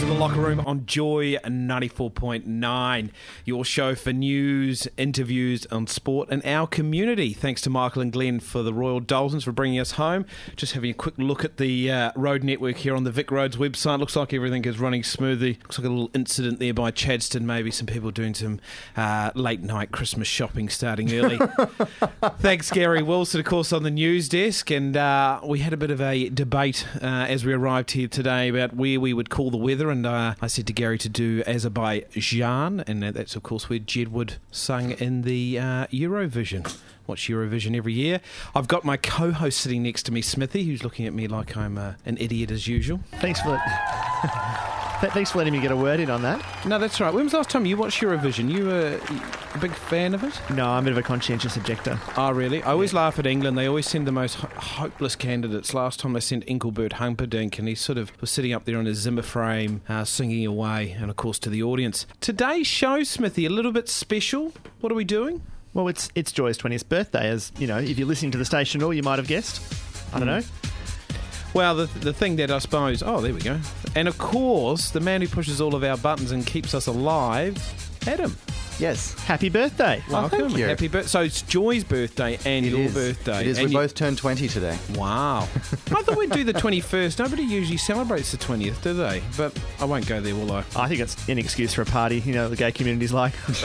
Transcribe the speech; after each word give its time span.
Into 0.02 0.14
the 0.14 0.18
locker 0.18 0.40
room 0.40 0.58
on 0.66 0.84
Joy 0.84 1.36
94.9, 1.36 3.10
your 3.44 3.64
show 3.64 3.94
for 3.94 4.12
news, 4.12 4.88
interviews 4.96 5.64
on 5.66 5.86
sport 5.86 6.28
and 6.28 6.44
our 6.44 6.66
community. 6.66 7.32
Thanks 7.32 7.60
to 7.60 7.70
Michael 7.70 8.02
and 8.02 8.12
Glenn 8.12 8.40
for 8.40 8.64
the 8.64 8.74
Royal 8.74 8.98
Daltons 8.98 9.44
for 9.44 9.52
bringing 9.52 9.78
us 9.78 9.92
home. 9.92 10.26
Just 10.56 10.72
having 10.72 10.90
a 10.90 10.94
quick 10.94 11.14
look 11.18 11.44
at 11.44 11.58
the 11.58 11.88
uh, 11.88 12.10
road 12.16 12.42
network 12.42 12.78
here 12.78 12.96
on 12.96 13.04
the 13.04 13.12
Vic 13.12 13.30
Roads 13.30 13.56
website. 13.58 14.00
Looks 14.00 14.16
like 14.16 14.34
everything 14.34 14.64
is 14.64 14.80
running 14.80 15.04
smoothly. 15.04 15.60
Looks 15.62 15.78
like 15.78 15.86
a 15.86 15.90
little 15.90 16.10
incident 16.14 16.58
there 16.58 16.74
by 16.74 16.90
Chadstone. 16.90 17.42
Maybe 17.42 17.70
some 17.70 17.86
people 17.86 18.10
doing 18.10 18.34
some 18.34 18.58
uh, 18.96 19.30
late 19.36 19.60
night 19.60 19.92
Christmas 19.92 20.26
shopping 20.26 20.68
starting 20.68 21.12
early. 21.14 21.38
Thanks, 22.40 22.72
Gary 22.72 23.04
Wilson, 23.04 23.38
of 23.38 23.46
course, 23.46 23.72
on 23.72 23.84
the 23.84 23.90
news 23.90 24.28
desk. 24.28 24.68
And 24.72 24.96
uh, 24.96 25.38
we 25.44 25.60
had 25.60 25.72
a 25.72 25.76
bit 25.76 25.92
of 25.92 26.00
a 26.00 26.28
debate 26.28 26.88
uh, 27.00 27.06
as 27.28 27.44
we 27.44 27.52
arrived 27.52 27.92
here 27.92 28.08
today 28.08 28.48
about 28.48 28.74
where 28.74 28.98
we 28.98 29.14
would 29.14 29.30
call 29.30 29.52
the 29.52 29.56
weather. 29.56 29.91
And 29.92 30.06
uh, 30.06 30.34
I 30.40 30.46
said 30.46 30.66
to 30.68 30.72
Gary 30.72 30.98
to 30.98 31.08
do 31.08 31.42
Azerbaijan. 31.46 32.82
And 32.86 33.02
that's, 33.02 33.36
of 33.36 33.42
course, 33.42 33.68
where 33.68 33.78
Jedward 33.78 34.36
sung 34.50 34.92
in 34.92 35.22
the 35.22 35.58
uh, 35.58 35.86
Eurovision. 35.88 36.76
Watch 37.06 37.28
Eurovision 37.28 37.76
every 37.76 37.92
year. 37.92 38.20
I've 38.54 38.68
got 38.68 38.84
my 38.84 38.96
co 38.96 39.32
host 39.32 39.60
sitting 39.60 39.82
next 39.82 40.04
to 40.04 40.12
me, 40.12 40.22
Smithy, 40.22 40.64
who's 40.64 40.82
looking 40.82 41.06
at 41.06 41.12
me 41.12 41.28
like 41.28 41.56
I'm 41.56 41.76
uh, 41.76 41.94
an 42.06 42.16
idiot 42.18 42.50
as 42.50 42.66
usual. 42.66 43.00
Thanks 43.20 43.40
for 43.40 43.60
Th- 44.22 44.72
thanks 45.10 45.32
for 45.32 45.38
letting 45.38 45.52
me 45.52 45.60
get 45.60 45.72
a 45.72 45.76
word 45.76 45.98
in 46.00 46.10
on 46.10 46.22
that. 46.22 46.40
No, 46.66 46.78
that's 46.78 47.00
right. 47.00 47.12
When 47.12 47.24
was 47.24 47.32
the 47.32 47.38
last 47.38 47.50
time 47.50 47.66
you 47.66 47.76
watched 47.76 48.00
Eurovision? 48.00 48.48
You 48.48 48.66
were 48.66 49.00
a 49.54 49.58
big 49.58 49.72
fan 49.72 50.14
of 50.14 50.22
it? 50.22 50.40
No, 50.54 50.68
I'm 50.68 50.82
a 50.82 50.84
bit 50.84 50.92
of 50.92 50.98
a 50.98 51.02
conscientious 51.02 51.56
objector. 51.56 51.98
Oh, 52.16 52.30
really? 52.30 52.62
I 52.62 52.70
always 52.70 52.94
laugh 52.94 53.18
at 53.18 53.26
England. 53.26 53.58
They 53.58 53.66
always 53.66 53.86
send 53.88 54.06
the 54.06 54.12
most 54.12 54.36
ho- 54.36 54.48
hopeless 54.56 55.16
candidates. 55.16 55.74
Last 55.74 55.98
time 56.00 56.12
they 56.12 56.20
sent 56.20 56.44
Engelbert 56.46 56.94
Humperdinck, 56.94 57.58
and 57.58 57.66
he 57.66 57.74
sort 57.74 57.98
of 57.98 58.12
was 58.20 58.30
sitting 58.30 58.52
up 58.52 58.64
there 58.64 58.78
on 58.78 58.84
his 58.86 58.98
Zimmer 58.98 59.22
frame, 59.22 59.80
uh, 59.88 60.04
singing 60.04 60.46
away, 60.46 60.92
and 60.92 61.10
of 61.10 61.16
course 61.16 61.38
to 61.40 61.50
the 61.50 61.62
audience. 61.62 62.06
Today's 62.20 62.66
show, 62.66 63.02
Smithy, 63.02 63.44
a 63.46 63.50
little 63.50 63.72
bit 63.72 63.88
special. 63.88 64.52
What 64.80 64.92
are 64.92 64.96
we 64.96 65.04
doing? 65.04 65.42
Well, 65.74 65.88
it's 65.88 66.10
it's 66.14 66.32
Joy's 66.32 66.58
20th 66.58 66.88
birthday, 66.88 67.28
as 67.28 67.50
you 67.58 67.66
know. 67.66 67.78
If 67.78 67.98
you're 67.98 68.06
listening 68.06 68.30
to 68.32 68.38
the 68.38 68.44
station, 68.44 68.82
all 68.82 68.92
you 68.92 69.02
might 69.02 69.18
have 69.18 69.26
guessed. 69.26 69.62
I 70.14 70.18
don't 70.18 70.28
know. 70.28 70.42
Well, 71.54 71.74
the, 71.74 71.86
the 71.98 72.12
thing 72.12 72.36
that 72.36 72.50
I 72.50 72.58
suppose. 72.58 73.02
Oh, 73.02 73.20
there 73.20 73.34
we 73.34 73.40
go. 73.40 73.58
And 73.94 74.08
of 74.08 74.16
course, 74.18 74.90
the 74.90 75.00
man 75.00 75.20
who 75.20 75.28
pushes 75.28 75.60
all 75.60 75.74
of 75.74 75.84
our 75.84 75.98
buttons 75.98 76.30
and 76.32 76.46
keeps 76.46 76.74
us 76.74 76.86
alive, 76.86 77.56
Adam. 78.06 78.36
Yes. 78.78 79.14
Happy 79.24 79.48
birthday! 79.48 80.02
Welcome. 80.10 80.40
thank 80.48 80.56
you. 80.58 80.64
Happy 80.66 80.88
birthday. 80.88 81.08
So 81.08 81.20
it's 81.22 81.42
Joy's 81.42 81.84
birthday 81.84 82.38
and 82.44 82.66
It 82.66 82.70
your 82.70 82.80
is. 82.80 82.94
birthday. 82.94 83.40
It 83.42 83.46
is. 83.46 83.58
And 83.58 83.66
We 83.68 83.72
you- 83.72 83.78
both 83.78 83.94
turned 83.94 84.18
20 84.18 84.48
today. 84.48 84.76
Wow. 84.94 85.40
I 85.90 86.02
thought 86.02 86.16
we'd 86.16 86.30
do 86.30 86.42
the 86.44 86.54
21st. 86.54 87.18
Nobody 87.18 87.42
usually 87.42 87.76
celebrates 87.76 88.32
the 88.32 88.38
20th, 88.38 88.82
do 88.82 88.94
they? 88.94 89.22
But 89.36 89.56
I 89.80 89.84
won't 89.84 90.06
go 90.06 90.20
there, 90.20 90.34
will 90.34 90.50
I? 90.52 90.64
I 90.74 90.88
think 90.88 91.00
it's 91.00 91.28
an 91.28 91.38
excuse 91.38 91.74
for 91.74 91.82
a 91.82 91.86
party. 91.86 92.20
You 92.20 92.32
know, 92.34 92.48
the 92.48 92.56
gay 92.56 92.72
community's 92.72 93.12
like. 93.12 93.34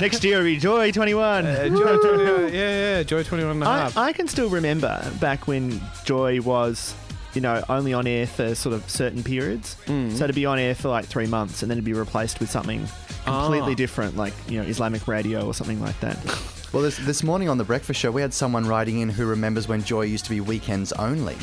Next 0.00 0.22
year 0.24 0.38
will 0.38 0.44
be 0.44 0.56
Joy 0.58 0.92
21. 0.92 1.46
Uh, 1.46 1.68
Joy 1.68 1.96
21, 1.96 2.52
yeah, 2.52 2.96
yeah, 2.98 3.02
Joy 3.04 3.22
21 3.22 3.52
and 3.52 3.62
a 3.62 3.66
I, 3.66 3.78
half. 3.78 3.96
I 3.96 4.12
can 4.12 4.28
still 4.28 4.48
remember 4.50 5.08
back 5.20 5.46
when 5.46 5.80
Joy 6.04 6.40
was, 6.40 6.94
you 7.36 7.40
know, 7.42 7.62
only 7.68 7.92
on 7.92 8.06
air 8.08 8.26
for 8.26 8.54
sort 8.56 8.74
of 8.74 8.88
certain 8.90 9.22
periods. 9.22 9.76
Mm. 9.86 10.10
So 10.16 10.26
to 10.26 10.32
be 10.32 10.44
on 10.46 10.58
air 10.58 10.74
for 10.74 10.88
like 10.88 11.04
three 11.04 11.26
months 11.28 11.62
and 11.62 11.70
then 11.70 11.76
to 11.76 11.82
be 11.82 11.92
replaced 11.92 12.40
with 12.40 12.50
something 12.50 12.80
completely 13.24 13.72
Ah. 13.72 13.76
different, 13.76 14.16
like 14.16 14.32
you 14.48 14.60
know, 14.60 14.66
Islamic 14.68 15.06
radio 15.06 15.46
or 15.46 15.54
something 15.54 15.80
like 15.80 15.98
that. 16.00 16.16
Well, 16.72 16.82
this, 16.82 16.98
this 16.98 17.22
morning 17.22 17.48
on 17.48 17.56
the 17.58 17.64
breakfast 17.64 18.00
show, 18.00 18.10
we 18.10 18.20
had 18.20 18.34
someone 18.34 18.66
writing 18.66 18.98
in 18.98 19.08
who 19.08 19.24
remembers 19.24 19.66
when 19.68 19.82
Joy 19.84 20.02
used 20.02 20.24
to 20.24 20.30
be 20.30 20.40
weekends 20.40 20.92
only. 20.92 21.36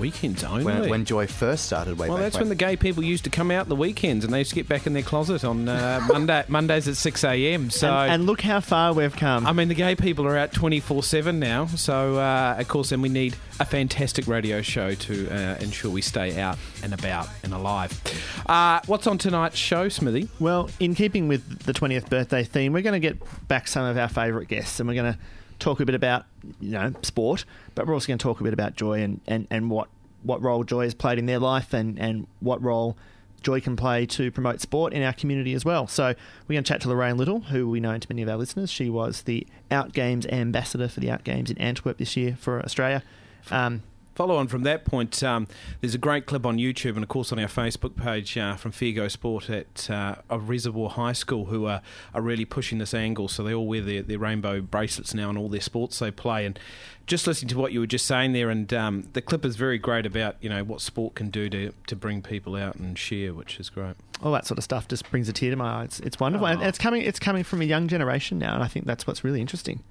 Weekends 0.00 0.42
only. 0.42 0.64
When, 0.64 0.88
when 0.88 1.04
Joy 1.04 1.26
first 1.26 1.66
started 1.66 1.98
way 1.98 2.08
well, 2.08 2.16
back 2.16 2.24
that's 2.24 2.34
when. 2.36 2.42
when 2.42 2.48
the 2.48 2.54
gay 2.54 2.76
people 2.76 3.04
used 3.04 3.24
to 3.24 3.30
come 3.30 3.50
out 3.50 3.68
the 3.68 3.76
weekends 3.76 4.24
and 4.24 4.32
they 4.32 4.38
used 4.38 4.50
to 4.50 4.56
get 4.56 4.68
back 4.68 4.86
in 4.86 4.94
their 4.94 5.02
closet 5.02 5.44
on 5.44 5.68
uh, 5.68 6.00
Monday, 6.12 6.44
Mondays 6.48 6.88
at 6.88 6.96
6 6.96 7.24
a.m. 7.24 7.70
So. 7.70 7.88
and, 7.88 8.12
and 8.12 8.26
look 8.26 8.40
how 8.40 8.60
far 8.60 8.92
we've 8.92 9.14
come. 9.14 9.46
I 9.46 9.52
mean, 9.52 9.68
the 9.68 9.74
gay 9.74 9.94
people 9.94 10.26
are 10.26 10.36
out 10.36 10.52
24 10.52 11.02
7 11.02 11.38
now. 11.38 11.66
So, 11.66 12.16
uh, 12.18 12.56
of 12.58 12.66
course, 12.68 12.90
then 12.90 13.02
we 13.02 13.08
need 13.08 13.36
a 13.60 13.64
fantastic 13.64 14.26
radio 14.26 14.62
show 14.62 14.94
to 14.94 15.28
uh, 15.28 15.58
ensure 15.60 15.90
we 15.90 16.02
stay 16.02 16.40
out 16.40 16.58
and 16.82 16.94
about 16.94 17.28
and 17.42 17.52
alive. 17.52 18.00
Uh, 18.46 18.80
what's 18.86 19.06
on 19.06 19.18
tonight's 19.18 19.56
show, 19.56 19.88
Smithy? 19.88 20.28
Well, 20.38 20.70
in 20.80 20.94
keeping 20.94 21.28
with 21.28 21.64
the 21.64 21.72
20th 21.72 22.08
birthday 22.08 22.42
theme, 22.42 22.72
we're 22.72 22.82
going 22.82 23.00
to 23.00 23.06
get 23.06 23.18
back 23.48 23.68
some 23.68 23.84
of 23.84 23.98
our 23.98 24.08
favourite 24.08 24.48
guests 24.48 24.80
and 24.80 24.88
we're 24.88 24.94
going 24.94 25.12
to 25.12 25.18
talk 25.60 25.80
a 25.80 25.86
bit 25.86 25.94
about, 25.94 26.26
you 26.60 26.72
know, 26.72 26.92
sport, 27.02 27.44
but 27.74 27.86
we're 27.86 27.94
also 27.94 28.08
going 28.08 28.18
to 28.18 28.22
talk 28.22 28.40
a 28.40 28.44
bit 28.44 28.52
about 28.52 28.74
joy 28.74 29.02
and, 29.02 29.20
and, 29.26 29.46
and 29.50 29.70
what, 29.70 29.88
what 30.22 30.42
role 30.42 30.64
joy 30.64 30.84
has 30.84 30.94
played 30.94 31.18
in 31.18 31.26
their 31.26 31.38
life 31.38 31.72
and, 31.72 31.98
and 31.98 32.26
what 32.40 32.62
role 32.62 32.96
joy 33.42 33.60
can 33.60 33.76
play 33.76 34.04
to 34.06 34.30
promote 34.30 34.60
sport 34.60 34.92
in 34.92 35.02
our 35.02 35.12
community 35.12 35.54
as 35.54 35.64
well. 35.64 35.86
So 35.86 36.14
we're 36.46 36.54
going 36.54 36.64
to 36.64 36.68
chat 36.68 36.80
to 36.82 36.88
Lorraine 36.88 37.16
Little, 37.16 37.40
who 37.40 37.68
we 37.68 37.80
know 37.80 37.96
to 37.96 38.06
many 38.10 38.22
of 38.22 38.28
our 38.28 38.36
listeners. 38.36 38.70
She 38.70 38.90
was 38.90 39.22
the 39.22 39.46
Out 39.70 39.92
Games 39.92 40.26
ambassador 40.26 40.88
for 40.88 41.00
the 41.00 41.10
Out 41.10 41.24
Games 41.24 41.50
in 41.50 41.58
Antwerp 41.58 41.98
this 41.98 42.16
year 42.16 42.36
for 42.38 42.62
Australia. 42.62 43.02
Um, 43.50 43.82
Follow 44.20 44.36
on 44.36 44.48
from 44.48 44.64
that 44.64 44.84
point, 44.84 45.22
um, 45.22 45.46
there's 45.80 45.94
a 45.94 45.98
great 45.98 46.26
clip 46.26 46.44
on 46.44 46.58
YouTube 46.58 46.90
and, 46.94 47.02
of 47.02 47.08
course, 47.08 47.32
on 47.32 47.38
our 47.38 47.48
Facebook 47.48 47.96
page 47.96 48.36
uh, 48.36 48.54
from 48.54 48.70
Figo 48.70 49.10
Sport 49.10 49.48
at 49.48 49.88
uh, 49.88 50.16
of 50.28 50.50
Reservoir 50.50 50.90
High 50.90 51.14
School 51.14 51.46
who 51.46 51.64
are, 51.64 51.80
are 52.12 52.20
really 52.20 52.44
pushing 52.44 52.76
this 52.76 52.92
angle. 52.92 53.28
So 53.28 53.42
they 53.42 53.54
all 53.54 53.66
wear 53.66 53.80
their, 53.80 54.02
their 54.02 54.18
rainbow 54.18 54.60
bracelets 54.60 55.14
now 55.14 55.30
in 55.30 55.38
all 55.38 55.48
their 55.48 55.62
sports 55.62 56.00
they 56.00 56.10
play. 56.10 56.44
And 56.44 56.58
just 57.06 57.26
listening 57.26 57.48
to 57.48 57.56
what 57.56 57.72
you 57.72 57.80
were 57.80 57.86
just 57.86 58.06
saying 58.06 58.34
there, 58.34 58.50
and 58.50 58.70
um, 58.74 59.08
the 59.14 59.22
clip 59.22 59.42
is 59.42 59.56
very 59.56 59.78
great 59.78 60.04
about 60.04 60.36
you 60.42 60.50
know 60.50 60.64
what 60.64 60.82
sport 60.82 61.14
can 61.14 61.30
do 61.30 61.48
to, 61.48 61.72
to 61.86 61.96
bring 61.96 62.20
people 62.20 62.56
out 62.56 62.74
and 62.74 62.98
share, 62.98 63.32
which 63.32 63.58
is 63.58 63.70
great. 63.70 63.94
all 64.22 64.32
that 64.32 64.46
sort 64.46 64.58
of 64.58 64.64
stuff 64.64 64.86
just 64.86 65.10
brings 65.10 65.30
a 65.30 65.32
tear 65.32 65.50
to 65.50 65.56
my 65.56 65.80
eye. 65.80 65.84
It's, 65.84 65.98
it's 66.00 66.20
wonderful, 66.20 66.46
and 66.46 66.62
it's 66.62 66.78
coming. 66.78 67.00
It's 67.00 67.18
coming 67.18 67.42
from 67.42 67.62
a 67.62 67.64
young 67.64 67.88
generation 67.88 68.38
now, 68.38 68.52
and 68.52 68.62
I 68.62 68.68
think 68.68 68.84
that's 68.84 69.06
what's 69.06 69.24
really 69.24 69.40
interesting. 69.40 69.82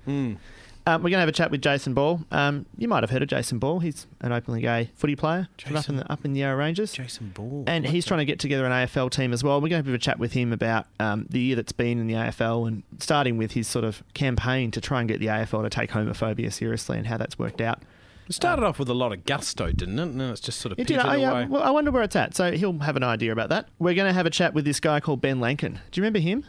Um, 0.90 1.04
we're 1.04 1.12
going 1.12 1.18
to 1.18 1.20
have 1.20 1.30
a 1.30 1.34
chat 1.34 1.52
with 1.52 1.62
Jason 1.62 1.94
Ball. 1.94 2.22
Um, 2.32 2.66
you 2.76 2.88
might 2.88 3.04
have 3.04 3.12
heard 3.12 3.22
of 3.22 3.30
Jason 3.30 3.60
Ball. 3.60 3.80
He's 3.80 4.08
an 4.22 4.32
openly 4.32 4.62
gay 4.62 4.90
footy 4.96 5.16
player 5.16 5.48
from 5.64 5.76
up 5.76 5.88
in 5.88 5.98
the 5.98 6.12
up 6.12 6.26
in 6.26 6.34
the 6.34 6.40
Yarra 6.40 6.58
Ranges. 6.58 6.94
Jason 6.94 7.30
Ball. 7.30 7.64
And 7.68 7.86
he's 7.86 8.08
trying 8.08 8.20
to 8.20 8.26
get 8.26 8.40
together 8.40 8.66
an 8.66 8.72
AFL 8.72 9.12
team 9.12 9.32
as 9.32 9.44
well. 9.44 9.62
We're 9.62 9.70
going 9.70 9.84
to 9.84 9.88
have 9.88 9.94
a 9.94 10.00
chat 10.00 10.18
with 10.18 10.34
him 10.34 10.52
about 10.52 10.88
um, 11.00 11.28
the 11.30 11.40
year 11.40 11.56
that's 11.56 11.74
been 11.74 12.00
in 12.00 12.08
the 12.08 12.16
AFL 12.16 12.68
and 12.68 12.82
starting 12.98 13.38
with 13.38 13.52
his 13.52 13.68
sort 13.68 13.86
of 13.86 14.02
campaign 14.16 14.72
to 14.72 14.82
try 14.82 15.00
and 15.00 15.08
get 15.08 15.20
the 15.20 15.28
AFL 15.28 15.62
to 15.62 15.70
take 15.70 15.92
homophobia 15.92 16.52
seriously 16.52 16.98
and 16.98 17.06
how 17.06 17.18
that's 17.18 17.38
worked 17.38 17.62
out. 17.62 17.84
It 18.28 18.34
started 18.34 18.64
off 18.66 18.80
with 18.80 18.90
a 18.90 18.94
lot 18.96 19.12
of 19.12 19.26
gusto, 19.26 19.72
didn't 19.72 20.00
it? 20.00 20.04
And 20.04 20.20
then 20.20 20.32
it's 20.32 20.42
just 20.42 20.60
sort 20.60 20.72
of 20.72 20.80
It 20.80 20.88
did. 20.88 20.98
Oh, 21.00 21.14
yeah. 21.14 21.46
Well, 21.48 21.62
I 21.62 21.70
wonder 21.70 21.92
where 21.92 22.04
it's 22.04 22.16
at. 22.16 22.36
So 22.36 22.52
he'll 22.52 22.78
have 22.80 22.96
an 22.96 23.04
idea 23.04 23.32
about 23.32 23.50
that. 23.50 23.70
We're 23.78 23.96
going 23.96 24.08
to 24.08 24.14
have 24.14 24.26
a 24.26 24.32
chat 24.32 24.56
with 24.56 24.66
this 24.66 24.80
guy 24.80 25.00
called 25.00 25.22
Ben 25.22 25.40
Lancken. 25.40 25.80
Do 25.92 26.00
you 26.00 26.04
remember 26.04 26.20
him? 26.20 26.46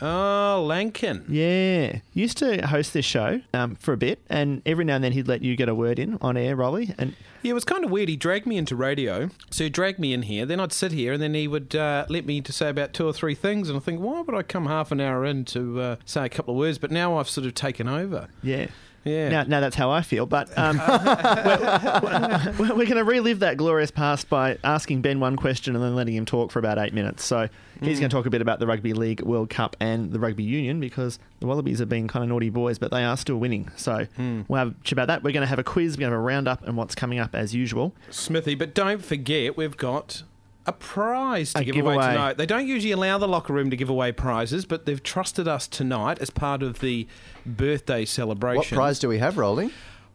Oh, 0.00 0.64
Lancken. 0.66 1.24
Yeah, 1.28 2.00
used 2.12 2.36
to 2.38 2.66
host 2.66 2.92
this 2.92 3.04
show 3.04 3.40
um, 3.54 3.76
for 3.76 3.92
a 3.92 3.96
bit, 3.96 4.20
and 4.28 4.60
every 4.66 4.84
now 4.84 4.96
and 4.96 5.04
then 5.04 5.12
he'd 5.12 5.28
let 5.28 5.42
you 5.42 5.56
get 5.56 5.68
a 5.68 5.74
word 5.74 5.98
in 5.98 6.18
on 6.20 6.36
air, 6.36 6.54
Rolly. 6.54 6.94
And 6.98 7.14
Yeah, 7.42 7.52
it 7.52 7.54
was 7.54 7.64
kind 7.64 7.84
of 7.84 7.90
weird. 7.90 8.08
He 8.08 8.16
dragged 8.16 8.46
me 8.46 8.58
into 8.58 8.76
radio. 8.76 9.30
So 9.50 9.64
he 9.64 9.70
dragged 9.70 9.98
me 9.98 10.12
in 10.12 10.22
here. 10.22 10.44
Then 10.44 10.60
I'd 10.60 10.72
sit 10.72 10.92
here, 10.92 11.14
and 11.14 11.22
then 11.22 11.32
he 11.34 11.48
would 11.48 11.74
uh, 11.74 12.04
let 12.08 12.26
me 12.26 12.40
to 12.42 12.52
say 12.52 12.68
about 12.68 12.92
two 12.92 13.06
or 13.06 13.12
three 13.12 13.34
things. 13.34 13.68
And 13.70 13.76
I 13.76 13.80
think, 13.80 14.00
why 14.00 14.20
would 14.20 14.34
I 14.34 14.42
come 14.42 14.66
half 14.66 14.92
an 14.92 15.00
hour 15.00 15.24
in 15.24 15.44
to 15.46 15.80
uh, 15.80 15.96
say 16.04 16.26
a 16.26 16.28
couple 16.28 16.54
of 16.54 16.58
words? 16.58 16.76
But 16.78 16.90
now 16.90 17.16
I've 17.18 17.28
sort 17.28 17.46
of 17.46 17.54
taken 17.54 17.88
over. 17.88 18.28
yeah, 18.42 18.66
Yeah. 19.06 19.28
Now, 19.28 19.42
now 19.44 19.60
that's 19.60 19.76
how 19.76 19.90
I 19.90 20.02
feel. 20.02 20.26
But 20.26 20.56
um, 20.58 20.78
we're, 20.88 22.54
we're, 22.58 22.74
we're 22.74 22.86
going 22.86 22.96
to 22.96 23.04
relive 23.04 23.38
that 23.40 23.56
glorious 23.56 23.90
past 23.90 24.28
by 24.28 24.58
asking 24.64 25.02
Ben 25.02 25.20
one 25.20 25.36
question 25.36 25.74
and 25.74 25.84
then 25.84 25.94
letting 25.94 26.14
him 26.14 26.26
talk 26.26 26.50
for 26.50 26.58
about 26.58 26.78
eight 26.78 26.92
minutes. 26.92 27.24
So 27.24 27.48
he's 27.80 27.98
going 28.00 28.10
to 28.10 28.14
talk 28.16 28.26
a 28.26 28.30
bit 28.30 28.42
about 28.42 28.58
the 28.58 28.66
Rugby 28.66 28.92
League 28.92 29.22
World 29.22 29.48
Cup 29.48 29.76
and 29.80 30.12
the 30.12 30.18
Rugby 30.18 30.42
Union 30.42 30.80
because 30.80 31.18
the 31.40 31.46
Wallabies 31.46 31.78
have 31.78 31.88
been 31.88 32.08
kind 32.08 32.22
of 32.22 32.28
naughty 32.28 32.50
boys, 32.50 32.78
but 32.78 32.90
they 32.90 33.04
are 33.04 33.16
still 33.16 33.36
winning. 33.36 33.70
So 33.76 34.06
we'll 34.48 34.58
have 34.58 34.68
a 34.68 34.74
chat 34.82 34.92
about 34.92 35.06
that. 35.08 35.22
We're 35.22 35.32
going 35.32 35.42
to 35.42 35.46
have 35.46 35.58
a 35.58 35.64
quiz. 35.64 35.96
We're 35.96 36.00
going 36.00 36.10
to 36.10 36.16
have 36.16 36.22
a 36.22 36.26
roundup 36.26 36.66
and 36.66 36.76
what's 36.76 36.94
coming 36.94 37.18
up 37.18 37.34
as 37.34 37.54
usual. 37.54 37.94
Smithy, 38.10 38.54
but 38.54 38.74
don't 38.74 39.04
forget 39.04 39.56
we've 39.56 39.76
got 39.76 40.22
a 40.66 40.72
prize 40.72 41.52
to 41.54 41.60
A 41.60 41.64
give 41.64 41.76
away 41.84 41.94
tonight. 41.94 42.36
They 42.36 42.46
don't 42.46 42.66
usually 42.66 42.92
allow 42.92 43.18
the 43.18 43.28
locker 43.28 43.52
room 43.52 43.70
to 43.70 43.76
give 43.76 43.88
away 43.88 44.12
prizes, 44.12 44.64
but 44.64 44.86
they've 44.86 45.02
trusted 45.02 45.46
us 45.46 45.66
tonight 45.68 46.18
as 46.20 46.30
part 46.30 46.62
of 46.62 46.80
the 46.80 47.06
birthday 47.44 48.04
celebration. 48.04 48.76
What 48.76 48.84
prize 48.84 48.98
do 48.98 49.08
we 49.08 49.18
have, 49.18 49.38
Rolling? 49.38 49.70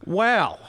Wow. 0.05 0.59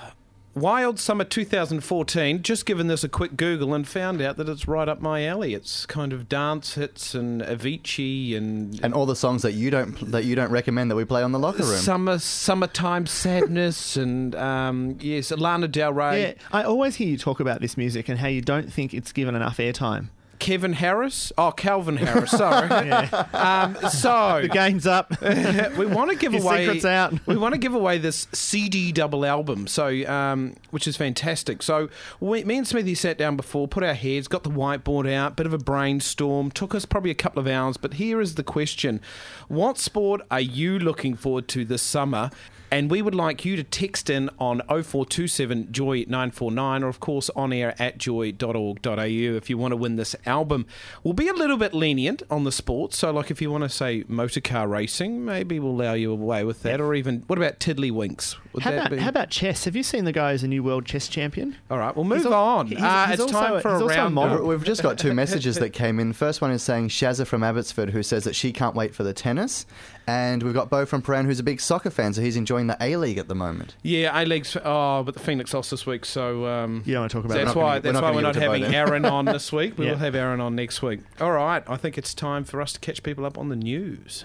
Wild 0.55 0.99
Summer 0.99 1.25
2014. 1.25 2.43
Just 2.43 2.67
given 2.67 2.87
this 2.87 3.03
a 3.03 3.09
quick 3.09 3.37
Google 3.37 3.73
and 3.73 3.89
found 3.89 4.21
out 4.21 4.37
that 4.37 4.49
it's 4.49 4.69
right 4.69 4.87
up 4.89 5.01
my 5.01 5.25
alley. 5.25 5.55
It's 5.55 5.87
kind 5.87 6.13
of 6.13 6.29
dance 6.29 6.75
hits 6.75 7.15
and 7.15 7.41
Avicii 7.41 8.37
and, 8.37 8.79
And 8.85 8.93
all 8.93 9.07
the 9.07 9.17
songs 9.17 9.43
that 9.43 9.53
you 9.53 9.71
don't 9.71 10.11
that 10.11 10.25
you 10.25 10.35
don't 10.35 10.51
recommend 10.51 10.91
that 10.91 10.97
we 10.97 11.05
play 11.07 11.23
on 11.23 11.33
the 11.33 11.39
locker 11.39 11.63
room. 11.65 11.79
summer 11.79 12.19
summertime 12.19 13.07
sadness 13.07 13.97
and 13.97 14.35
um, 14.35 14.99
yes, 15.01 15.31
Lana 15.31 15.69
Del 15.69 15.93
Rey. 15.93 16.23
Yeah, 16.23 16.35
I 16.53 16.65
always 16.65 16.97
hear 16.97 17.09
you 17.09 17.17
talk 17.17 17.41
about 17.41 17.61
this 17.63 17.77
music 17.79 18.09
and 18.11 18.19
how 18.19 18.29
you 18.29 18.43
don't 18.43 18.71
think 18.71 18.93
it's 18.93 19.13
given 19.13 19.35
enough 19.35 19.57
airtime. 19.57 20.09
Kevin 20.43 20.73
Harris. 20.73 21.33
Oh, 21.39 21.53
Calvin 21.53 21.97
Harris. 21.97 22.33
Sorry. 22.33 22.69
um, 23.33 23.77
so 23.91 24.41
The 24.43 24.49
game's 24.49 24.89
up. 24.89 25.15
we 25.79 25.87
want 25.87 26.11
to 26.11 26.17
give 26.17 26.33
Your 26.33 26.43
away. 26.43 26.65
secret's 26.65 26.85
out. 26.85 27.15
we 27.29 27.37
want 27.37 27.55
to 27.55 27.61
give 27.61 27.75
away 27.75 27.99
this 27.99 28.27
CD 28.33 28.91
double 28.91 29.25
album, 29.25 29.69
so 29.69 29.87
um, 30.11 30.57
which 30.71 30.89
is 30.89 30.97
fantastic. 30.97 31.63
So 31.63 31.89
we, 32.19 32.43
me 32.43 32.57
and 32.59 32.67
Smithy 32.67 32.97
sat 32.97 33.19
down 33.19 33.37
before, 33.37 33.69
put 33.69 33.85
our 33.85 33.95
heads, 33.95 34.27
got 34.27 34.43
the 34.43 34.51
whiteboard 34.51 35.09
out, 35.09 35.37
bit 35.37 35.47
of 35.47 35.53
a 35.55 35.59
brainstorm. 35.59 36.51
Took 36.51 36.75
us 36.75 36.87
probably 36.87 37.13
a 37.13 37.15
couple 37.15 37.39
of 37.39 37.47
hours, 37.47 37.77
but 37.77 37.95
here 37.95 38.21
is 38.21 38.35
the 38.35 38.43
question: 38.43 39.01
What 39.47 39.79
sport 39.79 40.23
are 40.29 40.41
you 40.41 40.77
looking 40.77 41.15
forward 41.15 41.47
to 41.49 41.65
this 41.65 41.83
summer? 41.83 42.31
And 42.73 42.91
we 42.91 43.03
would 43.03 43.15
like 43.15 43.45
you 43.45 43.55
to 43.57 43.63
text 43.63 44.09
in 44.09 44.31
on 44.39 44.63
0427 44.67 45.73
Joy 45.73 46.07
949 46.09 46.83
or, 46.83 46.89
of 46.89 47.01
course, 47.01 47.29
on 47.37 47.53
air 47.53 47.75
at 47.79 47.99
joy.org.au 47.99 48.97
if 48.97 49.51
you 49.51 49.59
want 49.59 49.73
to 49.73 49.77
win 49.77 49.97
this 49.97 50.17
album. 50.25 50.65
We'll 51.05 51.13
be 51.13 51.29
a 51.29 51.35
little 51.35 51.59
bit 51.59 51.75
lenient 51.75 52.23
on 52.31 52.45
the 52.45 52.51
sports. 52.51 52.97
So, 52.97 53.11
like, 53.11 53.31
if 53.31 53.43
you 53.43 53.51
want 53.51 53.65
to 53.65 53.69
say 53.69 54.05
motor 54.09 54.41
car 54.41 54.67
racing, 54.69 55.23
maybe 55.23 55.61
we'll 55.61 55.73
allow 55.73 55.93
you 55.93 56.13
away 56.13 56.45
with 56.45 56.63
that. 56.63 56.81
Or 56.81 56.95
even, 56.95 57.25
what 57.27 57.39
about 57.39 57.61
Tiddlywinks? 57.61 58.37
Would 58.53 58.63
How 58.65 58.73
about, 58.75 58.91
be? 58.91 58.97
how 58.99 59.09
about 59.09 59.31
chess? 59.31 59.65
Have 59.65 59.75
you 59.75 59.83
seen 59.83 60.05
the 60.05 60.13
guy 60.13 60.33
who's 60.33 60.43
a 60.43 60.49
new 60.49 60.63
world 60.63 60.85
chess 60.85 61.09
champion? 61.09 61.57
All 61.71 61.79
right, 61.79 61.95
well, 61.97 62.05
move 62.05 62.19
He's 62.19 62.27
al- 62.27 62.35
on. 62.35 62.67
he's- 62.67 62.83
uh, 62.83 63.07
he's 63.09 63.21
it's 63.21 63.33
time 63.33 63.55
a- 63.57 63.61
for 63.63 63.69
a 63.69 63.73
also 63.75 63.85
a 63.87 63.89
round. 63.89 64.15
model. 64.15 64.47
We've 64.47 64.63
just 64.63 64.83
got 64.83 64.99
two 64.99 65.15
messages 65.23 65.57
that 65.57 65.71
came 65.71 65.99
in. 65.99 66.13
First 66.13 66.41
one 66.43 66.51
is 66.51 66.63
saying 66.63 66.89
Shazza 66.89 67.27
from 67.27 67.43
Abbotsford, 67.43 67.91
who 67.91 68.03
says 68.03 68.25
that 68.25 68.35
she 68.37 68.53
can't 68.53 68.75
wait 68.75 68.95
for 68.95 69.05
the 69.05 69.15
tennis. 69.15 69.65
And 70.07 70.43
we've 70.43 70.53
got 70.53 70.69
Bo 70.69 70.85
from 70.85 71.01
Prahran, 71.01 71.27
who's 71.27 71.39
a 71.39 71.45
big 71.45 71.61
soccer 71.61 71.89
fan, 71.89 72.13
so 72.13 72.21
he's 72.21 72.37
enjoying 72.37 72.67
the 72.67 72.77
A 72.81 72.97
League 72.97 73.19
at 73.19 73.29
the 73.29 73.37
moment. 73.37 73.77
Yeah, 73.83 74.21
A 74.21 74.27
League's. 74.27 74.57
Oh, 74.63 75.03
but 75.05 75.15
the 75.15 75.21
Phoenix 75.21 75.55
lost 75.55 75.71
this 75.71 75.87
week, 75.87 76.05
so. 76.05 76.45
Um, 76.47 76.83
You 76.85 76.95
don't 76.95 77.03
want 77.03 77.11
to 77.13 77.17
talk 77.19 77.25
about 77.25 77.35
That's 77.35 77.55
that. 77.55 77.59
not 77.59 77.63
why. 77.63 77.63
gonna- 77.63 77.75
we're 77.75 77.81
that's 77.81 77.95
not 77.95 78.03
why 78.03 78.09
gonna 78.09 78.17
we're 78.17 78.23
not 78.23 78.35
give 78.35 78.43
it 78.43 78.47
to 78.47 78.65
having 78.65 78.75
Aaron 78.75 79.05
on 79.07 79.25
this 79.27 79.53
week. 79.53 79.75
We 79.79 79.87
Yeah. 79.87 79.93
will 79.93 79.99
have 79.99 80.15
Aaron 80.15 80.41
on 80.41 80.55
next 80.57 80.83
week. 80.83 81.01
All 81.21 81.33
right. 81.33 81.63
I 81.69 81.77
think 81.77 81.97
it's 81.97 82.13
time 82.15 82.45
for 82.45 82.61
us 82.61 82.73
to 82.75 82.81
catch 82.81 83.03
people 83.05 83.25
up 83.25 83.39
on 83.39 83.49
the 83.49 83.57
news. 83.57 84.25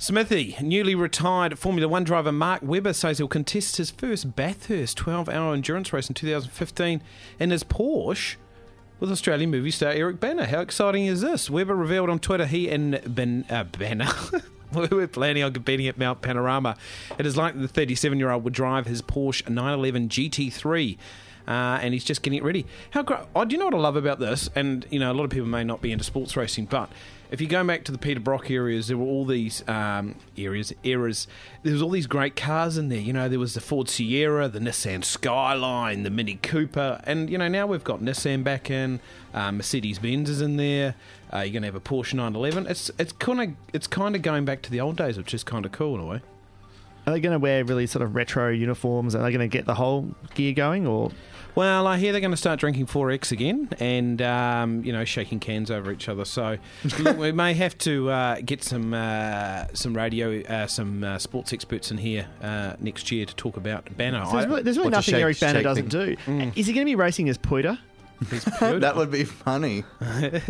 Smithy, 0.00 0.56
newly 0.62 0.94
retired 0.94 1.58
Formula 1.58 1.88
One 1.88 2.04
driver 2.04 2.30
Mark 2.30 2.62
Webber 2.62 2.92
says 2.92 3.18
he'll 3.18 3.26
contest 3.26 3.78
his 3.78 3.90
first 3.90 4.36
Bathurst 4.36 4.96
12 4.96 5.28
hour 5.28 5.52
endurance 5.52 5.92
race 5.92 6.08
in 6.08 6.14
2015 6.14 7.02
in 7.40 7.50
his 7.50 7.64
Porsche 7.64 8.36
with 9.00 9.10
Australian 9.10 9.50
movie 9.50 9.72
star 9.72 9.90
Eric 9.90 10.20
Bana. 10.20 10.46
How 10.46 10.60
exciting 10.60 11.06
is 11.06 11.22
this? 11.22 11.50
Webber 11.50 11.74
revealed 11.74 12.10
on 12.10 12.20
Twitter 12.20 12.46
he 12.46 12.70
and 12.70 13.00
ben, 13.12 13.44
uh, 13.50 13.64
Bana. 13.64 14.08
We're 14.72 15.08
planning 15.08 15.42
on 15.42 15.52
competing 15.52 15.88
at 15.88 15.98
Mount 15.98 16.22
Panorama. 16.22 16.76
It 17.18 17.26
is 17.26 17.36
likely 17.36 17.62
the 17.62 17.68
37 17.68 18.20
year 18.20 18.30
old 18.30 18.44
would 18.44 18.54
drive 18.54 18.86
his 18.86 19.02
Porsche 19.02 19.48
911 19.48 20.10
GT3. 20.10 20.96
Uh, 21.48 21.78
and 21.80 21.94
he's 21.94 22.04
just 22.04 22.22
getting 22.22 22.38
it 22.38 22.44
ready. 22.44 22.66
How 22.90 23.02
great! 23.02 23.20
Oh, 23.34 23.46
do 23.46 23.54
you 23.54 23.58
know 23.58 23.64
what 23.64 23.74
I 23.74 23.78
love 23.78 23.96
about 23.96 24.18
this? 24.18 24.50
And 24.54 24.86
you 24.90 24.98
know, 24.98 25.10
a 25.10 25.14
lot 25.14 25.24
of 25.24 25.30
people 25.30 25.48
may 25.48 25.64
not 25.64 25.80
be 25.80 25.90
into 25.90 26.04
sports 26.04 26.36
racing, 26.36 26.66
but 26.66 26.90
if 27.30 27.40
you 27.40 27.46
go 27.46 27.64
back 27.64 27.84
to 27.84 27.92
the 27.92 27.96
Peter 27.96 28.20
Brock 28.20 28.50
areas, 28.50 28.88
there 28.88 28.98
were 28.98 29.06
all 29.06 29.24
these 29.24 29.66
um, 29.66 30.14
areas, 30.36 30.74
eras. 30.82 31.26
There 31.62 31.72
was 31.72 31.80
all 31.80 31.88
these 31.88 32.06
great 32.06 32.36
cars 32.36 32.76
in 32.76 32.90
there. 32.90 33.00
You 33.00 33.14
know, 33.14 33.30
there 33.30 33.38
was 33.38 33.54
the 33.54 33.62
Ford 33.62 33.88
Sierra, 33.88 34.48
the 34.48 34.58
Nissan 34.58 35.02
Skyline, 35.02 36.02
the 36.02 36.10
Mini 36.10 36.34
Cooper, 36.34 37.00
and 37.04 37.30
you 37.30 37.38
know 37.38 37.48
now 37.48 37.66
we've 37.66 37.84
got 37.84 38.00
Nissan 38.00 38.44
back 38.44 38.70
in. 38.70 39.00
Uh, 39.32 39.50
Mercedes 39.50 39.98
Benz 39.98 40.28
is 40.28 40.42
in 40.42 40.58
there. 40.58 40.96
Uh, 41.32 41.38
you're 41.38 41.52
going 41.52 41.62
to 41.62 41.68
have 41.68 41.74
a 41.74 41.80
Porsche 41.80 42.12
911. 42.12 42.66
It's 42.66 42.90
it's 42.98 43.12
kind 43.12 43.40
of 43.40 43.50
it's 43.72 43.86
kind 43.86 44.14
of 44.14 44.20
going 44.20 44.44
back 44.44 44.60
to 44.62 44.70
the 44.70 44.80
old 44.80 44.96
days, 44.96 45.16
which 45.16 45.32
is 45.32 45.42
kind 45.44 45.64
of 45.64 45.72
cool 45.72 45.94
in 45.94 46.00
a 46.02 46.06
way. 46.06 46.20
Are 47.06 47.12
they 47.12 47.20
going 47.20 47.32
to 47.32 47.38
wear 47.38 47.64
really 47.64 47.86
sort 47.86 48.02
of 48.02 48.14
retro 48.14 48.50
uniforms? 48.50 49.14
Are 49.14 49.22
they 49.22 49.30
going 49.30 49.40
to 49.40 49.48
get 49.48 49.64
the 49.64 49.74
whole 49.74 50.14
gear 50.34 50.52
going, 50.52 50.86
or 50.86 51.10
Well, 51.58 51.88
I 51.88 51.98
hear 51.98 52.12
they're 52.12 52.20
going 52.20 52.30
to 52.30 52.36
start 52.36 52.60
drinking 52.60 52.86
4X 52.86 53.32
again 53.32 53.68
and, 53.80 54.22
um, 54.22 54.84
you 54.84 54.92
know, 54.92 55.04
shaking 55.04 55.40
cans 55.40 55.72
over 55.72 55.90
each 55.90 56.08
other. 56.08 56.24
So 56.24 56.56
look, 57.00 57.18
we 57.18 57.32
may 57.32 57.52
have 57.54 57.76
to 57.78 58.08
uh, 58.10 58.40
get 58.46 58.62
some 58.62 58.94
uh, 58.94 59.64
some 59.72 59.92
radio, 59.92 60.40
uh, 60.42 60.68
some 60.68 61.02
uh, 61.02 61.18
sports 61.18 61.52
experts 61.52 61.90
in 61.90 61.98
here 61.98 62.28
uh, 62.42 62.74
next 62.78 63.10
year 63.10 63.26
to 63.26 63.34
talk 63.34 63.56
about 63.56 63.96
Bana. 63.96 64.24
So 64.26 64.36
there's, 64.36 64.46
really, 64.46 64.62
there's 64.62 64.78
really 64.78 64.90
nothing 64.90 65.14
shake- 65.14 65.20
Eric 65.20 65.40
Bana 65.40 65.62
doesn't 65.64 65.90
things. 65.90 66.16
do. 66.26 66.52
Is 66.54 66.68
he 66.68 66.72
going 66.72 66.86
to 66.86 66.90
be 66.92 66.94
racing 66.94 67.28
as 67.28 67.36
Poida? 67.36 67.76
That 68.60 68.96
would 68.96 69.10
be 69.10 69.24
funny. 69.24 69.84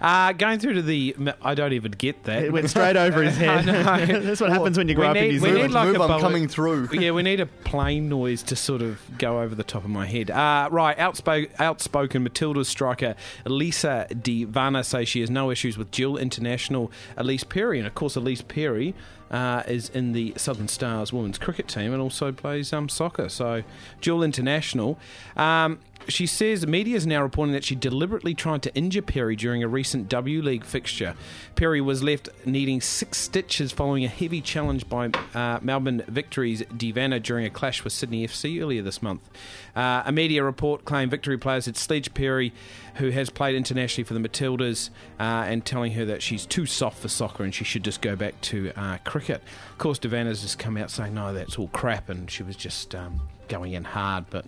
uh, 0.00 0.32
going 0.32 0.58
through 0.58 0.74
to 0.74 0.82
the, 0.82 1.16
I 1.42 1.54
don't 1.54 1.72
even 1.72 1.92
get 1.92 2.24
that. 2.24 2.44
It 2.44 2.52
went 2.52 2.70
straight 2.70 2.96
over 2.96 3.22
his 3.22 3.36
head. 3.38 3.68
I 3.68 4.04
know. 4.04 4.20
That's 4.20 4.40
what 4.40 4.50
happens 4.50 4.78
when 4.78 4.88
you 4.88 4.92
We 4.92 5.00
grow 5.00 5.10
up 5.10 5.16
in 5.16 5.22
need- 5.22 5.28
New 5.28 5.40
we 5.42 5.48
Zealand. 5.48 5.62
need 5.68 5.74
like 5.74 5.86
Move 5.88 5.96
a 5.96 6.00
on 6.02 6.08
bullet- 6.08 6.20
coming 6.20 6.48
through. 6.48 6.88
yeah, 6.92 7.10
we 7.10 7.22
need 7.22 7.40
a 7.40 7.46
plane 7.46 8.08
noise 8.08 8.42
to 8.44 8.56
sort 8.56 8.82
of 8.82 9.00
go 9.18 9.40
over 9.40 9.54
the 9.54 9.64
top 9.64 9.84
of 9.84 9.90
my 9.90 10.06
head. 10.06 10.30
Uh, 10.30 10.68
right, 10.70 10.98
outspoken, 10.98 11.50
outspoken 11.58 12.22
Matilda's 12.22 12.68
striker 12.68 13.14
Elisa 13.44 14.06
De 14.22 14.44
Vanna 14.44 14.84
says 14.84 15.08
she 15.08 15.20
has 15.20 15.30
no 15.30 15.50
issues 15.50 15.76
with 15.76 15.90
dual 15.90 16.16
international 16.18 16.90
Ellyse 17.18 17.48
Perry, 17.48 17.78
and 17.78 17.86
of 17.86 17.94
course 17.94 18.16
Ellyse 18.16 18.46
Perry 18.46 18.94
uh, 19.30 19.62
is 19.66 19.88
in 19.90 20.12
the 20.12 20.32
Southern 20.36 20.68
Stars 20.68 21.12
women's 21.12 21.38
cricket 21.38 21.66
team 21.66 21.92
and 21.92 22.00
also 22.00 22.30
plays 22.30 22.72
um, 22.72 22.88
soccer. 22.88 23.28
So 23.28 23.62
dual 24.00 24.22
international. 24.22 24.98
Um, 25.36 25.80
she 26.08 26.26
says 26.26 26.60
the 26.60 26.66
media 26.66 26.96
is 26.96 27.06
now 27.06 27.22
reporting 27.22 27.52
that 27.52 27.64
she 27.64 27.74
deliberately 27.74 28.34
tried 28.34 28.62
to 28.62 28.74
injure 28.74 29.02
Perry 29.02 29.36
during 29.36 29.62
a 29.62 29.68
recent 29.68 30.08
W 30.08 30.42
League 30.42 30.64
fixture. 30.64 31.14
Perry 31.54 31.80
was 31.80 32.02
left 32.02 32.28
needing 32.44 32.80
six 32.80 33.18
stitches 33.18 33.72
following 33.72 34.04
a 34.04 34.08
heavy 34.08 34.40
challenge 34.40 34.88
by 34.88 35.10
uh, 35.34 35.58
Melbourne 35.62 36.04
Victory's 36.08 36.62
De 36.76 36.92
Vanna 36.92 37.20
during 37.20 37.44
a 37.44 37.50
clash 37.50 37.84
with 37.84 37.92
Sydney 37.92 38.26
FC 38.26 38.62
earlier 38.62 38.82
this 38.82 39.02
month. 39.02 39.28
Uh, 39.74 40.02
a 40.04 40.12
media 40.12 40.42
report 40.42 40.84
claimed 40.84 41.10
Victory 41.10 41.38
players 41.38 41.66
had 41.66 41.76
sledged 41.76 42.14
Perry, 42.14 42.52
who 42.96 43.10
has 43.10 43.30
played 43.30 43.54
internationally 43.54 44.04
for 44.04 44.14
the 44.14 44.20
Matildas, 44.20 44.90
uh, 45.18 45.22
and 45.22 45.64
telling 45.64 45.92
her 45.92 46.04
that 46.04 46.22
she's 46.22 46.46
too 46.46 46.66
soft 46.66 46.98
for 46.98 47.08
soccer 47.08 47.42
and 47.42 47.54
she 47.54 47.64
should 47.64 47.84
just 47.84 48.00
go 48.00 48.16
back 48.16 48.40
to 48.42 48.72
uh, 48.76 48.98
cricket. 49.04 49.42
Of 49.72 49.78
course, 49.78 49.98
De 49.98 50.08
Vanna's 50.08 50.42
just 50.42 50.58
come 50.58 50.76
out 50.76 50.90
saying, 50.90 51.14
no, 51.14 51.32
that's 51.32 51.58
all 51.58 51.68
crap, 51.68 52.08
and 52.08 52.30
she 52.30 52.42
was 52.42 52.56
just 52.56 52.94
um, 52.94 53.20
going 53.48 53.72
in 53.72 53.84
hard, 53.84 54.26
but. 54.30 54.44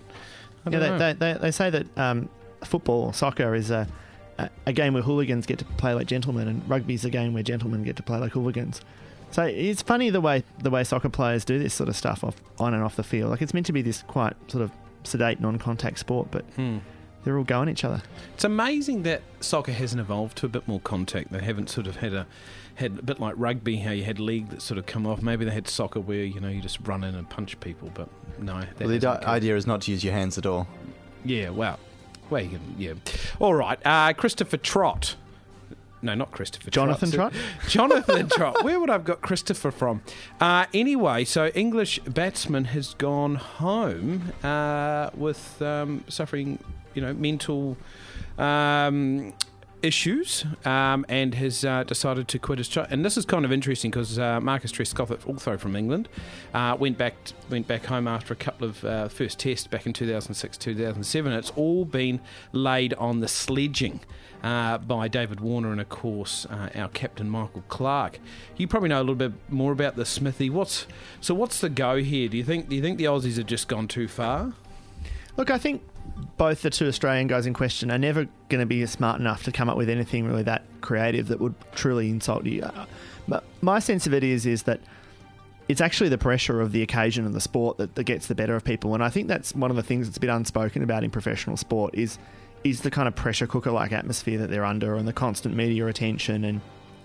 Yeah, 0.70 0.78
they, 0.78 0.98
they, 0.98 1.12
they, 1.14 1.38
they 1.40 1.50
say 1.50 1.70
that 1.70 1.86
um, 1.98 2.28
football, 2.64 3.12
soccer, 3.12 3.54
is 3.54 3.70
a, 3.70 3.86
a, 4.38 4.50
a 4.66 4.72
game 4.72 4.94
where 4.94 5.02
hooligans 5.02 5.46
get 5.46 5.58
to 5.60 5.64
play 5.64 5.94
like 5.94 6.06
gentlemen, 6.06 6.48
and 6.48 6.68
rugby's 6.68 7.04
a 7.04 7.10
game 7.10 7.32
where 7.34 7.42
gentlemen 7.42 7.82
get 7.82 7.96
to 7.96 8.02
play 8.02 8.18
like 8.18 8.32
hooligans. 8.32 8.80
So 9.30 9.42
it's 9.44 9.82
funny 9.82 10.08
the 10.10 10.20
way 10.22 10.42
the 10.62 10.70
way 10.70 10.84
soccer 10.84 11.10
players 11.10 11.44
do 11.44 11.58
this 11.58 11.74
sort 11.74 11.88
of 11.90 11.96
stuff 11.96 12.24
off 12.24 12.36
on 12.58 12.72
and 12.74 12.82
off 12.82 12.96
the 12.96 13.02
field. 13.02 13.30
Like 13.30 13.42
it's 13.42 13.52
meant 13.52 13.66
to 13.66 13.72
be 13.72 13.82
this 13.82 14.02
quite 14.02 14.34
sort 14.50 14.62
of 14.64 14.70
sedate, 15.04 15.40
non-contact 15.40 15.98
sport, 15.98 16.28
but 16.30 16.44
Hmm. 16.56 16.78
they're 17.24 17.36
all 17.36 17.44
going 17.44 17.68
at 17.68 17.72
each 17.72 17.84
other. 17.84 18.00
It's 18.34 18.44
amazing 18.44 19.02
that 19.02 19.20
soccer 19.40 19.72
hasn't 19.72 20.00
evolved 20.00 20.38
to 20.38 20.46
a 20.46 20.48
bit 20.48 20.66
more 20.66 20.80
contact. 20.80 21.30
They 21.30 21.42
haven't 21.42 21.68
sort 21.68 21.86
of 21.86 21.96
had 21.96 22.14
a 22.14 22.26
had 22.78 22.96
a 22.98 23.02
bit 23.02 23.18
like 23.18 23.34
rugby, 23.36 23.76
how 23.76 23.90
you 23.90 24.04
had 24.04 24.20
league 24.20 24.50
that 24.50 24.62
sort 24.62 24.78
of 24.78 24.86
come 24.86 25.04
off. 25.04 25.20
Maybe 25.20 25.44
they 25.44 25.50
had 25.50 25.66
soccer 25.66 25.98
where 26.00 26.22
you 26.22 26.38
know 26.40 26.48
you 26.48 26.60
just 26.60 26.78
run 26.86 27.02
in 27.02 27.14
and 27.14 27.28
punch 27.28 27.58
people, 27.60 27.90
but 27.92 28.08
no. 28.38 28.62
Well, 28.78 28.88
the 28.88 28.98
di- 29.00 29.22
idea 29.24 29.56
is 29.56 29.66
not 29.66 29.82
to 29.82 29.90
use 29.90 30.04
your 30.04 30.12
hands 30.12 30.38
at 30.38 30.46
all. 30.46 30.68
Yeah, 31.24 31.50
well, 31.50 31.78
well, 32.30 32.42
you 32.42 32.50
can, 32.50 32.74
yeah. 32.78 32.92
All 33.40 33.54
right, 33.54 33.78
uh, 33.84 34.12
Christopher 34.12 34.56
Trott. 34.56 35.16
No, 36.00 36.14
not 36.14 36.30
Christopher. 36.30 36.70
Jonathan 36.70 37.10
Trott. 37.10 37.32
Trott? 37.32 37.44
Jonathan 37.68 38.28
Trott. 38.28 38.62
Where 38.62 38.78
would 38.78 38.88
I've 38.90 39.04
got 39.04 39.20
Christopher 39.20 39.72
from? 39.72 40.02
Uh, 40.40 40.66
anyway, 40.72 41.24
so 41.24 41.48
English 41.48 41.98
batsman 42.00 42.66
has 42.66 42.94
gone 42.94 43.34
home 43.34 44.32
uh, 44.44 45.10
with 45.14 45.60
um, 45.60 46.04
suffering, 46.08 46.60
you 46.94 47.02
know, 47.02 47.12
mental. 47.14 47.76
Um, 48.38 49.32
issues 49.82 50.44
um, 50.64 51.04
and 51.08 51.34
has 51.34 51.64
uh, 51.64 51.84
decided 51.84 52.28
to 52.28 52.38
quit 52.38 52.58
his 52.58 52.68
job. 52.68 52.88
And 52.90 53.04
this 53.04 53.16
is 53.16 53.24
kind 53.24 53.44
of 53.44 53.52
interesting 53.52 53.90
because 53.90 54.18
uh, 54.18 54.40
Marcus 54.40 54.72
Trescothick, 54.72 55.26
also 55.26 55.56
from 55.56 55.76
England, 55.76 56.08
uh, 56.54 56.76
went 56.78 56.98
back 56.98 57.14
went 57.50 57.66
back 57.66 57.86
home 57.86 58.06
after 58.06 58.32
a 58.32 58.36
couple 58.36 58.68
of 58.68 58.84
uh, 58.84 59.08
first 59.08 59.38
tests 59.38 59.66
back 59.66 59.86
in 59.86 59.92
2006 59.92 60.58
2007. 60.58 61.32
It's 61.32 61.52
all 61.56 61.84
been 61.84 62.20
laid 62.52 62.94
on 62.94 63.20
the 63.20 63.28
sledging. 63.28 64.00
Uh, 64.40 64.78
by 64.78 65.08
David 65.08 65.40
Warner 65.40 65.72
and 65.72 65.80
of 65.80 65.88
course 65.88 66.46
uh, 66.46 66.68
our 66.76 66.88
captain 66.90 67.28
Michael 67.28 67.64
Clarke. 67.66 68.20
You 68.56 68.68
probably 68.68 68.88
know 68.88 68.98
a 68.98 69.02
little 69.02 69.16
bit 69.16 69.32
more 69.48 69.72
about 69.72 69.96
the 69.96 70.06
Smithy. 70.06 70.48
What's 70.48 70.86
so? 71.20 71.34
What's 71.34 71.60
the 71.60 71.68
go 71.68 71.96
here? 71.96 72.28
Do 72.28 72.36
you 72.36 72.44
think? 72.44 72.68
Do 72.68 72.76
you 72.76 72.82
think 72.82 72.98
the 72.98 73.06
Aussies 73.06 73.36
have 73.36 73.46
just 73.46 73.66
gone 73.66 73.88
too 73.88 74.06
far? 74.06 74.52
Look, 75.36 75.50
I 75.50 75.58
think 75.58 75.82
both 76.36 76.62
the 76.62 76.70
two 76.70 76.86
Australian 76.86 77.26
guys 77.26 77.46
in 77.46 77.54
question 77.54 77.90
are 77.90 77.98
never 77.98 78.26
going 78.48 78.60
to 78.60 78.66
be 78.66 78.84
smart 78.86 79.20
enough 79.20 79.44
to 79.44 79.52
come 79.52 79.68
up 79.68 79.76
with 79.76 79.88
anything 79.88 80.26
really 80.26 80.42
that 80.44 80.62
creative 80.80 81.28
that 81.28 81.40
would 81.40 81.54
truly 81.72 82.08
insult 82.10 82.44
you. 82.44 82.62
Uh, 82.62 82.86
But 83.26 83.44
my 83.60 83.78
sense 83.78 84.06
of 84.06 84.14
it 84.14 84.24
is 84.24 84.46
is 84.46 84.64
that 84.64 84.80
it's 85.68 85.82
actually 85.82 86.08
the 86.08 86.18
pressure 86.18 86.60
of 86.60 86.72
the 86.72 86.82
occasion 86.82 87.26
and 87.26 87.34
the 87.34 87.40
sport 87.40 87.76
that, 87.76 87.94
that 87.94 88.04
gets 88.04 88.26
the 88.26 88.34
better 88.34 88.56
of 88.56 88.64
people. 88.64 88.94
And 88.94 89.04
I 89.04 89.10
think 89.10 89.28
that's 89.28 89.54
one 89.54 89.70
of 89.70 89.76
the 89.76 89.82
things 89.82 90.06
that's 90.06 90.16
a 90.16 90.20
bit 90.20 90.30
unspoken 90.30 90.82
about 90.82 91.04
in 91.04 91.10
professional 91.10 91.56
sport 91.56 91.94
is 91.94 92.18
is 92.64 92.80
the 92.80 92.90
kind 92.90 93.06
of 93.06 93.14
pressure 93.14 93.46
cooker 93.46 93.70
like 93.70 93.92
atmosphere 93.92 94.38
that 94.38 94.50
they're 94.50 94.64
under 94.64 94.96
and 94.96 95.06
the 95.06 95.12
constant 95.12 95.54
media 95.54 95.86
attention 95.86 96.44
and 96.44 96.60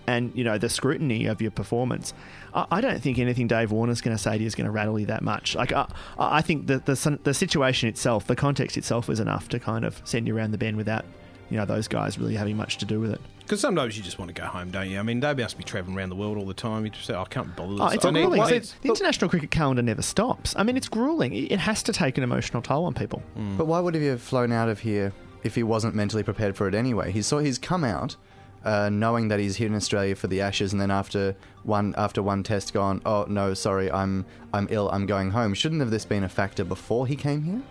and 0.08 0.32
you 0.36 0.44
know 0.44 0.58
the 0.58 0.70
scrutiny 0.70 1.26
of 1.26 1.42
your 1.42 1.52
performance. 1.52 2.14
I, 2.54 2.66
I 2.72 2.82
don't 2.82 3.02
think 3.02 3.20
anything 3.20 3.48
Dave 3.48 3.72
Warner's 3.72 4.02
going 4.02 4.16
to 4.16 4.22
say 4.22 4.38
to 4.38 4.42
you 4.42 4.48
is 4.48 4.56
going 4.56 4.66
to 4.66 4.72
rattle 4.72 5.00
you 5.00 5.06
that 5.08 5.22
much. 5.24 5.56
Like 5.56 5.72
I, 5.72 5.88
I 6.18 6.42
think 6.42 6.68
that 6.68 6.86
the 6.86 7.20
the 7.24 7.34
situation 7.34 7.90
itself, 7.90 8.28
the 8.28 8.36
context 8.36 8.78
itself, 8.78 9.10
is 9.10 9.20
enough 9.20 9.50
to 9.50 9.60
kind 9.60 9.86
of 9.86 10.02
send 10.06 10.28
you 10.28 10.36
around 10.38 10.52
the 10.52 10.58
bend 10.58 10.78
without 10.78 11.06
you 11.50 11.58
know 11.58 11.66
those 11.66 11.88
guys 11.88 12.18
really 12.18 12.36
having 12.36 12.58
much 12.58 12.78
to 12.78 12.86
do 12.86 13.00
with 13.00 13.12
it. 13.12 13.22
Because 13.40 13.60
sometimes 13.60 13.98
you 13.98 14.04
just 14.04 14.18
want 14.20 14.34
to 14.34 14.42
go 14.42 14.48
home, 14.48 14.72
don't 14.72 14.90
you? 14.90 14.98
I 14.98 15.04
mean, 15.04 15.20
they 15.20 15.34
must 15.34 15.58
be 15.58 15.66
travelling 15.66 15.98
around 15.98 16.10
the 16.10 16.16
world 16.16 16.38
all 16.38 16.46
the 16.46 16.54
time. 16.54 16.86
You 16.86 16.92
just 16.92 17.06
say, 17.06 17.14
oh, 17.14 17.24
"I 17.24 17.26
can't 17.26 17.54
bother." 17.58 17.74
Oh, 17.84 17.88
it's 17.88 18.06
I 18.06 18.10
grueling. 18.12 18.40
well, 18.40 18.48
The- 18.48 18.56
it's- 18.56 18.76
the 18.82 18.88
international 18.90 19.30
cricket 19.30 19.52
calendar 19.52 19.82
never 19.82 20.02
stops. 20.02 20.54
I 20.58 20.64
mean, 20.64 20.78
it's 20.78 20.88
grueling. 20.88 21.34
It 21.34 21.52
it 21.52 21.60
has 21.60 21.84
to 21.84 21.92
take 21.94 22.18
an 22.18 22.24
emotional 22.24 22.62
toll 22.62 22.86
on 22.86 22.94
people. 22.94 23.22
But 23.58 23.66
why 23.68 23.80
would 23.82 23.96
he 23.96 24.06
have 24.06 24.22
flown 24.22 24.52
out 24.54 24.70
of 24.70 24.80
here 24.80 25.12
if 25.44 25.56
he 25.56 25.64
wasn't 25.64 25.94
mentally 25.94 26.24
prepared 26.24 26.56
for 26.56 26.68
it 26.70 26.74
anyway? 26.74 27.12
He's 27.12 27.28
so 27.28 27.40
he's 27.40 27.58
come 27.58 27.84
out 27.84 28.16
uh, 28.64 28.90
knowing 28.90 29.28
that 29.28 29.40
he's 29.40 29.56
here 29.58 29.68
in 29.68 29.76
Australia 29.76 30.16
for 30.16 30.28
the 30.28 30.42
Ashes, 30.42 30.72
and 30.74 30.82
then 30.82 30.92
after 30.92 31.36
one 31.64 31.94
after 31.98 32.22
one 32.24 32.44
test, 32.44 32.74
gone. 32.74 33.02
Oh 33.06 33.26
no, 33.28 33.54
sorry, 33.54 33.92
I'm 33.92 34.26
I'm 34.54 34.68
ill. 34.70 34.90
I'm 34.92 35.06
going 35.06 35.32
home. 35.32 35.54
Shouldn't 35.54 35.82
have 35.82 35.92
this 35.92 36.06
been 36.06 36.24
a 36.24 36.30
factor 36.30 36.64
before 36.64 37.08
he 37.08 37.16
came 37.16 37.44
here? 37.44 37.62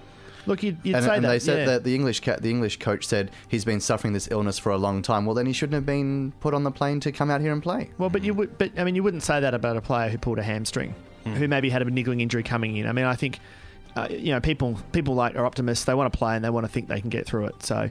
Look, 0.44 0.64
you'd, 0.64 0.78
you'd 0.82 0.96
and, 0.96 1.04
say 1.04 1.14
and 1.16 1.24
that. 1.24 1.28
they 1.28 1.38
said 1.38 1.58
yeah. 1.58 1.64
that 1.66 1.84
the 1.84 1.94
English 1.94 2.20
ca- 2.20 2.38
the 2.40 2.50
English 2.50 2.78
coach 2.80 3.06
said 3.06 3.30
he's 3.48 3.64
been 3.64 3.80
suffering 3.80 4.12
this 4.12 4.28
illness 4.30 4.58
for 4.58 4.72
a 4.72 4.76
long 4.76 5.00
time. 5.00 5.24
Well, 5.24 5.34
then 5.36 5.46
he 5.46 5.52
shouldn't 5.52 5.74
have 5.74 5.86
been 5.86 6.32
put 6.40 6.52
on 6.52 6.64
the 6.64 6.72
plane 6.72 6.98
to 7.00 7.12
come 7.12 7.30
out 7.30 7.40
here 7.40 7.52
and 7.52 7.62
play. 7.62 7.90
Well, 7.96 8.10
but 8.10 8.24
you 8.24 8.34
would, 8.34 8.58
but 8.58 8.72
I 8.76 8.82
mean, 8.82 8.96
you 8.96 9.04
wouldn't 9.04 9.22
say 9.22 9.38
that 9.38 9.54
about 9.54 9.76
a 9.76 9.80
player 9.80 10.08
who 10.08 10.18
pulled 10.18 10.40
a 10.40 10.42
hamstring, 10.42 10.96
who 11.24 11.46
maybe 11.46 11.70
had 11.70 11.80
a 11.82 11.84
niggling 11.84 12.20
injury 12.20 12.42
coming 12.42 12.76
in. 12.76 12.88
I 12.88 12.92
mean, 12.92 13.04
I 13.04 13.14
think, 13.14 13.38
uh, 13.94 14.08
you 14.10 14.32
know, 14.32 14.40
people 14.40 14.76
people 14.90 15.14
like 15.14 15.36
are 15.36 15.46
optimists. 15.46 15.84
They 15.84 15.94
want 15.94 16.12
to 16.12 16.18
play 16.18 16.34
and 16.34 16.44
they 16.44 16.50
want 16.50 16.66
to 16.66 16.72
think 16.72 16.88
they 16.88 17.00
can 17.00 17.10
get 17.10 17.24
through 17.24 17.46
it. 17.46 17.62
So, 17.62 17.88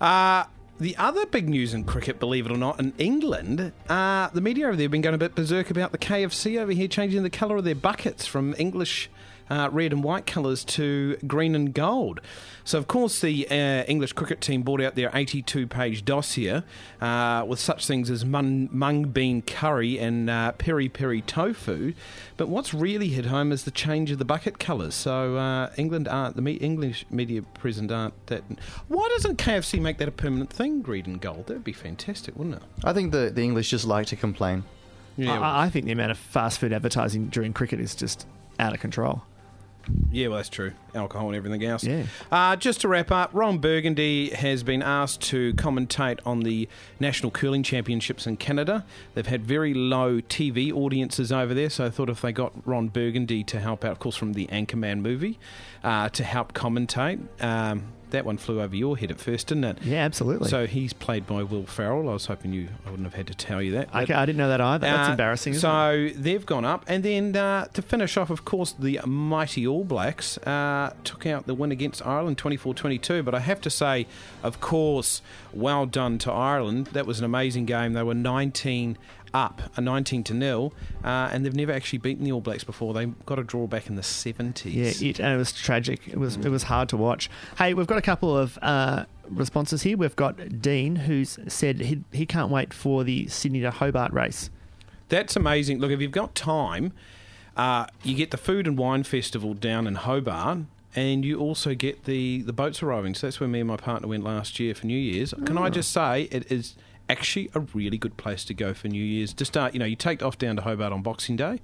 Uh, 0.00 0.44
the 0.78 0.96
other 0.96 1.26
big 1.26 1.48
news 1.48 1.72
in 1.72 1.84
cricket, 1.84 2.18
believe 2.20 2.46
it 2.46 2.52
or 2.52 2.58
not, 2.58 2.78
in 2.78 2.92
England, 2.98 3.72
uh, 3.88 4.28
the 4.32 4.40
media 4.40 4.66
over 4.66 4.76
there 4.76 4.84
have 4.84 4.90
been 4.90 5.00
going 5.00 5.14
a 5.14 5.18
bit 5.18 5.34
berserk 5.34 5.70
about 5.70 5.92
the 5.92 5.98
KFC 5.98 6.60
over 6.60 6.72
here 6.72 6.88
changing 6.88 7.22
the 7.22 7.30
colour 7.30 7.56
of 7.56 7.64
their 7.64 7.74
buckets 7.74 8.26
from 8.26 8.54
English 8.58 9.08
uh, 9.50 9.68
red 9.72 9.92
and 9.92 10.02
white 10.02 10.26
colours 10.26 10.64
to 10.64 11.16
green 11.26 11.54
and 11.54 11.72
gold. 11.74 12.20
So, 12.64 12.78
of 12.78 12.88
course, 12.88 13.20
the 13.20 13.46
uh, 13.48 13.84
English 13.84 14.12
cricket 14.12 14.40
team 14.40 14.62
brought 14.62 14.80
out 14.80 14.96
their 14.96 15.10
82 15.14 15.66
page 15.68 16.04
dossier 16.04 16.62
uh, 17.00 17.44
with 17.46 17.60
such 17.60 17.86
things 17.86 18.10
as 18.10 18.24
mung, 18.24 18.68
mung 18.72 19.04
bean 19.04 19.42
curry 19.42 19.98
and 19.98 20.28
uh, 20.28 20.52
peri 20.52 20.88
peri 20.88 21.22
tofu. 21.22 21.92
But 22.36 22.48
what's 22.48 22.74
really 22.74 23.08
hit 23.08 23.26
home 23.26 23.52
is 23.52 23.64
the 23.64 23.70
change 23.70 24.10
of 24.10 24.18
the 24.18 24.24
bucket 24.24 24.58
colours. 24.58 24.94
So, 24.94 25.36
uh, 25.36 25.70
England 25.76 26.08
aren't, 26.08 26.36
the 26.36 26.42
me- 26.42 26.54
English 26.54 27.06
media 27.10 27.42
present 27.42 27.92
aren't 27.92 28.26
that. 28.26 28.42
Why 28.88 29.08
doesn't 29.14 29.38
KFC 29.38 29.80
make 29.80 29.98
that 29.98 30.08
a 30.08 30.12
permanent 30.12 30.50
thing, 30.50 30.82
green 30.82 31.04
and 31.04 31.20
gold? 31.20 31.46
That'd 31.46 31.64
be 31.64 31.72
fantastic, 31.72 32.36
wouldn't 32.36 32.56
it? 32.56 32.62
I 32.84 32.92
think 32.92 33.12
the 33.12 33.30
the 33.32 33.42
English 33.42 33.70
just 33.70 33.84
like 33.84 34.06
to 34.08 34.16
complain. 34.16 34.64
I, 35.18 35.64
I 35.64 35.70
think 35.70 35.86
the 35.86 35.92
amount 35.92 36.10
of 36.10 36.18
fast 36.18 36.58
food 36.58 36.72
advertising 36.72 37.28
during 37.28 37.52
cricket 37.52 37.80
is 37.80 37.94
just 37.94 38.26
out 38.58 38.74
of 38.74 38.80
control. 38.80 39.22
Yeah, 40.10 40.28
well, 40.28 40.36
that's 40.38 40.48
true. 40.48 40.72
Alcohol 40.94 41.28
and 41.28 41.36
everything 41.36 41.64
else. 41.64 41.84
Yeah. 41.84 42.04
Uh, 42.32 42.56
just 42.56 42.80
to 42.82 42.88
wrap 42.88 43.10
up, 43.10 43.30
Ron 43.32 43.58
Burgundy 43.58 44.30
has 44.30 44.62
been 44.62 44.82
asked 44.82 45.20
to 45.22 45.52
commentate 45.54 46.20
on 46.24 46.40
the 46.40 46.68
National 47.00 47.30
Curling 47.30 47.62
Championships 47.62 48.26
in 48.26 48.36
Canada. 48.36 48.84
They've 49.14 49.26
had 49.26 49.44
very 49.44 49.74
low 49.74 50.20
TV 50.20 50.72
audiences 50.72 51.30
over 51.30 51.54
there, 51.54 51.70
so 51.70 51.86
I 51.86 51.90
thought 51.90 52.08
if 52.08 52.20
they 52.22 52.32
got 52.32 52.52
Ron 52.66 52.88
Burgundy 52.88 53.44
to 53.44 53.60
help 53.60 53.84
out, 53.84 53.92
of 53.92 53.98
course, 53.98 54.16
from 54.16 54.32
the 54.32 54.46
Anchorman 54.46 55.00
movie, 55.00 55.38
uh, 55.84 56.08
to 56.10 56.24
help 56.24 56.52
commentate. 56.52 57.20
Um, 57.42 57.92
that 58.10 58.24
one 58.24 58.36
flew 58.38 58.60
over 58.60 58.74
your 58.76 58.96
head 58.96 59.10
at 59.10 59.18
first, 59.20 59.48
didn't 59.48 59.64
it? 59.64 59.78
Yeah, 59.82 60.04
absolutely. 60.04 60.48
So 60.48 60.66
he's 60.66 60.92
played 60.92 61.26
by 61.26 61.42
Will 61.42 61.66
Ferrell. 61.66 62.08
I 62.08 62.12
was 62.12 62.26
hoping 62.26 62.52
you, 62.52 62.68
I 62.86 62.90
wouldn't 62.90 63.06
have 63.06 63.14
had 63.14 63.26
to 63.26 63.34
tell 63.34 63.60
you 63.60 63.72
that. 63.72 63.94
Okay, 63.94 64.14
I 64.14 64.24
didn't 64.24 64.38
know 64.38 64.48
that 64.48 64.60
either. 64.60 64.86
That's 64.86 65.08
Uh, 65.08 65.12
embarrassing. 65.12 65.54
So 65.54 65.90
it? 65.90 66.22
they've 66.22 66.46
gone 66.46 66.64
up, 66.64 66.84
and 66.86 67.02
then 67.04 67.34
uh, 67.36 67.66
to 67.66 67.82
finish 67.82 68.16
off, 68.16 68.30
of 68.30 68.44
course, 68.44 68.72
the 68.78 69.00
mighty 69.06 69.66
All 69.66 69.84
Blacks 69.84 70.38
uh, 70.38 70.92
took 71.04 71.26
out 71.26 71.46
the 71.46 71.54
win 71.54 71.72
against 71.72 72.06
Ireland 72.06 72.36
24-22. 72.38 73.24
But 73.24 73.34
I 73.34 73.40
have 73.40 73.60
to 73.62 73.70
say, 73.70 74.06
of 74.42 74.60
course, 74.60 75.20
well 75.52 75.86
done 75.86 76.18
to 76.18 76.32
Ireland. 76.32 76.86
That 76.92 77.06
was 77.06 77.18
an 77.18 77.24
amazing 77.24 77.64
game. 77.66 77.92
They 77.94 78.02
were 78.02 78.14
19 78.14 78.96
up, 79.36 79.60
a 79.76 79.80
19 79.80 80.24
to 80.24 80.34
nil, 80.34 80.72
uh, 81.04 81.28
and 81.30 81.44
they've 81.44 81.54
never 81.54 81.72
actually 81.72 81.98
beaten 81.98 82.24
the 82.24 82.32
All 82.32 82.40
Blacks 82.40 82.64
before. 82.64 82.94
They 82.94 83.06
got 83.26 83.38
a 83.38 83.44
draw 83.44 83.66
back 83.66 83.88
in 83.88 83.96
the 83.96 84.02
70s. 84.02 84.72
Yeah, 84.72 85.08
it, 85.08 85.20
and 85.20 85.34
it 85.34 85.36
was 85.36 85.52
tragic. 85.52 86.08
It 86.08 86.18
was 86.18 86.36
it 86.36 86.48
was 86.48 86.64
hard 86.64 86.88
to 86.90 86.96
watch. 86.96 87.28
Hey, 87.58 87.74
we've 87.74 87.86
got 87.86 87.98
a 87.98 88.02
couple 88.02 88.36
of 88.36 88.58
uh, 88.62 89.04
responses 89.28 89.82
here. 89.82 89.96
We've 89.96 90.16
got 90.16 90.62
Dean 90.62 90.96
who's 90.96 91.38
said 91.48 91.80
he 91.80 92.02
he 92.12 92.24
can't 92.24 92.50
wait 92.50 92.72
for 92.72 93.04
the 93.04 93.28
Sydney 93.28 93.60
to 93.60 93.70
Hobart 93.70 94.12
race. 94.12 94.50
That's 95.08 95.36
amazing. 95.36 95.78
Look, 95.78 95.90
if 95.90 96.00
you've 96.00 96.10
got 96.10 96.34
time, 96.34 96.92
uh, 97.56 97.86
you 98.02 98.14
get 98.16 98.30
the 98.30 98.36
Food 98.36 98.66
and 98.66 98.76
Wine 98.76 99.04
Festival 99.04 99.54
down 99.54 99.86
in 99.86 99.96
Hobart. 99.96 100.60
And 100.94 101.26
you 101.26 101.38
also 101.38 101.74
get 101.74 102.04
the, 102.04 102.40
the 102.40 102.54
boats 102.54 102.82
arriving. 102.82 103.14
So 103.14 103.26
that's 103.26 103.38
where 103.38 103.50
me 103.50 103.60
and 103.60 103.68
my 103.68 103.76
partner 103.76 104.08
went 104.08 104.24
last 104.24 104.58
year 104.58 104.74
for 104.74 104.86
New 104.86 104.96
Year's. 104.96 105.34
Can 105.44 105.58
I 105.58 105.68
just 105.68 105.92
say, 105.92 106.22
it 106.30 106.50
is 106.50 106.74
actually 107.08 107.50
a 107.54 107.60
really 107.60 107.98
good 107.98 108.16
place 108.16 108.44
to 108.46 108.54
go 108.54 108.74
for 108.74 108.88
New 108.88 109.02
Year's. 109.04 109.32
To 109.34 109.44
start, 109.44 109.72
you 109.74 109.78
know, 109.78 109.86
you 109.86 109.96
take 109.96 110.22
off 110.22 110.38
down 110.38 110.56
to 110.56 110.62
Hobart 110.62 110.92
on 110.92 111.02
Boxing 111.02 111.36
Day, 111.36 111.60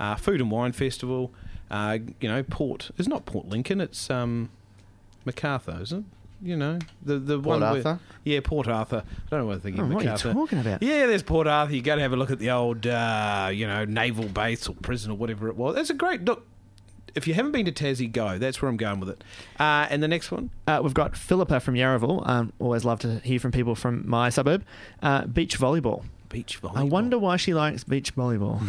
uh, 0.00 0.14
Food 0.16 0.40
and 0.40 0.50
Wine 0.50 0.72
Festival, 0.72 1.32
uh, 1.70 1.98
you 2.20 2.28
know, 2.28 2.42
Port. 2.42 2.90
It's 2.98 3.08
not 3.08 3.26
Port 3.26 3.46
Lincoln, 3.48 3.80
it's 3.80 4.08
um, 4.10 4.50
MacArthur, 5.24 5.78
is 5.82 5.92
it? 5.92 6.04
You 6.42 6.54
know, 6.56 6.78
the 7.02 7.18
the 7.18 7.36
Port 7.36 7.46
one 7.46 7.60
where- 7.60 7.82
yeah, 8.24 8.40
Port 8.44 8.68
Arthur. 8.68 9.04
I 9.06 9.30
don't 9.30 9.40
know 9.40 9.46
what 9.46 9.54
I'm 9.54 9.60
thinking. 9.60 9.82
Oh, 9.82 9.94
what 9.94 10.02
are 10.02 10.04
you 10.04 10.10
talking 10.34 10.58
about? 10.58 10.82
Yeah, 10.82 11.06
there's 11.06 11.22
Port 11.22 11.46
Arthur. 11.46 11.74
You 11.74 11.80
go 11.80 11.96
to 11.96 12.02
have 12.02 12.12
a 12.12 12.16
look 12.16 12.30
at 12.30 12.38
the 12.38 12.50
old, 12.50 12.86
uh, 12.86 13.48
you 13.52 13.66
know, 13.66 13.86
naval 13.86 14.26
base 14.28 14.68
or 14.68 14.74
prison 14.74 15.10
or 15.10 15.16
whatever 15.16 15.48
it 15.48 15.56
was. 15.56 15.74
That's 15.76 15.88
a 15.88 15.94
great 15.94 16.24
look. 16.26 16.46
If 17.16 17.26
you 17.26 17.34
haven't 17.34 17.52
been 17.52 17.64
to 17.66 17.72
Tassie, 17.72 18.10
go. 18.12 18.38
That's 18.38 18.60
where 18.62 18.68
I'm 18.68 18.76
going 18.76 19.00
with 19.00 19.08
it. 19.08 19.24
Uh, 19.58 19.86
and 19.90 20.02
the 20.02 20.08
next 20.08 20.30
one, 20.30 20.50
Uh, 20.66 20.80
we've 20.82 20.94
got 20.94 21.16
Philippa 21.16 21.60
from 21.60 21.74
Yarraville. 21.74 22.28
Um, 22.28 22.52
always 22.58 22.84
love 22.84 23.00
to 23.00 23.18
hear 23.20 23.40
from 23.40 23.52
people 23.52 23.74
from 23.74 24.08
my 24.08 24.28
suburb. 24.28 24.64
Uh, 25.02 25.24
beach 25.26 25.58
volleyball. 25.58 26.04
beach 26.28 26.60
volleyball. 26.60 26.76
I 26.76 26.82
wonder 26.82 27.18
why 27.18 27.36
she 27.36 27.54
likes 27.54 27.84
beach 27.84 28.14
volleyball. 28.14 28.60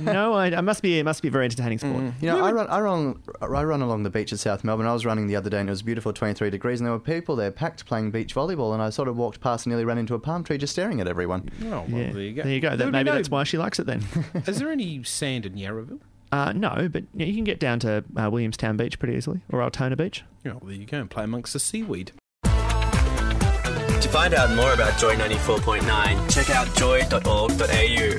no, 0.00 0.32
I, 0.34 0.46
I 0.46 0.60
must 0.62 0.82
be. 0.82 0.98
It 0.98 1.04
must 1.04 1.22
be 1.22 1.28
a 1.28 1.30
very 1.30 1.44
entertaining 1.44 1.78
sport. 1.78 2.12
You 2.20 2.28
know, 2.30 2.44
I 2.44 2.50
run, 2.52 2.66
I 2.68 2.80
run, 2.80 3.22
I 3.40 3.46
run 3.62 3.82
along 3.82 4.02
the 4.02 4.10
beach 4.10 4.32
at 4.32 4.38
South 4.40 4.64
Melbourne. 4.64 4.86
I 4.86 4.92
was 4.92 5.04
running 5.06 5.26
the 5.28 5.36
other 5.36 5.50
day, 5.50 5.60
and 5.60 5.68
it 5.68 5.72
was 5.72 5.82
beautiful, 5.82 6.12
23 6.12 6.50
degrees, 6.50 6.80
and 6.80 6.86
there 6.86 6.92
were 6.92 6.98
people 6.98 7.36
there 7.36 7.52
packed 7.52 7.86
playing 7.86 8.10
beach 8.10 8.34
volleyball. 8.34 8.72
And 8.72 8.82
I 8.82 8.90
sort 8.90 9.06
of 9.08 9.16
walked 9.16 9.40
past, 9.40 9.66
and 9.66 9.70
nearly 9.70 9.84
ran 9.84 9.98
into 9.98 10.14
a 10.14 10.18
palm 10.18 10.42
tree, 10.42 10.58
just 10.58 10.72
staring 10.72 11.00
at 11.00 11.06
everyone. 11.06 11.50
Oh, 11.66 11.68
well, 11.68 11.86
Yeah, 11.88 12.12
there 12.12 12.22
you 12.22 12.32
go. 12.32 12.42
There 12.42 12.52
you 12.52 12.60
go. 12.60 12.74
That, 12.76 12.90
maybe 12.90 13.10
no, 13.10 13.14
that's 13.14 13.30
why 13.30 13.44
she 13.44 13.58
likes 13.58 13.78
it 13.78 13.86
then. 13.86 14.02
Is 14.46 14.58
there 14.58 14.70
any 14.72 15.02
sand 15.04 15.46
in 15.46 15.54
Yarraville? 15.54 16.00
Uh, 16.36 16.52
no, 16.52 16.88
but 16.90 17.04
yeah, 17.14 17.24
you 17.24 17.34
can 17.34 17.44
get 17.44 17.58
down 17.58 17.80
to 17.80 18.04
uh, 18.16 18.28
Williamstown 18.30 18.76
Beach 18.76 18.98
pretty 18.98 19.16
easily, 19.16 19.40
or 19.50 19.62
Altona 19.62 19.96
Beach. 19.96 20.22
Oh, 20.44 20.60
there 20.62 20.74
you 20.74 20.84
go. 20.84 21.00
And 21.00 21.10
play 21.10 21.24
amongst 21.24 21.54
the 21.54 21.58
seaweed. 21.60 22.12
To 22.42 24.08
find 24.10 24.34
out 24.34 24.54
more 24.54 24.74
about 24.74 24.98
Joy 24.98 25.14
94.9, 25.14 26.30
check 26.30 26.50
out 26.50 26.72
joy.org.au. 26.76 28.18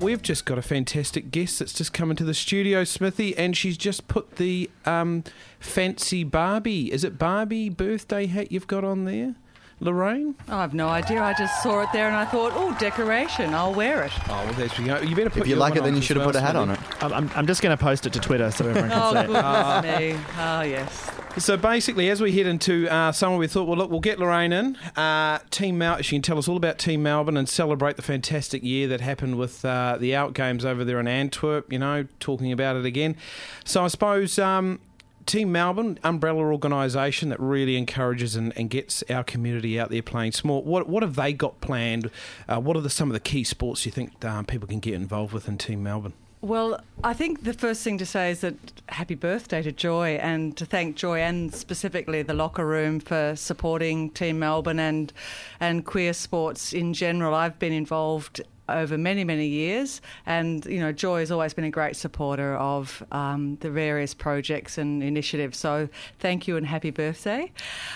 We've 0.00 0.22
just 0.22 0.46
got 0.46 0.56
a 0.58 0.62
fantastic 0.62 1.30
guest 1.30 1.58
that's 1.58 1.74
just 1.74 1.92
come 1.92 2.10
into 2.10 2.24
the 2.24 2.32
studio, 2.32 2.84
Smithy, 2.84 3.36
and 3.36 3.54
she's 3.54 3.76
just 3.76 4.08
put 4.08 4.36
the 4.36 4.70
um, 4.86 5.24
fancy 5.60 6.24
Barbie. 6.24 6.90
Is 6.90 7.04
it 7.04 7.18
Barbie 7.18 7.68
birthday 7.68 8.26
hat 8.26 8.50
you've 8.50 8.68
got 8.68 8.84
on 8.84 9.04
there, 9.04 9.34
Lorraine? 9.80 10.34
Oh, 10.48 10.56
I 10.56 10.60
have 10.62 10.74
no 10.74 10.88
idea. 10.88 11.22
I 11.22 11.34
just 11.34 11.62
saw 11.62 11.80
it 11.82 11.88
there 11.92 12.08
and 12.08 12.16
I 12.16 12.24
thought, 12.24 12.52
oh, 12.56 12.76
decoration. 12.80 13.54
I'll 13.54 13.72
wear 13.74 14.02
it. 14.04 14.12
Oh, 14.28 14.44
well, 14.44 14.52
there 14.54 14.68
we 14.78 14.84
go. 14.84 15.00
You 15.00 15.14
better 15.14 15.30
put 15.30 15.42
If 15.42 15.46
you 15.46 15.50
your 15.50 15.58
like 15.58 15.74
one 15.74 15.78
it, 15.78 15.82
then 15.84 15.92
on 15.92 15.96
you 15.96 16.02
should 16.02 16.16
have 16.16 16.26
put 16.26 16.34
a 16.36 16.40
hat 16.40 16.56
on 16.56 16.70
it. 16.70 16.80
I'm, 17.00 17.12
I'm, 17.12 17.30
I'm 17.36 17.46
just 17.46 17.62
going 17.62 17.76
to 17.76 17.82
post 17.82 18.04
it 18.06 18.12
to 18.14 18.20
Twitter 18.20 18.50
so 18.50 18.68
everyone 18.68 18.90
can 18.90 18.98
Oh, 19.02 19.12
see 19.12 19.18
it. 19.20 19.26
goodness 19.28 20.18
me. 20.18 20.24
Oh, 20.38 20.60
yes. 20.62 21.10
So 21.38 21.56
basically, 21.56 22.08
as 22.10 22.20
we 22.20 22.32
head 22.32 22.46
into 22.46 22.88
uh, 22.92 23.12
summer, 23.12 23.36
we 23.36 23.46
thought, 23.46 23.68
well, 23.68 23.76
look, 23.78 23.90
we'll 23.90 24.00
get 24.00 24.18
Lorraine 24.18 24.52
in. 24.52 24.74
Uh, 24.96 25.38
Team 25.50 25.78
Mel- 25.78 26.02
she 26.02 26.16
can 26.16 26.22
tell 26.22 26.38
us 26.38 26.48
all 26.48 26.56
about 26.56 26.78
Team 26.78 27.02
Melbourne 27.04 27.36
and 27.36 27.48
celebrate 27.48 27.94
the 27.94 28.02
fantastic 28.02 28.64
year 28.64 28.88
that 28.88 29.00
happened 29.00 29.38
with 29.38 29.64
uh, 29.64 29.96
the 30.00 30.16
out 30.16 30.32
games 30.32 30.64
over 30.64 30.84
there 30.84 30.98
in 30.98 31.06
Antwerp. 31.06 31.72
You 31.72 31.78
know, 31.78 32.06
talking 32.18 32.50
about 32.50 32.74
it 32.74 32.84
again. 32.84 33.14
So 33.64 33.84
I 33.84 33.88
suppose. 33.88 34.38
Um, 34.40 34.80
Team 35.28 35.52
Melbourne, 35.52 35.98
umbrella 36.02 36.40
organisation 36.40 37.28
that 37.28 37.38
really 37.38 37.76
encourages 37.76 38.34
and, 38.34 38.50
and 38.56 38.70
gets 38.70 39.04
our 39.10 39.22
community 39.22 39.78
out 39.78 39.90
there 39.90 40.00
playing 40.00 40.32
small. 40.32 40.62
What 40.62 40.88
what 40.88 41.02
have 41.02 41.16
they 41.16 41.34
got 41.34 41.60
planned? 41.60 42.10
Uh, 42.48 42.58
what 42.60 42.78
are 42.78 42.80
the, 42.80 42.88
some 42.88 43.10
of 43.10 43.12
the 43.12 43.20
key 43.20 43.44
sports 43.44 43.84
you 43.84 43.92
think 43.92 44.24
um, 44.24 44.46
people 44.46 44.66
can 44.66 44.80
get 44.80 44.94
involved 44.94 45.34
with 45.34 45.46
in 45.46 45.58
Team 45.58 45.82
Melbourne? 45.82 46.14
Well, 46.40 46.80
I 47.04 47.12
think 47.12 47.44
the 47.44 47.52
first 47.52 47.82
thing 47.82 47.98
to 47.98 48.06
say 48.06 48.30
is 48.30 48.40
that 48.40 48.54
happy 48.88 49.16
birthday 49.16 49.60
to 49.60 49.70
Joy 49.70 50.18
and 50.22 50.56
to 50.56 50.64
thank 50.64 50.96
Joy 50.96 51.20
and 51.20 51.54
specifically 51.54 52.22
the 52.22 52.32
locker 52.32 52.64
room 52.64 52.98
for 52.98 53.36
supporting 53.36 54.08
Team 54.08 54.38
Melbourne 54.38 54.80
and 54.80 55.12
and 55.60 55.84
queer 55.84 56.14
sports 56.14 56.72
in 56.72 56.94
general. 56.94 57.34
I've 57.34 57.58
been 57.58 57.74
involved 57.74 58.40
over 58.68 58.98
many 58.98 59.24
many 59.24 59.46
years 59.46 60.00
and 60.26 60.64
you 60.66 60.80
know 60.80 60.92
joy 60.92 61.20
has 61.20 61.30
always 61.30 61.54
been 61.54 61.64
a 61.64 61.70
great 61.70 61.96
supporter 61.96 62.56
of 62.56 63.02
um, 63.12 63.56
the 63.60 63.70
various 63.70 64.14
projects 64.14 64.78
and 64.78 65.02
initiatives 65.02 65.58
so 65.58 65.88
thank 66.18 66.46
you 66.46 66.56
and 66.56 66.66
happy 66.66 66.90
birthday 66.90 67.50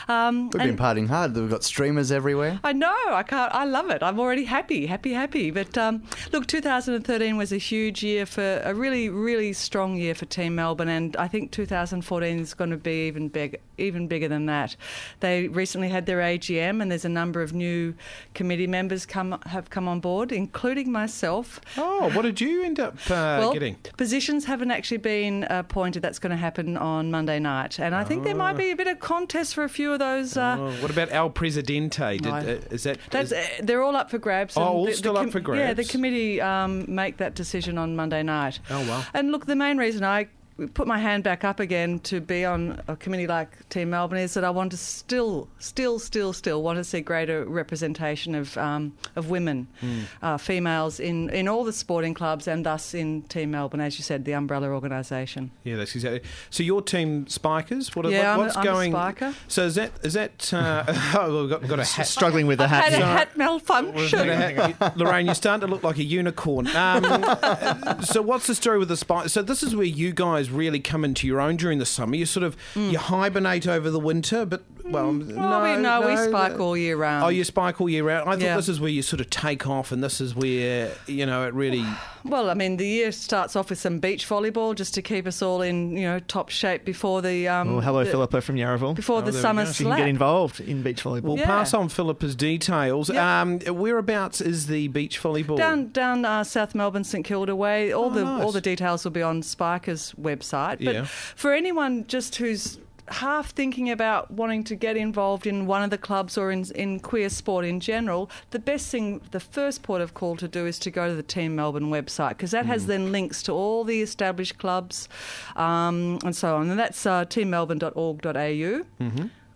um, 0.09 0.51
We've 0.51 0.63
been 0.63 0.77
partying 0.77 1.09
hard. 1.09 1.35
We've 1.35 1.51
got 1.51 1.65
streamers 1.65 2.13
everywhere. 2.13 2.61
I 2.65 2.73
know. 2.73 2.95
I 3.09 3.23
can't. 3.23 3.53
I 3.55 3.65
love 3.65 3.91
it. 3.91 4.03
I'm 4.03 4.19
already 4.19 4.45
happy, 4.45 4.87
happy, 4.87 5.13
happy. 5.13 5.51
But 5.51 5.77
um, 5.79 6.03
look, 6.33 6.47
2013 6.47 7.37
was 7.37 7.53
a 7.53 7.57
huge 7.57 8.03
year 8.03 8.27
for 8.27 8.61
a 8.65 8.75
really, 8.75 9.09
really 9.09 9.53
strong 9.53 9.97
year 9.97 10.15
for 10.15 10.27
Team 10.27 10.55
Melbourne, 10.55 10.89
and 10.89 11.17
I 11.17 11.29
think 11.29 11.53
2014 11.53 12.39
is 12.39 12.55
going 12.55 12.71
to 12.71 12.77
be 12.77 13.07
even 13.07 13.29
big, 13.29 13.61
even 13.79 14.09
bigger 14.09 14.29
than 14.29 14.47
that. 14.47 14.77
They 15.21 15.49
recently 15.49 15.89
had 15.89 16.07
their 16.07 16.19
AGM, 16.19 16.83
and 16.83 16.91
there's 16.91 17.05
a 17.05 17.11
number 17.11 17.43
of 17.43 17.53
new 17.53 17.95
committee 18.35 18.67
members 18.67 19.07
come 19.07 19.39
have 19.47 19.71
come 19.71 19.89
on 19.89 20.01
board, 20.01 20.33
including 20.33 20.62
myself. 20.63 21.61
Oh, 21.77 22.11
what 22.15 22.23
did 22.23 22.41
you 22.41 22.63
end 22.63 22.79
up 22.79 22.95
uh, 23.11 23.37
well, 23.41 23.53
getting? 23.53 23.77
positions 23.97 24.45
haven't 24.45 24.71
actually 24.71 24.99
been 24.99 25.45
appointed. 25.51 26.03
That's 26.03 26.19
going 26.19 26.31
to 26.31 26.37
happen 26.37 26.77
on 26.77 27.11
Monday 27.11 27.39
night, 27.39 27.79
and 27.81 27.95
I 27.95 28.05
think 28.05 28.25
there 28.25 28.35
might 28.35 28.57
be 28.57 28.71
a 28.71 28.77
bit 28.77 28.87
of 28.87 29.01
contest 29.01 29.55
for 29.55 29.65
a 29.65 29.69
few 29.69 29.93
of 29.93 29.99
those. 29.99 30.37
Uh, 30.37 30.57
Oh, 30.59 30.71
what 30.83 30.91
about 30.91 31.09
El 31.13 31.31
Presidente? 31.31 32.19
Did, 32.19 32.23
No. 32.25 32.35
uh, 32.35 32.43
is 32.71 32.85
that 32.85 32.99
That's, 33.11 33.33
is- 33.33 33.39
uh, 33.39 33.63
they're 33.63 33.83
all 33.83 33.97
up 33.97 34.11
for 34.11 34.19
grabs. 34.19 34.57
Oh, 34.57 34.63
all 34.63 34.85
the- 34.85 34.91
the 34.93 34.97
still 34.97 35.17
up 35.17 35.31
for 35.31 35.41
grabs. 35.41 35.59
Yeah, 35.61 35.75
the 35.75 35.85
committee 35.85 36.41
um, 36.41 36.85
make 36.89 37.17
that 37.17 37.35
decision 37.35 37.79
on 37.79 37.97
Monday 37.97 38.23
night. 38.23 38.61
Oh, 38.71 38.87
wow. 38.89 39.05
And 39.15 39.33
look, 39.33 39.47
the 39.47 39.57
main 39.57 39.79
reason 39.79 40.05
I 40.05 40.29
put 40.75 40.87
my 40.87 40.99
hand 40.99 41.25
back 41.25 41.45
up 41.45 41.61
again 41.61 41.99
to 42.01 42.21
be 42.21 42.45
on 42.45 42.81
a 42.89 42.97
committee 42.97 43.27
like 43.27 43.69
Team 43.69 43.91
Melbourne 43.91 44.19
is 44.19 44.35
that 44.35 44.45
I 44.45 44.51
want 44.51 44.71
to 44.73 44.77
still, 44.77 45.49
still, 45.59 45.99
still, 45.99 46.33
still 46.33 46.63
want 46.63 46.77
to 46.79 46.85
see 46.85 47.01
greater 47.01 47.45
representation 47.45 48.35
of 48.35 48.57
um, 48.59 48.93
of 49.17 49.31
women, 49.31 49.67
Hmm. 49.81 50.01
uh, 50.23 50.37
females 50.37 51.01
in, 51.01 51.31
in 51.31 51.49
all 51.49 51.65
the 51.65 51.73
sporting 51.73 52.15
clubs 52.15 52.47
and 52.47 52.65
thus 52.67 52.95
in 52.95 53.23
Team 53.23 53.51
Melbourne, 53.53 53.81
as 53.81 53.99
you 53.99 54.05
said, 54.05 54.25
the 54.25 54.33
umbrella 54.35 54.69
organisation. 54.69 55.51
Yeah, 55.65 55.77
that's 55.77 55.95
exactly. 55.95 56.23
So 56.51 56.63
your 56.63 56.83
team 56.83 57.27
spikers, 57.29 57.95
what, 57.97 58.09
Yeah, 58.11 58.33
I'm 58.35 58.39
what's 58.39 58.57
I'm 58.57 58.63
a 58.63 58.65
going? 58.67 58.93
spiker. 58.93 59.35
So 59.49 59.65
is 59.67 59.75
that 59.77 59.93
is 60.03 60.13
that? 60.15 60.53
Uh, 60.53 60.85
oh, 61.19 61.41
we've 61.43 61.51
got, 61.51 61.61
we've 61.63 61.71
got 61.71 61.81
a 61.81 61.85
hat. 61.85 62.07
Struggling 62.07 62.47
with 62.47 62.59
the 62.59 62.69
hat. 62.69 62.93
Had 62.93 63.03
a 63.03 63.07
hat 63.07 63.37
malfunction. 63.37 64.29
a 64.29 64.37
hat. 64.37 64.97
Lorraine, 64.97 65.27
you're 65.27 65.35
starting 65.35 65.67
to 65.67 65.73
look 65.73 65.83
like 65.83 65.97
a 65.99 66.05
unicorn. 66.05 66.67
Um, 66.77 67.03
so 68.03 68.23
what's 68.23 68.47
the 68.47 68.55
story 68.55 68.79
with 68.79 68.89
the 68.89 68.97
spikers? 68.97 69.33
So 69.33 69.43
this 69.43 69.63
is 69.63 69.75
where 69.75 69.85
you 69.87 70.13
guys 70.13 70.42
really 70.51 70.81
come 70.81 71.05
into 71.05 71.27
your 71.27 71.41
own 71.41 71.57
during 71.57 71.79
the 71.79 71.87
summer. 71.87 72.17
You 72.17 72.27
sort 72.27 72.45
of 72.45 72.57
you 72.75 72.99
hibernate 72.99 73.67
over 73.67 73.91
the 73.91 74.01
winter, 74.01 74.45
but 74.45 74.63
well, 74.85 75.13
no, 75.13 75.25
Mm. 75.25 75.37
Well, 75.37 75.63
we, 75.77 75.83
no, 75.83 76.07
we 76.07 76.17
spike 76.31 76.59
all 76.61 76.77
year 76.77 76.97
round. 76.97 77.25
Oh, 77.25 77.29
you 77.29 77.45
spike 77.45 77.81
all 77.81 77.89
year 77.89 78.05
round. 78.05 78.29
I 78.29 78.33
thought 78.33 78.41
Yeah. 78.43 78.57
this 78.57 78.69
is 78.69 78.81
where 78.81 78.91
you 78.91 79.03
sort 79.03 79.21
of 79.21 79.31
take 79.31 79.67
off, 79.67 79.93
and 79.93 80.03
this 80.03 80.21
is 80.21 80.35
where 80.35 80.93
you 81.07 81.27
know 81.27 81.47
it 81.47 81.55
really. 81.55 81.85
Well, 82.25 82.51
I 82.51 82.55
mean, 82.55 82.77
the 82.77 82.87
year 82.87 83.11
starts 83.11 83.57
off 83.57 83.69
with 83.69 83.81
some 83.81 83.99
beach 83.99 84.29
volleyball 84.29 84.77
just 84.77 84.95
to 84.95 85.03
keep 85.03 85.27
us 85.27 85.43
all 85.43 85.61
in, 85.61 85.97
you 85.97 86.03
know, 86.03 86.21
top 86.21 86.51
shape 86.51 86.85
before 86.85 87.21
the. 87.21 87.49
Um, 87.49 87.73
Well, 87.73 87.81
hello, 87.81 88.05
the, 88.05 88.13
Philippa 88.13 88.41
from 88.43 88.55
Yarraville. 88.55 88.95
Before 88.95 89.23
the 89.23 89.33
summer 89.33 89.65
go. 89.65 89.73
She 89.73 89.83
can 89.83 89.97
get 89.97 90.07
involved 90.07 90.61
in 90.61 90.83
beach 90.85 91.03
volleyball. 91.03 91.23
We'll 91.23 91.39
Yeah. 91.39 91.47
pass 91.47 91.75
on 91.75 91.89
Philippa's 91.89 92.37
details. 92.37 93.11
Yeah. 93.11 93.41
Um, 93.41 93.59
whereabouts 93.59 94.41
is 94.41 94.69
the 94.69 94.87
beach 94.87 95.21
volleyball? 95.21 95.57
Down, 95.57 95.89
down 95.89 96.25
uh, 96.25 96.45
South 96.45 96.77
Melbourne, 96.77 97.03
St 97.03 97.25
Kilda 97.25 97.57
way. 97.57 97.93
All 97.93 98.05
Oh, 98.05 98.11
the 98.11 98.23
nice. 98.23 98.45
all 98.45 98.53
the 98.53 98.61
details 98.61 99.03
will 99.03 99.11
be 99.11 99.23
on 99.23 99.43
Spiker's 99.43 100.15
website. 100.21 100.77
But 100.85 100.95
Yeah. 100.95 101.05
for 101.35 101.53
anyone 101.53 102.05
just 102.07 102.37
who's 102.37 102.79
half 103.13 103.51
thinking 103.51 103.91
about 103.91 104.31
wanting 104.31 104.65
to 104.65 104.75
get 104.75 104.97
involved 104.97 105.47
in 105.47 105.67
one 105.67 105.83
of 105.83 105.91
the 105.91 105.99
clubs 105.99 106.37
or 106.39 106.51
in, 106.51 106.65
in 106.75 106.99
queer 107.01 107.29
sport 107.29 107.65
in 107.65 107.79
general, 107.81 108.31
the 108.51 108.59
best 108.59 108.91
thing, 108.91 109.21
the 109.31 109.41
first 109.41 109.83
port 109.83 110.01
of 110.01 110.15
call 110.15 110.37
to 110.37 110.49
do 110.49 110.67
is 110.67 110.79
to 110.81 110.91
go 110.91 111.09
to 111.09 111.15
the 111.15 111.23
Team 111.23 111.55
Melbourne 111.55 111.91
website 111.91 112.31
because 112.31 112.51
that 112.53 112.65
Hmm. 112.65 112.71
has 112.73 112.87
then 112.87 113.13
links 113.13 113.43
to 113.45 113.53
all 113.53 113.85
the 113.85 114.03
established 114.03 114.59
clubs 114.59 115.09
um, 115.57 116.19
and 116.25 116.35
so 116.35 116.57
on. 116.57 116.71
And 116.71 116.79
that's 116.79 117.05
uh, 117.07 117.25
teammelbourne.org.au. 117.27 118.85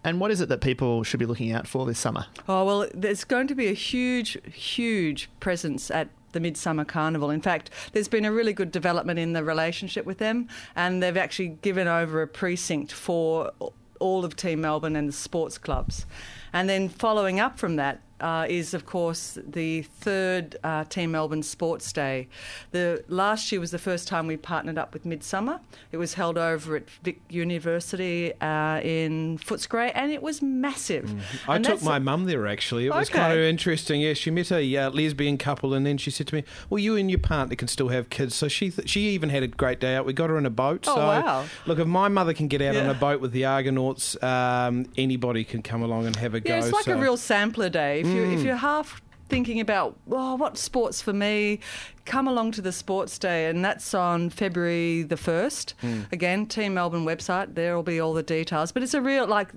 and 0.05 0.21
what 0.21 0.31
is 0.31 0.40
it 0.40 0.49
that 0.49 0.61
people 0.61 1.03
should 1.03 1.19
be 1.19 1.27
looking 1.27 1.53
out 1.53 1.66
for 1.66 1.85
this 1.87 1.99
summer? 1.99 2.27
Oh, 2.49 2.64
well, 2.64 2.88
there's 2.95 3.25
going 3.25 3.49
to 3.49 3.55
be 3.55 3.66
a 3.66 3.73
huge, 3.73 4.38
huge 4.53 5.29
presence 5.40 5.90
at 5.90 6.09
the 6.33 6.41
Midsummer 6.41 6.85
Carnival. 6.85 7.31
In 7.31 7.41
fact, 7.41 7.71
there's 7.93 8.09
been 8.09 8.25
a 8.25 8.33
really 8.33 8.53
good 8.53 8.71
development 8.71 9.19
in 9.19 9.33
the 9.33 9.45
relationship 9.45 10.07
with 10.07 10.19
them, 10.19 10.49
and 10.75 11.03
they've 11.03 11.17
actually 11.17 11.49
given 11.62 11.89
over 11.89 12.23
a 12.23 12.29
precinct 12.29 12.93
for 12.93 13.53
all 14.01 14.25
of 14.25 14.37
Team 14.37 14.61
Melbourne 14.61 14.97
and 14.97 15.09
the 15.09 15.12
sports 15.12 15.59
clubs. 15.59 16.07
And 16.53 16.69
then 16.69 16.89
following 16.89 17.41
up 17.41 17.59
from 17.59 17.77
that, 17.77 18.01
uh, 18.21 18.47
is 18.49 18.75
of 18.75 18.87
course 18.87 19.39
the 19.47 19.83
third 19.83 20.57
uh, 20.65 20.85
Team 20.85 21.13
Melbourne 21.13 21.43
Sports 21.43 21.93
Day. 21.93 22.29
The 22.71 23.05
last 23.09 23.51
year 23.53 23.61
was 23.61 23.71
the 23.71 23.79
first 23.79 24.09
time 24.09 24.27
we 24.27 24.37
partnered 24.37 24.79
up 24.79 24.93
with 24.93 25.05
Midsummer. 25.05 25.61
It 25.93 25.97
was 25.99 26.15
held 26.15 26.39
over 26.39 26.77
at 26.77 26.89
Vic 27.03 27.21
University 27.29 28.33
uh, 28.41 28.81
in 28.81 29.39
Footscray, 29.39 29.93
and 29.95 30.11
it 30.13 30.23
was 30.23 30.41
massive. 30.43 31.11
I 31.49 31.57
And 31.57 31.65
took 31.65 31.83
my 31.83 31.99
mum 31.99 32.25
there 32.27 32.47
actually. 32.47 32.87
It 32.87 32.91
was 32.95 33.09
Okay. 33.11 33.19
kind 33.19 33.33
of 33.33 33.39
interesting. 33.39 34.01
Yeah, 34.01 34.15
she 34.15 34.31
met 34.31 34.51
a 34.51 34.77
uh, 34.77 34.91
lesbian 34.91 35.39
couple, 35.39 35.75
and 35.75 35.85
then 35.87 35.99
she 35.99 36.11
said 36.11 36.27
to 36.29 36.35
me, 36.35 36.45
"Well, 36.71 36.79
you 36.79 36.97
and 36.97 37.11
your 37.11 37.21
partner 37.21 37.55
can 37.57 37.69
still 37.69 37.89
have 37.89 38.11
kids." 38.11 38.35
So 38.35 38.49
she 38.49 38.71
th- 38.71 38.89
she 38.89 39.09
even 39.11 39.29
had 39.31 39.43
a 39.43 39.49
great 39.49 39.81
day 39.81 39.95
out. 39.97 40.07
We 40.07 40.13
got 40.13 40.31
her 40.31 40.39
in 40.39 40.47
a 40.47 40.51
boat. 40.51 40.85
Oh, 40.89 40.95
so 40.95 41.01
wow. 41.07 41.45
look, 41.67 41.79
if 41.79 41.87
my 41.87 42.09
mother 42.09 42.33
can 42.35 42.49
get 42.49 42.63
out 42.63 42.77
on 42.77 42.89
a 42.89 42.95
boat 42.95 43.21
with 43.21 43.33
the 43.33 43.45
Argonauts, 43.45 44.21
um, 44.23 44.87
anybody 44.97 45.45
can 45.45 45.63
come 45.63 45.83
along 45.83 46.07
and 46.07 46.17
have 46.17 46.35
a 46.35 46.41
go. 46.41 46.53
Yeah, 46.53 46.65
it's 46.65 46.73
like 46.73 46.87
a 46.87 46.97
real 46.97 47.17
sampler 47.17 47.69
day. 47.69 48.03
If 48.07 48.14
you 48.14 48.23
if 48.25 48.40
mm. 48.40 48.45
you're 48.45 48.57
half 48.57 49.03
thinking 49.29 49.61
about 49.61 49.97
oh, 50.11 50.37
what 50.37 50.57
sports 50.57 51.03
for 51.03 51.12
me, 51.12 51.61
come 52.05 52.29
along 52.29 52.53
to 52.53 52.62
the 52.62 52.73
sports 52.73 53.19
day, 53.19 53.47
and 53.47 53.64
that's 53.64 53.95
on 53.95 54.31
February 54.31 55.03
the 55.03 55.16
first. 55.16 55.75
Hmm. 55.81 56.03
Again, 56.12 56.47
Team 56.47 56.75
Melbourne 56.75 57.05
website. 57.05 57.55
There 57.55 57.75
will 57.75 57.83
be 57.83 58.01
all 58.01 58.14
the 58.14 58.23
details. 58.23 58.73
But 58.73 58.83
it's 58.83 58.95
a 58.95 59.01
real 59.01 59.27
like 59.27 59.49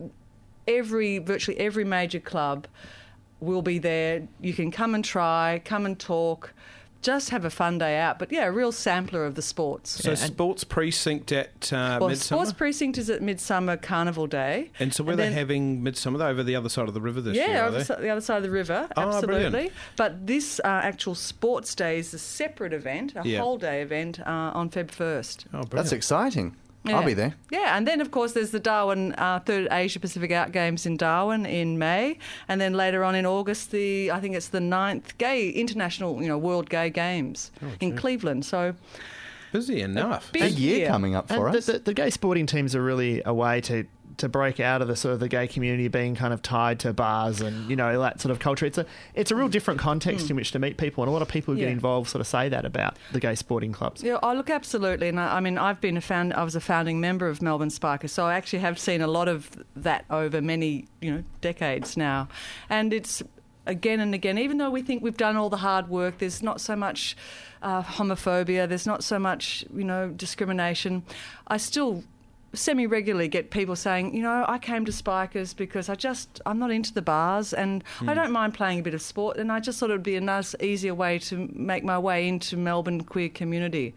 every 0.68 1.20
virtually 1.20 1.60
every 1.60 1.84
major 1.84 2.20
club 2.20 2.68
will 3.40 3.62
be 3.62 3.80
there. 3.80 4.28
You 4.42 4.54
can 4.54 4.72
come 4.72 4.96
and 4.96 5.04
try, 5.04 5.62
come 5.64 5.86
and 5.86 5.98
talk. 5.98 6.54
Just 7.02 7.30
have 7.30 7.46
a 7.46 7.50
fun 7.50 7.78
day 7.78 7.98
out, 7.98 8.20
but 8.20 8.30
yeah, 8.30 8.46
a 8.46 8.52
real 8.52 8.74
sampler 8.74 9.26
of 9.26 9.36
the 9.36 9.42
sports. 9.42 9.92
So 10.04 10.16
sports 10.16 10.66
precinct 10.66 11.32
at 11.32 11.72
uh, 11.72 11.98
well, 12.02 12.10
Midsummer. 12.10 12.42
Sports 12.44 12.58
Precinct 12.58 12.98
is 12.98 13.10
at 13.10 13.22
Midsummer 13.22 13.78
Carnival 13.78 14.28
Day. 14.28 14.70
and 14.80 14.94
so 14.94 15.06
where 15.06 15.16
they 15.16 15.24
then- 15.24 15.34
having 15.34 15.82
Midsummer 15.82 16.22
over 16.22 16.44
the 16.44 16.58
other 16.58 16.68
side 16.68 16.90
of 16.90 16.94
the 16.94 17.00
river 17.00 17.22
this 17.22 17.38
year? 17.38 17.48
Yeah, 17.48 17.62
are 17.64 17.68
over 17.70 17.78
they? 17.78 17.84
the 17.84 18.02
the 18.02 18.10
other 18.10 18.20
side 18.22 18.38
of 18.38 18.44
the 18.44 18.52
river, 18.52 18.90
Oh, 18.98 19.02
absolutely. 19.04 19.50
brilliant. 19.50 19.74
But 19.96 20.28
this 20.28 20.60
uh, 20.60 20.68
actual 20.68 21.16
sports 21.16 21.74
day 21.74 22.00
is 22.00 22.14
a 22.14 22.20
separate 22.20 22.74
event, 22.74 23.14
a 23.16 23.22
Yeah. 23.26 23.40
whole 23.40 23.58
day 23.58 23.82
event 23.82 24.20
uh, 24.20 24.52
on 24.54 24.70
Feb 24.70 24.88
1st. 24.88 25.46
Oh, 25.46 25.50
brilliant. 25.52 25.72
That's 25.72 25.92
exciting. 25.94 26.56
I'll 26.86 27.04
be 27.06 27.14
there. 27.14 27.36
Yeah, 27.52 27.78
and 27.78 27.88
then 27.88 28.02
of 28.02 28.10
course 28.12 28.32
there's 28.34 28.52
the 28.52 28.60
Darwin 28.60 29.14
uh, 29.14 29.40
Third 29.46 29.68
Asia 29.70 30.00
Pacific 30.00 30.32
Out 30.32 30.52
Games 30.52 30.86
in 30.86 30.98
Darwin 30.98 31.46
in 31.46 31.78
May, 31.78 32.18
and 32.48 32.60
then 32.60 32.74
later 32.74 33.04
on 33.04 33.14
in 33.16 33.26
August 33.26 33.72
the 33.72 34.12
I 34.12 34.20
think 34.20 34.36
it's 34.36 34.48
the 34.48 34.60
ninth 34.62 35.18
Gay 35.18 35.50
International 35.50 36.22
you 36.22 36.28
know 36.28 36.38
World 36.38 36.70
Gay 36.70 36.90
Games 36.90 37.52
Oh, 37.62 37.68
in 37.80 37.96
Cleveland. 37.98 38.46
So 38.46 38.74
busy 39.52 39.82
enough. 39.82 40.32
big 40.32 40.44
A 40.44 40.50
year 40.50 40.78
year. 40.80 40.88
coming 40.88 41.16
up 41.16 41.28
for 41.28 41.48
And 41.48 41.56
us. 41.58 41.66
the, 41.66 41.74
the, 41.74 41.80
the 41.80 41.94
gay 41.94 42.10
sporting 42.10 42.46
teams 42.46 42.76
are 42.76 42.84
really 42.84 43.22
a 43.26 43.34
way 43.34 43.62
to 43.62 43.86
to 44.20 44.30
break 44.30 44.60
out 44.60 44.82
of 44.82 44.88
the 44.88 44.96
sort 44.96 45.14
of 45.14 45.20
the 45.20 45.28
gay 45.28 45.48
community 45.48 45.88
being 45.88 46.14
kind 46.14 46.34
of 46.34 46.42
tied 46.42 46.80
to 46.80 46.94
bars 46.94 47.42
and 47.42 47.70
you 47.70 47.76
know 47.76 48.00
that 48.02 48.22
sort 48.22 48.32
of 48.32 48.40
culture. 48.40 48.66
It's 48.66 48.78
a 48.78 48.86
it's 49.16 49.32
a 49.32 49.36
real 49.36 49.48
different 49.48 49.80
context 49.80 50.30
in 50.30 50.36
which 50.36 50.52
to 50.52 50.60
meet 50.60 50.78
people, 50.78 51.04
and 51.04 51.10
a 51.10 51.14
lot 51.14 51.22
of 51.22 51.28
people 51.28 51.54
who 51.54 51.60
get 51.60 51.70
Mm. 51.70 51.80
Involved 51.80 52.10
sort 52.10 52.20
of 52.20 52.28
say 52.28 52.50
that 52.50 52.66
about 52.66 52.98
the 53.12 53.20
gay 53.20 53.36
sporting 53.36 53.72
clubs. 53.72 54.04
Yeah, 54.04 54.18
I 54.22 54.34
look, 54.34 54.50
absolutely. 54.50 55.08
And 55.08 55.20
I, 55.20 55.38
I 55.38 55.40
mean, 55.40 55.58
I've 55.58 55.80
been 55.80 55.96
a 55.98 56.02
found, 56.02 56.34
I 56.34 56.44
was 56.44 56.56
a 56.56 56.60
founding 56.60 57.00
member 57.00 57.30
of 57.30 57.42
Melbourne 57.42 57.70
Spikers, 57.70 58.12
so 58.12 58.26
I 58.26 58.34
actually 58.34 58.60
have 58.60 58.78
seen 58.78 59.02
a 59.02 59.08
lot 59.08 59.28
of 59.28 59.50
that 59.76 60.04
over 60.10 60.42
many, 60.42 60.88
you 61.00 61.12
know, 61.12 61.24
decades 61.42 61.96
now. 61.96 62.28
And 62.70 62.92
it's 62.92 63.22
again 63.66 64.00
and 64.00 64.14
again, 64.16 64.38
even 64.40 64.58
though 64.58 64.72
we 64.72 64.82
think 64.82 65.04
we've 65.04 65.16
done 65.16 65.36
all 65.38 65.50
the 65.50 65.58
hard 65.58 65.90
work, 65.90 66.18
there's 66.18 66.42
not 66.42 66.60
so 66.60 66.76
much 66.76 67.16
uh, 67.62 67.84
homophobia, 67.84 68.68
there's 68.68 68.88
not 68.88 69.04
so 69.04 69.20
much, 69.20 69.64
you 69.74 69.84
know, 69.84 70.10
discrimination. 70.10 71.04
I 71.48 71.58
still 71.58 72.04
semi 72.54 72.88
regularly 72.88 73.28
get 73.28 73.52
people 73.52 73.76
saying, 73.76 74.16
you 74.16 74.24
know, 74.24 74.46
I 74.48 74.58
came 74.58 74.86
to 74.86 74.92
Spikers 74.92 75.54
because 75.54 75.90
I 75.90 75.96
just 75.96 76.42
I'm 76.46 76.60
not 76.60 76.72
into 76.72 76.94
the 76.94 77.02
bars 77.02 77.54
and 77.54 77.84
I 78.02 78.06
hmm. 78.06 78.14
don't 78.14 78.32
mind 78.32 78.54
playing 78.54 78.80
a 78.80 78.82
bit 78.82 78.94
of 78.94 79.02
sport 79.02 79.38
and 79.38 79.52
I 79.52 79.60
just 79.60 79.80
thought 79.80 79.90
it 79.90 79.94
would 79.94 80.04
be 80.04 80.16
a 80.16 80.22
nice 80.22 80.56
easier 80.60 80.94
way 80.94 81.20
to 81.20 81.50
make 81.54 81.84
my 81.84 82.00
way 82.00 82.28
into 82.28 82.58
Melbourne 82.58 83.04
queer 83.04 83.30
community. 83.30 83.94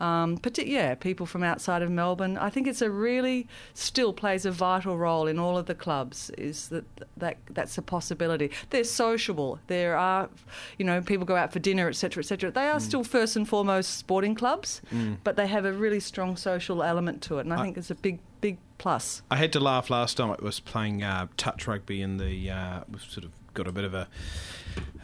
Um, 0.00 0.34
but 0.36 0.58
yeah, 0.58 0.94
people 0.96 1.26
from 1.26 1.44
outside 1.44 1.82
of 1.82 1.90
Melbourne. 1.90 2.36
I 2.36 2.50
think 2.50 2.66
it's 2.66 2.82
a 2.82 2.90
really 2.90 3.46
still 3.74 4.12
plays 4.12 4.44
a 4.44 4.50
vital 4.50 4.98
role 4.98 5.28
in 5.28 5.38
all 5.38 5.56
of 5.56 5.66
the 5.66 5.74
clubs. 5.74 6.30
Is 6.30 6.68
that 6.68 6.84
that 7.16 7.36
that's 7.50 7.78
a 7.78 7.82
possibility? 7.82 8.50
They're 8.70 8.84
sociable. 8.84 9.60
There 9.68 9.96
are, 9.96 10.28
you 10.76 10.84
know, 10.84 11.00
people 11.00 11.24
go 11.24 11.36
out 11.36 11.52
for 11.52 11.60
dinner, 11.60 11.88
etc., 11.88 12.22
etc. 12.22 12.50
They 12.50 12.66
are 12.66 12.74
hmm. 12.74 12.80
still 12.80 13.04
first 13.04 13.36
and 13.36 13.48
foremost 13.48 13.96
sporting 13.98 14.34
clubs, 14.34 14.82
hmm. 14.90 15.14
but 15.22 15.36
they 15.36 15.46
have 15.46 15.64
a 15.64 15.72
really 15.72 16.00
strong 16.00 16.36
social 16.36 16.82
element 16.82 17.22
to 17.22 17.38
it, 17.38 17.42
and 17.42 17.52
I 17.52 17.62
think 17.62 17.78
it's 17.78 17.91
a 17.92 17.94
big 17.94 18.18
big 18.40 18.58
plus. 18.78 19.22
I 19.30 19.36
had 19.36 19.52
to 19.52 19.60
laugh 19.60 19.90
last 19.90 20.18
night. 20.18 20.42
Was 20.42 20.60
playing 20.60 21.02
uh, 21.02 21.28
touch 21.36 21.66
rugby 21.66 22.02
in 22.02 22.16
the. 22.16 22.50
Uh, 22.50 22.80
sort 22.98 23.24
of 23.24 23.30
got 23.54 23.68
a 23.68 23.72
bit 23.72 23.84
of 23.84 23.94
a. 23.94 24.08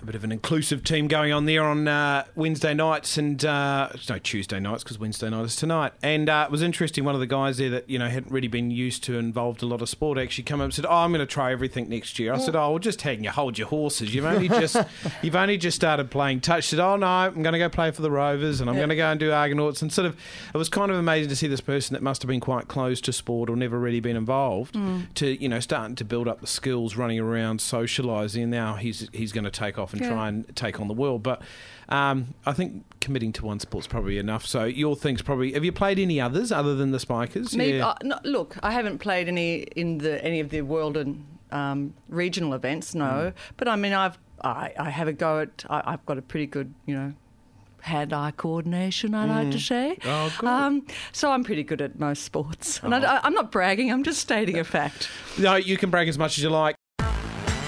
A 0.00 0.04
bit 0.04 0.14
of 0.14 0.22
an 0.22 0.30
inclusive 0.30 0.84
team 0.84 1.08
going 1.08 1.32
on 1.32 1.44
there 1.46 1.64
on 1.64 1.88
uh, 1.88 2.24
Wednesday 2.36 2.72
nights 2.72 3.18
and 3.18 3.44
uh, 3.44 3.88
no 4.08 4.18
Tuesday 4.18 4.60
nights 4.60 4.84
because 4.84 4.96
Wednesday 4.98 5.28
night 5.28 5.44
is 5.44 5.56
tonight. 5.56 5.92
And 6.02 6.28
uh, 6.28 6.44
it 6.48 6.52
was 6.52 6.62
interesting. 6.62 7.04
One 7.04 7.14
of 7.14 7.20
the 7.20 7.26
guys 7.26 7.58
there 7.58 7.70
that 7.70 7.90
you 7.90 7.98
know 7.98 8.08
hadn't 8.08 8.30
really 8.30 8.46
been 8.46 8.70
used 8.70 9.02
to 9.04 9.18
involved 9.18 9.62
a 9.62 9.66
lot 9.66 9.82
of 9.82 9.88
sport 9.88 10.16
actually 10.16 10.44
come 10.44 10.60
up 10.60 10.66
and 10.66 10.74
said, 10.74 10.86
"Oh, 10.86 10.92
I'm 10.98 11.10
going 11.10 11.18
to 11.20 11.26
try 11.26 11.50
everything 11.50 11.88
next 11.88 12.18
year." 12.18 12.32
I 12.32 12.38
said, 12.38 12.54
"Oh, 12.54 12.70
well, 12.70 12.78
just 12.78 13.02
hang 13.02 13.24
your 13.24 13.32
hold 13.32 13.58
your 13.58 13.66
horses. 13.68 14.14
You've 14.14 14.24
only 14.24 14.48
just 14.48 14.76
you've 15.22 15.34
only 15.34 15.58
just 15.58 15.74
started 15.74 16.10
playing 16.12 16.42
touch." 16.42 16.64
She 16.64 16.76
said, 16.76 16.80
"Oh 16.80 16.96
no, 16.96 17.06
I'm 17.06 17.42
going 17.42 17.54
to 17.54 17.58
go 17.58 17.68
play 17.68 17.90
for 17.90 18.02
the 18.02 18.10
Rovers 18.10 18.60
and 18.60 18.70
I'm 18.70 18.76
going 18.76 18.90
to 18.90 18.96
go 18.96 19.10
and 19.10 19.18
do 19.18 19.32
Argonauts." 19.32 19.82
And 19.82 19.92
sort 19.92 20.06
of, 20.06 20.16
it 20.54 20.56
was 20.56 20.68
kind 20.68 20.92
of 20.92 20.96
amazing 20.96 21.28
to 21.30 21.36
see 21.36 21.48
this 21.48 21.60
person 21.60 21.94
that 21.94 22.02
must 22.02 22.22
have 22.22 22.28
been 22.28 22.40
quite 22.40 22.68
close 22.68 23.00
to 23.00 23.12
sport 23.12 23.50
or 23.50 23.56
never 23.56 23.78
really 23.78 24.00
been 24.00 24.16
involved 24.16 24.76
to 25.16 25.42
you 25.42 25.48
know 25.48 25.58
starting 25.60 25.96
to 25.96 26.04
build 26.04 26.28
up 26.28 26.40
the 26.40 26.46
skills, 26.46 26.94
running 26.94 27.18
around, 27.18 27.58
socialising. 27.58 28.42
And 28.42 28.50
now 28.52 28.74
he's 28.74 29.08
he's 29.12 29.32
going 29.32 29.44
to 29.44 29.50
take 29.50 29.76
off 29.76 29.87
and 29.92 30.02
Yeah. 30.02 30.10
try 30.10 30.28
and 30.28 30.56
take 30.56 30.80
on 30.80 30.88
the 30.88 30.94
world, 30.94 31.22
but. 31.22 31.42
Um, 31.90 32.34
I 32.44 32.52
think 32.52 32.84
committing 33.00 33.32
to 33.32 33.46
one 33.46 33.60
sport's 33.60 33.86
probably 33.86 34.18
enough. 34.18 34.44
So 34.44 34.64
your 34.64 34.94
thing's 34.94 35.22
probably. 35.22 35.54
Have 35.54 35.64
you 35.64 35.72
played 35.72 35.98
any 35.98 36.20
others 36.20 36.52
other 36.52 36.74
than 36.74 36.90
the 36.90 37.00
Spikers? 37.00 37.56
Maybe, 37.56 37.78
Yeah. 37.78 37.86
uh, 37.88 37.94
no, 38.02 38.18
look, 38.24 38.58
I 38.62 38.72
haven't 38.72 38.98
played 38.98 39.26
any 39.26 39.60
in 39.74 39.96
the 39.96 40.22
any 40.22 40.40
of 40.40 40.50
the 40.50 40.60
world 40.60 40.98
and 40.98 41.24
um, 41.50 41.94
regional 42.10 42.52
events, 42.52 42.94
no. 42.94 43.32
But 43.56 43.68
I 43.68 43.76
mean, 43.76 43.94
I've 43.94 44.18
I, 44.44 44.74
I 44.78 44.90
have 44.90 45.08
a 45.08 45.14
go 45.14 45.38
at. 45.40 45.64
I, 45.70 45.82
I've 45.86 46.04
got 46.04 46.18
a 46.18 46.22
pretty 46.22 46.44
good, 46.46 46.74
you 46.84 46.94
know. 46.94 47.14
Hand-eye 47.80 48.32
coordination, 48.36 49.14
I 49.14 49.24
like 49.24 49.52
to 49.52 49.58
say. 49.60 49.96
Oh, 50.04 50.34
good. 50.40 50.46
Um, 50.48 50.84
so 51.12 51.30
I'm 51.30 51.42
pretty 51.44 51.62
good 51.62 51.80
at 51.80 51.98
most 51.98 52.22
sports, 52.24 52.80
and 52.82 52.92
I, 52.94 53.20
I'm 53.22 53.32
not 53.32 53.50
bragging. 53.52 53.90
I'm 53.92 54.02
just 54.02 54.20
stating 54.20 54.58
a 54.58 54.64
fact. 54.64 55.08
no, 55.38 55.54
you 55.54 55.76
can 55.78 55.88
brag 55.88 56.08
as 56.08 56.18
much 56.18 56.36
as 56.36 56.42
you 56.44 56.50
like. 56.50 56.74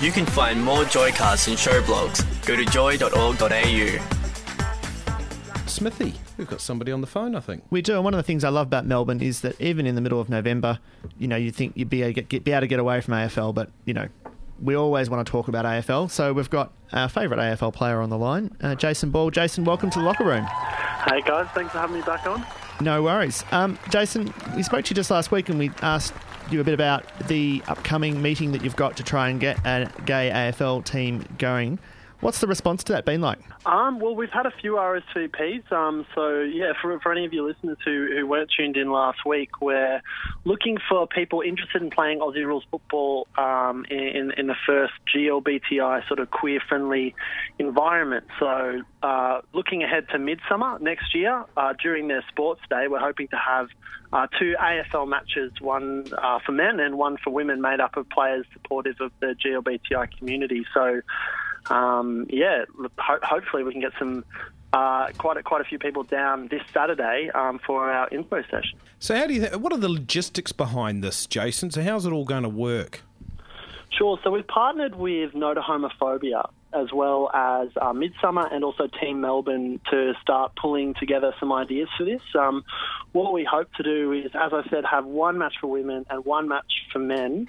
You 0.01 0.11
can 0.11 0.25
find 0.25 0.65
more 0.65 0.85
Joycasts 0.85 1.47
and 1.47 1.59
show 1.59 1.83
blogs. 1.83 2.25
Go 2.47 2.57
to 2.57 2.65
joy.org.au. 2.65 3.99
Smithy, 5.67 6.15
we've 6.39 6.49
got 6.49 6.63
somebody 6.63 6.91
on 6.91 7.03
the 7.03 7.07
phone. 7.07 7.37
I 7.37 7.41
think. 7.41 7.65
We 7.69 7.83
do, 7.83 7.97
and 7.97 8.05
one 8.05 8.15
of 8.15 8.19
the 8.19 8.23
things 8.23 8.43
I 8.43 8.49
love 8.49 8.69
about 8.69 8.87
Melbourne 8.87 9.21
is 9.21 9.43
that 9.43 9.61
even 9.61 9.87
in 9.87 9.97
the 9.97 10.01
middle 10.01 10.19
of 10.19 10.31
November, 10.31 10.79
you 11.19 11.29
know, 11.29 11.37
you 11.37 11.51
think 11.51 11.77
you'd 11.77 11.91
be 11.91 12.01
able 12.01 12.15
to 12.15 12.23
get, 12.23 12.45
be 12.45 12.53
able 12.53 12.63
to 12.63 12.67
get 12.67 12.81
away 12.81 13.03
from 13.03 13.13
AFL, 13.13 13.55
but 13.55 13.71
you 13.85 13.93
know, 13.93 14.09
we 14.63 14.75
always 14.75 15.11
want 15.11 15.27
to 15.27 15.31
talk 15.31 15.49
about 15.49 15.67
AFL. 15.67 16.11
So 16.11 16.33
we've 16.33 16.49
got 16.49 16.73
our 16.95 17.11
favourite 17.11 17.59
AFL 17.59 17.75
player 17.75 18.01
on 18.01 18.09
the 18.09 18.19
line, 18.19 18.57
uh, 18.63 18.77
Jason 18.77 19.11
Ball. 19.11 19.31
Jason, 19.31 19.67
welcome 19.67 19.91
to 19.91 19.99
the 19.99 20.05
locker 20.07 20.25
room. 20.25 20.47
Hey 20.47 21.21
guys, 21.21 21.47
thanks 21.55 21.73
for 21.73 21.79
having 21.79 21.97
me 21.97 22.03
back 22.03 22.27
on. 22.27 22.43
No 22.81 23.03
worries. 23.03 23.45
Um, 23.53 23.79
Jason, 23.91 24.33
we 24.57 24.63
spoke 24.63 24.87
to 24.87 24.91
you 24.93 24.97
just 24.97 25.11
last 25.11 25.31
week, 25.31 25.51
and 25.51 25.59
we 25.59 25.71
asked 25.83 26.15
you 26.53 26.61
a 26.61 26.65
bit 26.65 26.75
about 26.75 27.05
the 27.29 27.63
upcoming 27.69 28.21
meeting 28.23 28.53
that 28.53 28.63
you've 28.63 28.77
got 28.77 28.97
to 28.97 29.03
try 29.03 29.29
and 29.29 29.41
get 29.41 29.59
a 29.65 29.91
gay 30.05 30.31
AFL 30.31 30.85
team 30.85 31.25
going. 31.39 31.79
What's 32.21 32.41
the 32.41 32.47
response 32.47 32.85
to 32.85 32.93
that 32.93 33.07
been 33.07 33.23
like? 33.23 33.39
Um, 33.65 33.99
well, 33.99 34.15
we've 34.15 34.31
had 34.31 34.45
a 34.45 34.51
few 34.51 34.73
RSVPs. 34.73 35.73
Um, 35.73 36.05
so 36.15 36.41
yeah, 36.41 36.73
for, 36.81 36.99
for 37.01 37.13
any 37.13 37.25
of 37.25 37.33
your 37.33 37.49
listeners 37.49 37.79
who, 37.83 38.09
who 38.15 38.27
weren't 38.27 38.51
tuned 38.55 38.77
in 38.77 38.91
last 38.91 39.25
week, 39.25 39.63
we're 39.63 40.03
looking 40.45 40.77
for 40.87 41.07
people 41.07 41.41
interested 41.41 41.81
in 41.81 41.89
playing 41.89 42.21
Aussie 42.21 42.45
rules 42.45 42.65
football 42.71 43.27
um, 43.39 43.87
in 43.91 44.33
in 44.37 44.47
the 44.49 44.55
first 44.67 44.93
GLBTI 45.15 46.07
sort 46.09 46.21
of 46.21 46.31
queer 46.31 46.61
friendly 46.69 47.15
environment. 47.59 48.27
So 48.39 48.83
uh, 49.03 49.41
looking 49.55 49.83
ahead 49.83 50.07
to 50.11 50.19
midsummer 50.19 50.79
next 50.79 51.15
year 51.15 51.45
uh, 51.57 51.73
during 51.83 52.09
their 52.09 52.25
sports 52.29 52.61
day, 52.69 52.87
we're 52.89 53.01
hoping 53.01 53.29
to 53.29 53.37
have 53.37 53.69
uh, 54.13 54.27
two 54.39 54.57
AFL 54.61 55.09
matches, 55.09 55.53
one 55.61 56.07
uh, 56.19 56.41
for 56.45 56.53
men 56.53 56.81
and 56.81 56.99
one 56.99 57.17
for 57.23 57.31
women, 57.31 57.61
made 57.63 57.81
up 57.81 57.97
of 57.97 58.09
players 58.11 58.45
supportive 58.53 58.97
of 59.01 59.13
the 59.21 59.35
GLBTI 59.43 60.19
community. 60.19 60.67
So 60.75 61.01
um, 61.69 62.27
yeah, 62.31 62.65
ho- 62.99 63.21
hopefully 63.23 63.63
we 63.65 63.73
can 63.73 63.81
get 63.81 63.93
some 63.99 64.25
uh, 64.73 65.09
quite 65.19 65.37
a, 65.37 65.43
quite 65.43 65.61
a 65.61 65.65
few 65.65 65.79
people 65.79 66.05
down 66.05 66.49
this 66.49 66.63
Saturday 66.73 67.31
um, 67.35 67.61
for 67.67 67.91
our 67.91 68.09
info 68.11 68.43
session. 68.43 68.79
So 68.99 69.17
how 69.17 69.27
do 69.27 69.35
you? 69.35 69.41
Th- 69.41 69.57
what 69.57 69.73
are 69.73 69.79
the 69.79 69.89
logistics 69.89 70.53
behind 70.53 71.03
this, 71.03 71.27
Jason? 71.27 71.71
So 71.71 71.83
how's 71.83 72.07
it 72.07 72.13
all 72.13 72.25
going 72.25 72.45
to 72.45 72.49
work? 72.49 73.03
Sure. 73.91 74.19
So 74.23 74.31
we've 74.31 74.47
partnered 74.47 74.95
with 74.95 75.35
No 75.35 75.53
to 75.53 75.61
Homophobia 75.61 76.49
as 76.73 76.93
well 76.93 77.31
as 77.35 77.69
uh, 77.81 77.93
Midsummer 77.93 78.47
and 78.51 78.63
also 78.65 78.87
Team 79.01 79.21
Melbourne 79.21 79.81
to 79.91 80.15
start 80.23 80.53
pulling 80.61 80.95
together 80.95 81.35
some 81.41 81.53
ideas 81.53 81.89
for 81.99 82.05
this. 82.05 82.23
Um, 82.39 82.65
what 83.13 83.33
we 83.33 83.45
hope 83.45 83.73
to 83.75 83.83
do 83.83 84.13
is, 84.13 84.31
as 84.35 84.53
I 84.53 84.63
said, 84.71 84.85
have 84.85 85.05
one 85.05 85.39
match 85.39 85.55
for 85.61 85.67
women 85.67 86.07
and 86.09 86.25
one 86.25 86.49
match 86.49 86.73
for 86.93 87.01
men. 87.01 87.49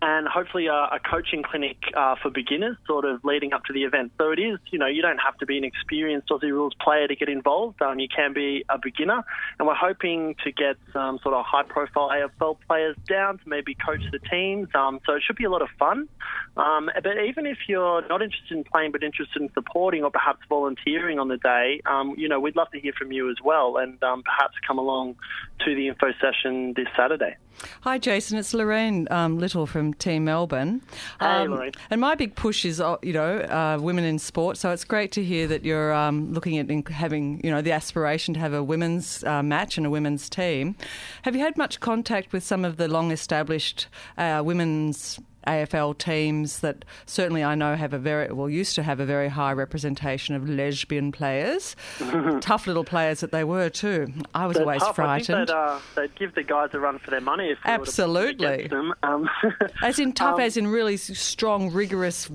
And 0.00 0.28
hopefully 0.28 0.66
a, 0.66 0.72
a 0.72 1.00
coaching 1.10 1.42
clinic 1.42 1.76
uh, 1.96 2.14
for 2.22 2.30
beginners, 2.30 2.76
sort 2.86 3.04
of 3.04 3.24
leading 3.24 3.52
up 3.52 3.64
to 3.64 3.72
the 3.72 3.82
event. 3.82 4.12
So 4.18 4.30
it 4.30 4.38
is, 4.38 4.58
you 4.70 4.78
know, 4.78 4.86
you 4.86 5.02
don't 5.02 5.18
have 5.18 5.36
to 5.38 5.46
be 5.46 5.58
an 5.58 5.64
experienced 5.64 6.28
Aussie 6.28 6.52
rules 6.52 6.74
player 6.80 7.08
to 7.08 7.16
get 7.16 7.28
involved. 7.28 7.82
Um, 7.82 7.98
you 7.98 8.08
can 8.08 8.32
be 8.32 8.64
a 8.68 8.78
beginner, 8.78 9.24
and 9.58 9.66
we're 9.66 9.74
hoping 9.74 10.36
to 10.44 10.52
get 10.52 10.76
some 10.92 11.18
sort 11.22 11.34
of 11.34 11.44
high-profile 11.44 12.10
AFL 12.10 12.58
players 12.66 12.96
down 13.08 13.38
to 13.38 13.48
maybe 13.48 13.74
coach 13.74 14.02
the 14.12 14.20
teams. 14.20 14.68
Um, 14.74 15.00
so 15.04 15.14
it 15.14 15.22
should 15.26 15.36
be 15.36 15.44
a 15.44 15.50
lot 15.50 15.62
of 15.62 15.68
fun. 15.78 16.08
Um, 16.56 16.90
but 17.02 17.18
even 17.18 17.46
if 17.46 17.58
you're 17.68 18.06
not 18.08 18.22
interested 18.22 18.56
in 18.56 18.64
playing 18.64 18.92
but 18.92 19.02
interested 19.02 19.42
in 19.42 19.50
supporting 19.52 20.04
or 20.04 20.10
perhaps 20.10 20.40
volunteering 20.48 21.18
on 21.18 21.28
the 21.28 21.38
day, 21.38 21.80
um, 21.86 22.14
you 22.16 22.28
know, 22.28 22.40
we'd 22.40 22.56
love 22.56 22.70
to 22.70 22.80
hear 22.80 22.92
from 22.92 23.12
you 23.12 23.30
as 23.30 23.36
well, 23.44 23.76
and 23.76 24.02
um, 24.02 24.22
perhaps 24.22 24.54
come 24.66 24.78
along 24.78 25.16
to 25.64 25.74
the 25.74 25.88
info 25.88 26.12
session 26.20 26.74
this 26.74 26.86
Saturday. 26.96 27.36
Hi, 27.82 27.98
Jason. 27.98 28.38
It's 28.38 28.54
Lorraine 28.54 29.08
um, 29.10 29.38
Little 29.38 29.66
from 29.66 29.87
Team 29.94 30.24
Melbourne. 30.24 30.82
Hey, 31.20 31.46
Lorraine. 31.46 31.72
And 31.90 32.00
my 32.00 32.14
big 32.14 32.34
push 32.34 32.64
is, 32.64 32.80
uh, 32.80 32.96
you 33.02 33.12
know, 33.12 33.38
uh, 33.38 33.78
women 33.80 34.04
in 34.04 34.18
sport. 34.18 34.56
So 34.56 34.70
it's 34.70 34.84
great 34.84 35.12
to 35.12 35.24
hear 35.24 35.46
that 35.46 35.64
you're 35.64 35.92
um, 35.92 36.32
looking 36.32 36.58
at 36.58 36.88
having, 36.88 37.40
you 37.44 37.50
know, 37.50 37.62
the 37.62 37.72
aspiration 37.72 38.34
to 38.34 38.40
have 38.40 38.54
a 38.54 38.62
women's 38.62 39.24
uh, 39.24 39.42
match 39.42 39.76
and 39.76 39.86
a 39.86 39.90
women's 39.90 40.28
team. 40.28 40.76
Have 41.22 41.34
you 41.34 41.42
had 41.42 41.56
much 41.56 41.80
contact 41.80 42.32
with 42.32 42.44
some 42.44 42.64
of 42.64 42.76
the 42.76 42.88
long-established 42.88 43.86
uh, 44.16 44.42
women's 44.44 45.18
AFL 45.46 45.96
teams 45.96 46.60
that 46.60 46.84
certainly 47.06 47.42
I 47.44 47.54
know 47.54 47.74
have 47.76 47.92
a 47.94 47.98
very 47.98 48.32
well 48.32 48.50
used 48.50 48.74
to 48.74 48.82
have 48.82 49.00
a 49.00 49.06
very 49.06 49.28
high 49.28 49.52
representation 49.52 50.34
of 50.34 50.48
lesbian 50.48 51.12
players, 51.12 51.76
tough 52.40 52.66
little 52.66 52.84
players 52.84 53.20
that 53.20 53.32
they 53.32 53.44
were 53.44 53.68
too. 53.70 54.12
I 54.34 54.46
was 54.46 54.56
They're 54.56 54.64
always 54.64 54.82
tough. 54.82 54.96
frightened. 54.96 55.48
They'd, 55.48 55.54
uh, 55.54 55.78
they'd 55.94 56.14
give 56.16 56.34
the 56.34 56.42
guys 56.42 56.70
a 56.72 56.80
run 56.80 56.98
for 56.98 57.10
their 57.10 57.20
money 57.20 57.50
if 57.50 57.58
we 57.64 57.70
were 57.70 57.76
to 57.76 57.80
Absolutely. 57.82 58.66
them. 58.68 58.92
Um, 59.02 59.28
As 59.82 59.98
in 59.98 60.12
tough, 60.12 60.34
um, 60.34 60.40
as 60.40 60.56
in 60.56 60.66
really 60.66 60.96
strong, 60.96 61.72
rigorous, 61.72 62.28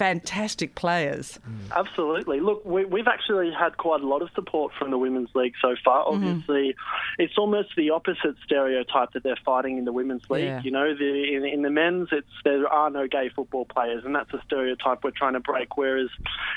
fantastic 0.00 0.74
players. 0.74 1.38
Absolutely. 1.76 2.40
Look, 2.40 2.64
we, 2.64 2.86
we've 2.86 3.06
actually 3.06 3.52
had 3.52 3.76
quite 3.76 4.00
a 4.00 4.06
lot 4.06 4.22
of 4.22 4.30
support 4.34 4.72
from 4.78 4.90
the 4.90 4.96
Women's 4.98 5.28
League 5.34 5.52
so 5.60 5.76
far. 5.84 6.06
Mm-hmm. 6.06 6.26
Obviously, 6.26 6.74
it's 7.18 7.36
almost 7.36 7.68
the 7.76 7.90
opposite 7.90 8.34
stereotype 8.44 9.12
that 9.12 9.22
they're 9.22 9.38
fighting 9.44 9.76
in 9.76 9.84
the 9.84 9.92
Women's 9.92 10.22
League. 10.30 10.44
Yeah. 10.44 10.62
You 10.62 10.70
know, 10.70 10.94
the, 10.94 11.34
in, 11.36 11.44
in 11.44 11.60
the 11.62 11.68
men's, 11.70 12.08
it's 12.12 12.26
there 12.44 12.66
are 12.66 12.88
no 12.88 13.06
gay 13.06 13.28
football 13.28 13.66
players, 13.66 14.02
and 14.06 14.14
that's 14.14 14.32
a 14.32 14.40
stereotype 14.46 15.04
we're 15.04 15.10
trying 15.10 15.34
to 15.34 15.40
break. 15.40 15.76
Whereas 15.76 16.08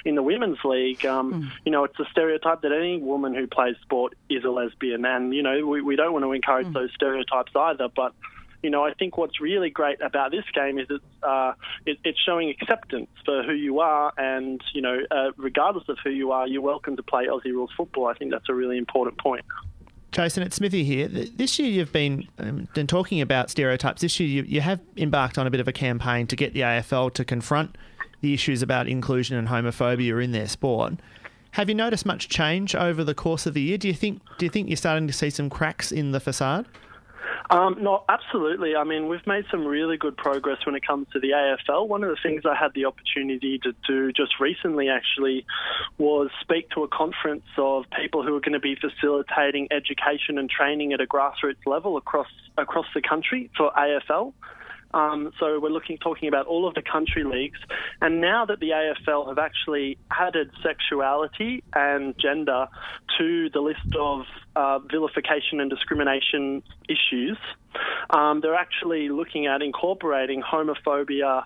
in 0.06 0.16
the 0.16 0.24
Women's 0.24 0.60
League, 0.64 1.06
um, 1.06 1.24
Mm. 1.34 1.52
you 1.66 1.72
know, 1.72 1.84
it's 1.84 2.00
a 2.00 2.06
stereotype 2.12 2.62
that 2.62 2.72
any 2.72 2.98
woman 2.98 3.34
who 3.34 3.46
plays 3.48 3.76
sport 3.82 4.14
is 4.30 4.44
a 4.46 4.50
lesbian, 4.50 5.04
and 5.06 5.34
you 5.34 5.44
know, 5.44 5.66
we, 5.66 5.82
we 5.82 5.96
don't 5.96 6.14
want 6.14 6.24
to 6.24 6.32
encourage 6.32 6.68
Mm. 6.68 6.74
those 6.74 6.92
stereotypes 6.96 7.52
either. 7.56 7.88
But 7.94 8.14
you 8.64 8.70
know, 8.70 8.84
I 8.86 8.94
think 8.94 9.18
what's 9.18 9.42
really 9.42 9.70
great 9.70 10.02
about 10.02 10.32
this 10.32 10.46
game 10.56 10.80
is 10.80 10.88
it's 10.90 11.04
uh, 11.22 11.54
it, 11.86 12.00
it's 12.04 12.20
showing 12.20 12.50
acceptance 12.50 13.10
for 13.26 13.44
who 13.44 13.54
you 13.54 13.82
are, 13.82 14.14
and 14.18 14.62
you 14.74 14.82
know, 14.82 15.00
uh, 15.12 15.32
regardless 15.38 15.84
of 15.90 15.98
who 16.04 16.10
you 16.10 16.32
are, 16.32 16.48
you're 16.48 16.62
welcome 16.62 16.96
to 16.96 17.04
play 17.04 17.28
Aussie 17.28 17.52
rules 17.52 17.72
football. 17.76 18.08
I 18.08 18.14
think 18.14 18.32
that's 18.32 18.50
a 18.50 18.54
really 18.54 18.78
important 18.78 19.18
point. 19.20 19.44
Jason, 20.14 20.44
it's 20.44 20.56
Smithy 20.56 20.84
here. 20.84 21.08
This 21.08 21.58
year 21.58 21.68
you've 21.68 21.92
been, 21.92 22.28
um, 22.38 22.68
been 22.76 22.86
talking 22.86 23.20
about 23.20 23.50
stereotypes. 23.50 24.02
This 24.02 24.20
year 24.20 24.30
you, 24.30 24.44
you 24.44 24.62
have 24.62 24.80
embarked 24.96 25.40
on 25.40 25.48
a 25.48 25.50
bit 25.50 25.60
of 25.60 25.68
a 25.68 25.72
campaign 25.72 26.28
to 26.28 26.36
get 26.36 26.54
the 26.54 26.60
AFL 26.60 27.12
to 27.16 27.26
confront 27.26 27.76
the 28.22 28.32
issues 28.32 28.62
about 28.62 28.88
inclusion 28.88 29.38
and 29.38 29.48
homophobia 29.48 30.24
in 30.24 30.32
their 30.32 30.48
sport. 30.48 30.94
Have 31.52 31.68
you 31.68 31.76
noticed 31.76 32.06
much 32.06 32.30
change 32.30 32.76
over 32.76 33.04
the 33.04 33.16
course 33.16 33.48
of 33.48 33.56
the 33.56 33.62
year? 33.62 33.78
Do 33.78 33.88
you 33.88 33.94
think 33.94 34.22
do 34.38 34.46
you 34.46 34.50
think 34.50 34.70
you're 34.70 34.78
starting 34.78 35.08
to 35.08 35.14
see 35.14 35.32
some 35.32 35.50
cracks 35.50 35.92
in 35.92 36.12
the 36.12 36.20
facade? 36.20 36.68
Um, 37.50 37.78
no, 37.82 38.04
absolutely. 38.10 38.76
I 38.76 38.84
mean, 38.84 39.08
we've 39.08 39.26
made 39.28 39.46
some 39.52 39.66
really 39.66 39.98
good 39.98 40.18
progress 40.18 40.58
when 40.66 40.76
it 40.76 40.86
comes 40.86 41.08
to 41.14 41.20
the 41.20 41.30
AFL. 41.30 41.88
One 41.88 42.04
of 42.04 42.10
the 42.10 42.18
things 42.22 42.44
I 42.46 42.56
had 42.56 42.74
the 42.74 42.86
opportunity 42.86 43.60
to 43.60 43.74
do 43.88 44.12
just 44.12 44.40
recently, 44.40 44.90
actually, 44.90 45.46
was 45.98 46.30
speak 46.42 46.70
to 46.72 46.84
a 46.84 46.88
conference 46.88 47.46
of 47.58 47.86
people 48.00 48.24
who 48.24 48.36
are 48.36 48.40
going 48.40 48.54
to 48.54 48.60
be 48.60 48.76
facilitating 48.76 49.68
education 49.72 50.38
and 50.38 50.50
training 50.50 50.94
at 50.94 51.02
a 51.02 51.06
grassroots 51.06 51.66
level 51.66 51.98
across 51.98 52.28
across 52.58 52.86
the 52.94 53.02
country 53.02 53.50
for 53.58 53.72
AFL. 53.72 54.34
Um, 54.94 55.32
so 55.40 55.60
we're 55.60 55.70
looking, 55.70 55.98
talking 55.98 56.28
about 56.28 56.46
all 56.46 56.68
of 56.68 56.76
the 56.76 56.82
country 56.82 57.24
leagues, 57.24 57.60
and 58.02 58.22
now 58.22 58.46
that 58.46 58.60
the 58.60 58.70
AFL 58.70 59.28
have 59.28 59.40
actually 59.40 59.98
added 60.12 60.52
sexuality 60.62 61.64
and 61.74 62.14
gender 62.20 62.68
to 63.18 63.50
the 63.50 63.60
list 63.60 63.80
of 64.00 64.22
uh, 64.56 64.80
vilification 64.80 65.60
and 65.60 65.70
discrimination 65.70 66.62
issues, 66.88 67.38
um, 68.10 68.42
they're 68.42 68.56
actually 68.56 69.10
looking 69.10 69.48
at 69.48 69.62
incorporating 69.62 70.42
homophobia. 70.42 71.44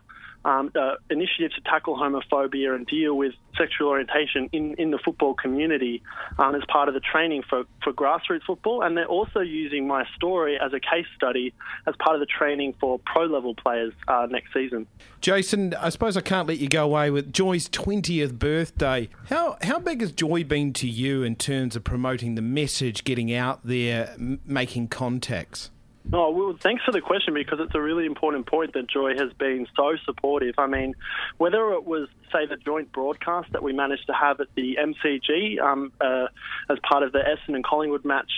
Um, 0.48 0.72
uh, 0.76 0.96
initiatives 1.10 1.56
to 1.56 1.62
tackle 1.62 1.98
homophobia 1.98 2.74
and 2.74 2.88
deal 2.88 3.16
with 3.18 3.34
sexual 3.58 3.90
orientation 3.90 4.50
in, 4.54 4.76
in 4.76 4.92
the 4.92 4.98
football 4.98 5.34
community 5.34 6.02
um, 6.40 6.56
as 6.56 6.62
part 6.70 6.88
of 6.88 6.94
the 6.94 7.02
training 7.02 7.44
for, 7.50 7.66
for 7.84 7.92
grassroots 7.92 8.44
football. 8.48 8.82
And 8.82 8.96
they're 8.96 9.06
also 9.06 9.42
using 9.42 9.88
my 9.88 10.06
story 10.16 10.58
as 10.58 10.72
a 10.72 10.80
case 10.80 11.06
study 11.18 11.54
as 11.86 11.96
part 12.00 12.16
of 12.16 12.22
the 12.22 12.28
training 12.28 12.76
for 12.80 12.98
pro 13.00 13.26
level 13.26 13.56
players 13.56 13.92
uh, 14.08 14.28
next 14.30 14.54
season. 14.54 14.88
Jason, 15.20 15.74
I 15.74 15.90
suppose 15.90 16.16
I 16.16 16.22
can't 16.22 16.48
let 16.48 16.60
you 16.60 16.70
go 16.70 16.86
away 16.86 17.10
with 17.12 17.34
Joy's 17.34 17.68
20th 17.68 18.40
birthday. 18.40 19.10
How 19.30 19.58
how 19.62 19.80
big 19.80 20.00
has 20.00 20.14
Joy 20.14 20.46
been 20.46 20.72
to 20.74 20.88
you 20.88 21.24
in 21.24 21.36
terms 21.36 21.76
of 21.76 21.84
promoting 21.84 22.36
the 22.36 22.42
message, 22.42 23.04
getting 23.04 23.34
out 23.34 23.66
there, 23.66 24.12
m- 24.14 24.40
making 24.46 24.88
contacts? 24.88 25.72
Oh, 26.14 26.32
well, 26.32 26.58
thanks 26.62 26.84
for 26.86 26.94
the 26.94 27.02
question 27.02 27.34
because 27.34 27.60
it's 27.60 27.76
a 27.76 27.82
really 27.82 28.06
important 28.06 28.48
point 28.48 28.74
that 28.74 28.90
Joy 28.90 29.18
has 29.18 29.34
been 29.34 29.68
so 29.76 29.98
supportive. 30.06 30.56
I 30.58 30.68
mean, 30.68 30.94
whether 31.38 31.74
it 31.74 31.86
was, 31.86 32.08
say, 32.32 32.46
the 32.46 32.58
joint 32.58 32.92
broadcast 32.92 33.52
that 33.54 33.64
we 33.64 33.74
managed 33.74 34.08
to 34.08 34.14
have 34.14 34.40
at 34.40 34.48
the 34.56 34.78
MCG 34.80 35.60
um, 35.60 35.92
uh, 36.02 36.28
as 36.70 36.78
part 36.88 37.04
of 37.04 37.12
the 37.12 37.20
Essendon 37.20 37.56
and 37.56 37.64
Collingwood 37.64 38.06
match 38.06 38.32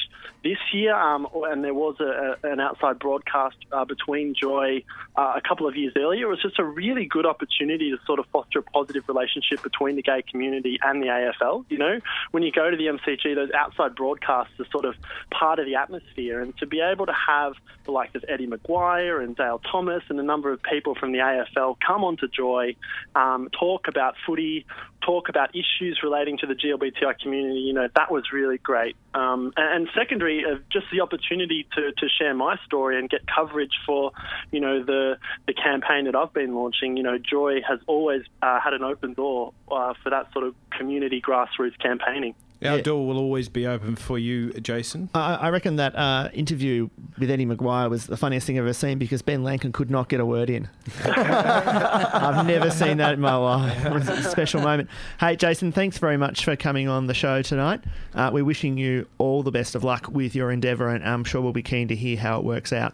this 0.43 0.57
year, 0.73 0.95
um, 0.95 1.27
and 1.33 1.63
there 1.63 1.73
was 1.73 1.99
a, 1.99 2.35
an 2.43 2.59
outside 2.59 2.97
broadcast 2.99 3.57
uh, 3.71 3.83
between 3.83 4.33
Joy 4.33 4.83
uh, 5.17 5.33
a 5.35 5.41
couple 5.41 5.67
of 5.67 5.75
years 5.75 5.93
earlier, 5.97 6.27
it 6.27 6.29
was 6.29 6.41
just 6.41 6.59
a 6.59 6.63
really 6.63 7.05
good 7.05 7.25
opportunity 7.25 7.91
to 7.91 7.97
sort 8.05 8.19
of 8.19 8.25
foster 8.27 8.59
a 8.59 8.63
positive 8.63 9.03
relationship 9.07 9.61
between 9.61 9.97
the 9.97 10.01
gay 10.01 10.23
community 10.29 10.79
and 10.81 11.03
the 11.03 11.07
AFL. 11.07 11.65
You 11.69 11.77
know, 11.77 11.99
when 12.31 12.43
you 12.43 12.51
go 12.51 12.69
to 12.69 12.77
the 12.77 12.85
MCG, 12.85 13.35
those 13.35 13.51
outside 13.51 13.95
broadcasts 13.95 14.53
are 14.59 14.67
sort 14.71 14.85
of 14.85 14.95
part 15.29 15.59
of 15.59 15.65
the 15.65 15.75
atmosphere, 15.75 16.41
and 16.41 16.57
to 16.57 16.65
be 16.65 16.79
able 16.79 17.05
to 17.05 17.13
have 17.13 17.53
the 17.85 17.91
likes 17.91 18.15
of 18.15 18.23
Eddie 18.29 18.47
McGuire 18.47 19.23
and 19.23 19.35
Dale 19.35 19.59
Thomas 19.71 20.03
and 20.09 20.19
a 20.19 20.23
number 20.23 20.51
of 20.51 20.61
people 20.61 20.95
from 20.95 21.11
the 21.11 21.17
AFL 21.17 21.75
come 21.85 22.03
onto 22.03 22.27
Joy, 22.27 22.75
um, 23.15 23.49
talk 23.51 23.78
about 23.87 24.15
footy, 24.25 24.65
talk 25.05 25.29
about 25.29 25.49
issues 25.55 25.99
relating 26.03 26.37
to 26.39 26.47
the 26.47 26.53
GLBTI 26.53 27.19
community, 27.19 27.59
you 27.59 27.73
know, 27.73 27.87
that 27.95 28.11
was 28.11 28.31
really 28.31 28.57
great. 28.57 28.95
Um, 29.13 29.53
and, 29.57 29.81
and 29.81 29.89
secondary, 29.95 30.43
uh, 30.45 30.57
just 30.71 30.85
the 30.91 31.01
opportunity 31.01 31.67
to, 31.75 31.91
to 31.91 32.09
share 32.09 32.33
my 32.33 32.57
story 32.65 32.99
and 32.99 33.09
get 33.09 33.21
coverage 33.27 33.73
for, 33.85 34.11
you 34.51 34.59
know, 34.59 34.83
the, 34.83 35.17
the 35.47 35.53
campaign 35.53 36.05
that 36.05 36.15
I've 36.15 36.33
been 36.33 36.55
launching. 36.55 36.97
You 36.97 37.03
know, 37.03 37.17
Joy 37.17 37.61
has 37.67 37.79
always 37.87 38.23
uh, 38.41 38.59
had 38.59 38.73
an 38.73 38.83
open 38.83 39.13
door 39.13 39.53
uh, 39.71 39.93
for 40.03 40.09
that 40.09 40.31
sort 40.33 40.45
of 40.45 40.55
community 40.71 41.21
grassroots 41.21 41.79
campaigning. 41.79 42.35
Our 42.63 42.81
door 42.81 43.07
will 43.07 43.17
always 43.17 43.47
be 43.47 43.65
open 43.65 43.95
for 43.95 44.19
you, 44.19 44.51
Jason. 44.53 45.09
I, 45.13 45.35
I 45.35 45.49
reckon 45.49 45.77
that 45.77 45.95
uh, 45.95 46.29
interview 46.33 46.89
with 47.17 47.29
Eddie 47.31 47.45
McGuire 47.45 47.89
was 47.89 48.07
the 48.07 48.17
funniest 48.17 48.47
thing 48.47 48.57
I've 48.57 48.65
ever 48.65 48.73
seen 48.73 48.97
because 48.97 49.21
Ben 49.21 49.43
Lancken 49.43 49.71
could 49.71 49.89
not 49.89 50.09
get 50.09 50.19
a 50.19 50.25
word 50.25 50.49
in. 50.49 50.67
I've 51.05 52.45
never 52.45 52.69
seen 52.69 52.97
that 52.97 53.13
in 53.13 53.21
my 53.21 53.35
life. 53.35 53.85
It 53.85 53.93
was 53.93 54.09
a 54.09 54.23
special 54.23 54.61
moment. 54.61 54.89
Hey, 55.19 55.35
Jason, 55.35 55.71
thanks 55.71 55.97
very 55.97 56.17
much 56.17 56.43
for 56.43 56.55
coming 56.55 56.87
on 56.89 57.07
the 57.07 57.13
show 57.13 57.41
tonight. 57.41 57.81
Uh, 58.13 58.29
we're 58.33 58.45
wishing 58.45 58.77
you 58.77 59.07
all 59.17 59.41
the 59.43 59.51
best 59.51 59.75
of 59.75 59.83
luck 59.83 60.09
with 60.09 60.35
your 60.35 60.51
endeavour, 60.51 60.89
and 60.89 61.03
I'm 61.03 61.23
sure 61.23 61.41
we'll 61.41 61.53
be 61.53 61.63
keen 61.63 61.87
to 61.87 61.95
hear 61.95 62.17
how 62.17 62.39
it 62.39 62.43
works 62.43 62.73
out. 62.73 62.93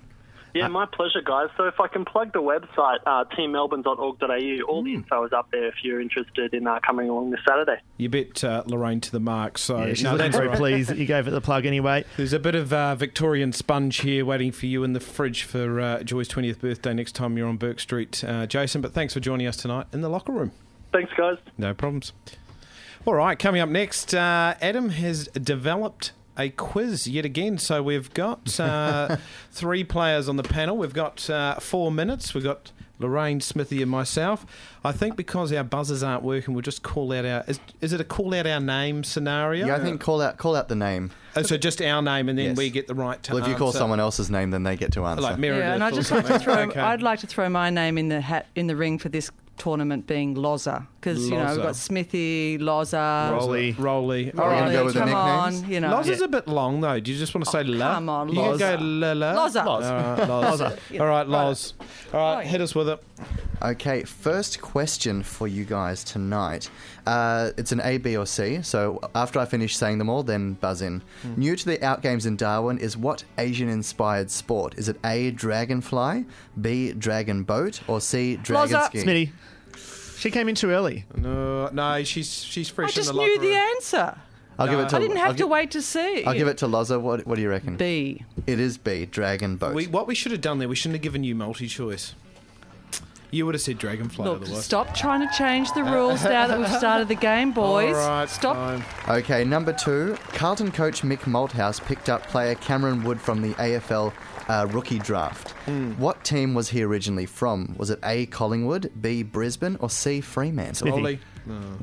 Yeah, 0.56 0.68
my 0.70 0.86
pleasure, 0.86 1.22
guys. 1.22 1.50
So 1.58 1.65
if 1.65 1.80
I 1.82 1.88
can 1.88 2.06
plug 2.06 2.32
the 2.34 2.41
website, 2.41 3.00
uh, 3.06 3.26
teammelbourne.org.au, 3.38 4.62
all 4.68 4.84
the 4.84 4.94
info 4.94 5.26
is 5.26 5.34
up 5.34 5.50
there 5.52 5.68
if 5.68 5.76
you're 5.84 6.00
interested 6.00 6.54
in 6.54 6.65
uh, 6.65 6.80
coming 6.80 7.10
along 7.10 7.32
this 7.32 7.41
Saturday. 7.48 7.82
You 7.98 8.10
bet 8.10 8.44
uh, 8.44 8.63
Lorraine 8.65 9.02
to 9.02 9.12
the 9.12 9.20
mark. 9.20 9.58
So 9.58 9.78
Yeah, 9.80 9.89
she's 9.94 10.04
no, 10.04 10.12
looking 10.12 10.24
that's 10.26 10.36
very 10.36 10.48
all 10.48 10.54
right. 10.54 10.60
pleased 10.60 10.89
that 10.89 10.98
you 10.98 11.06
gave 11.06 11.28
it 11.28 11.32
the 11.32 11.41
plug 11.41 11.65
anyway. 11.65 12.06
There's 12.18 12.34
a 12.34 12.39
bit 12.39 12.56
of 12.56 12.72
uh, 12.72 12.96
Victorian 12.96 13.52
sponge 13.54 13.98
here 13.98 14.24
waiting 14.26 14.52
for 14.52 14.65
you 14.65 14.84
in 14.84 14.94
the 14.94 15.00
fridge 15.00 15.44
for 15.44 15.80
uh, 15.82 16.04
Joy's 16.04 16.30
20th 16.30 16.60
birthday 16.60 16.94
next 16.94 17.13
time 17.15 17.38
you're 17.38 17.48
on 17.50 17.58
Bourke 17.58 17.80
Street, 17.82 18.24
uh, 18.24 18.46
Jason. 18.46 18.82
But 18.82 18.94
thanks 18.94 19.13
for 19.13 19.20
joining 19.20 19.48
us 19.48 19.58
tonight 19.58 19.88
in 19.91 20.02
the 20.02 20.10
locker 20.10 20.32
room. 20.32 20.52
Thanks, 20.94 21.12
guys. 21.18 21.38
No 21.58 21.74
problems. 21.74 22.13
All 23.06 23.13
right, 23.13 23.38
coming 23.38 23.62
up 23.62 23.70
next, 23.70 24.15
uh, 24.15 24.56
Adam 24.62 24.89
has 24.89 25.28
developed 25.28 26.13
a 26.38 26.50
quiz 26.50 27.08
yet 27.08 27.26
again. 27.26 27.58
So 27.58 27.82
we've 27.84 28.13
got 28.13 28.60
uh, 28.60 29.17
three 29.52 29.84
players 29.84 30.28
on 30.30 30.36
the 30.38 30.43
panel. 30.43 30.78
We've 30.78 30.93
got 30.93 31.30
uh, 31.30 31.56
four 31.56 31.91
minutes. 31.91 32.34
We've 32.34 32.43
got 32.43 32.71
Lorraine, 33.00 33.41
Smithy, 33.41 33.82
and 33.82 33.91
myself. 33.91 34.45
I 34.84 34.91
think 34.91 35.15
because 35.17 35.52
our 35.52 35.63
buzzers 35.63 36.02
aren't 36.04 36.24
working, 36.24 36.54
we'll 36.54 36.62
just 36.62 36.82
call 36.84 37.12
out 37.12 37.26
our. 37.26 37.43
Is, 37.48 37.60
is 37.82 37.91
it 37.93 38.00
a 38.00 38.06
call 38.06 38.34
out 38.34 38.48
our 38.48 38.60
name 38.60 39.04
scenario? 39.04 39.67
Yeah, 39.67 39.76
I 39.76 39.80
think 39.80 40.00
call 40.02 40.21
out 40.21 40.38
call 40.38 40.56
out 40.56 40.69
the 40.69 40.76
name. 40.76 41.12
Oh, 41.36 41.41
so 41.41 41.58
just 41.58 41.82
our 41.82 42.02
name, 42.02 42.30
and 42.30 42.39
then 42.39 42.45
Yes. 42.50 42.58
we 42.58 42.69
get 42.69 42.88
the 42.88 42.95
right 42.95 43.21
to 43.24 43.34
Well, 43.34 43.43
if 43.43 43.50
you 43.50 43.56
call 43.56 43.74
someone 43.74 44.00
else's 44.00 44.30
name, 44.30 44.52
then 44.52 44.63
they 44.63 44.78
get 44.78 44.93
to 44.93 45.06
answer. 45.06 45.21
like 45.21 45.38
Meredith, 45.38 45.65
Yeah, 45.65 45.74
and 45.74 45.84
I'd 45.84 45.93
just 45.93 46.10
like 46.12 46.26
to 46.28 46.39
throw. 46.39 46.54
Okay. 46.69 46.80
I'd 46.80 47.02
like 47.02 47.19
to 47.19 47.28
throw 47.28 47.50
my 47.50 47.69
name 47.69 47.98
in 47.98 48.08
the 48.08 48.21
hat 48.21 48.48
in 48.56 48.67
the 48.67 48.76
ring 48.78 48.98
for 48.98 49.10
this 49.10 49.30
tournament 49.58 50.08
being 50.08 50.36
Loza 50.36 50.88
because 51.00 51.30
you 51.30 51.38
know 51.38 51.46
we've 51.54 51.63
got 51.63 51.76
Smithy, 51.76 52.58
Loza, 52.60 53.32
Rolly. 53.32 53.72
Rolly. 53.74 54.32
All 54.34 54.48
right. 54.48 54.62
Rolly, 54.62 54.74
go 54.74 54.86
with 54.86 54.94
come 54.96 55.13
on, 55.13 55.70
you 55.70 55.80
know. 55.80 55.91
Loz 55.91 56.10
is 56.10 56.22
a 56.22 56.28
bit 56.28 56.48
long 56.48 56.82
though. 56.82 57.00
Do 57.00 57.12
you 57.12 57.18
just 57.18 57.34
want 57.34 57.46
to 57.46 57.52
say 57.52 57.60
oh, 57.60 57.63
la? 57.63 57.96
come 57.96 58.10
on, 58.10 58.30
You 58.30 58.36
can 58.36 58.58
go 58.58 58.78
la 58.80 59.13
la. 59.13 59.48
Loza. 59.48 59.65
All 59.65 59.80
right, 59.82 60.28
Loz. 60.28 60.62
All 61.00 61.08
right, 61.08 61.28
Loz. 61.28 61.74
All 62.13 62.20
right, 62.20 62.36
Right. 62.38 62.48
hit 62.48 62.62
us 62.62 62.76
with 62.76 62.89
it. 62.89 63.04
Okay, 63.62 64.04
first 64.04 64.62
question 64.62 65.24
for 65.24 65.48
you 65.48 65.63
guys 65.65 66.04
tonight. 66.04 66.70
Uh, 67.06 67.52
it's 67.58 67.72
an 67.72 67.82
A, 67.82 67.98
B, 67.98 68.18
or 68.18 68.26
C. 68.26 68.62
So 68.62 69.00
after 69.13 69.39
I 69.39 69.46
finish 69.46 69.78
saying 69.78 69.98
them 70.00 70.10
all, 70.10 70.24
then 70.24 70.54
buzz 70.54 70.82
in. 70.82 71.02
New 71.38 71.56
to 71.56 71.65
the 71.65 71.84
Out 71.86 72.02
Games 72.02 72.26
in 72.26 72.36
Darwin 72.36 72.78
is 72.80 72.98
what 72.98 73.24
Asian-inspired 73.38 74.32
sport? 74.32 74.76
Is 74.78 74.89
it 74.89 74.98
A, 75.06 75.32
dragonfly, 75.32 76.26
B, 76.60 76.94
dragon 76.94 77.44
boat, 77.44 77.82
or 77.88 78.02
C, 78.02 78.38
dragon 78.38 78.76
Loza. 78.78 78.88
skiing? 78.88 79.06
Smitty, 79.06 80.18
she 80.20 80.32
came 80.32 80.50
in 80.50 80.56
too 80.56 80.72
early. 80.72 81.06
No, 81.15 81.68
no, 81.68 82.04
she's 82.04 82.44
she's 82.44 82.70
fresh 82.70 82.89
I 82.89 82.91
just 82.94 83.10
in 83.12 83.15
the 83.15 83.22
knew 83.22 83.36
locker 83.36 83.48
the 83.48 83.54
answer. 83.56 84.18
I'll 84.58 84.68
give 84.68 84.80
it 84.80 84.89
to. 84.89 84.96
I 84.96 85.00
didn't 85.00 85.18
I'll 85.18 85.24
have 85.26 85.36
to 85.36 85.44
gi- 85.44 85.50
wait 85.50 85.72
to 85.72 85.82
see. 85.82 86.24
I'll 86.24 86.34
give 86.34 86.48
it 86.48 86.58
to 86.60 86.68
Loza. 86.68 87.00
What, 87.00 87.28
what 87.28 87.36
do 87.36 87.41
you 87.41 87.50
reckon? 87.50 87.76
B. 87.76 88.24
It 88.48 88.60
is 88.60 88.78
B, 88.78 89.06
dragon 89.06 89.58
boat. 89.58 89.76
We, 89.76 89.88
what 89.88 90.08
we 90.08 90.15
should 90.15 90.32
have 90.32 90.41
done 90.41 90.60
there, 90.60 90.70
we 90.70 90.76
shouldn't 90.76 90.96
have 90.96 91.02
given 91.04 91.24
you 91.26 91.36
multi-choice. 91.36 92.15
You 93.36 93.45
would 93.45 93.54
have 93.56 93.62
said 93.62 93.78
dragonfly 93.78 94.24
Look, 94.24 94.43
otherwise. 94.43 94.63
stop 94.63 94.95
trying 94.95 95.28
to 95.28 95.34
change 95.38 95.69
the 95.74 95.84
rules 95.84 96.24
now 96.24 96.48
that 96.48 96.58
we've 96.58 96.69
started 96.69 97.10
the 97.10 97.15
game, 97.15 97.52
boys. 97.54 97.93
All 97.93 98.08
right, 98.08 98.30
stop. 98.30 98.56
fine. 98.56 99.17
Okay, 99.17 99.43
number 99.43 99.74
two. 99.74 100.15
Carlton 100.30 100.71
coach 100.71 101.02
Mick 101.02 101.19
Malthouse 101.21 101.84
picked 101.84 102.08
up 102.08 102.26
player 102.28 102.56
Cameron 102.56 103.04
Wood 103.04 103.19
from 103.19 103.41
the 103.41 103.54
AFL 103.56 104.13
uh, 104.48 104.67
rookie 104.71 105.00
draft. 105.00 105.52
Hmm. 105.65 105.91
What 105.93 106.24
team 106.24 106.54
was 106.54 106.69
he 106.69 106.82
originally 106.84 107.26
from? 107.26 107.76
Was 107.78 107.89
it 107.89 108.00
A. 108.04 108.26
Collingwood, 108.28 108.89
B. 109.02 109.21
Brisbane, 109.21 109.76
or 109.82 109.89
C. 109.89 110.21
Fremantle? 110.21 110.89
Rolly. 110.89 111.19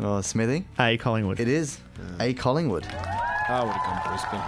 Oh, 0.00 0.20
Smithy. 0.20 0.64
A 0.78 0.96
Collingwood. 0.98 1.40
It 1.40 1.48
is 1.48 1.78
A. 2.20 2.34
Collingwood. 2.34 2.84
I 2.86 3.62
would 3.64 3.72
have 3.72 3.84
gone 3.84 4.02
Brisbane. 4.08 4.40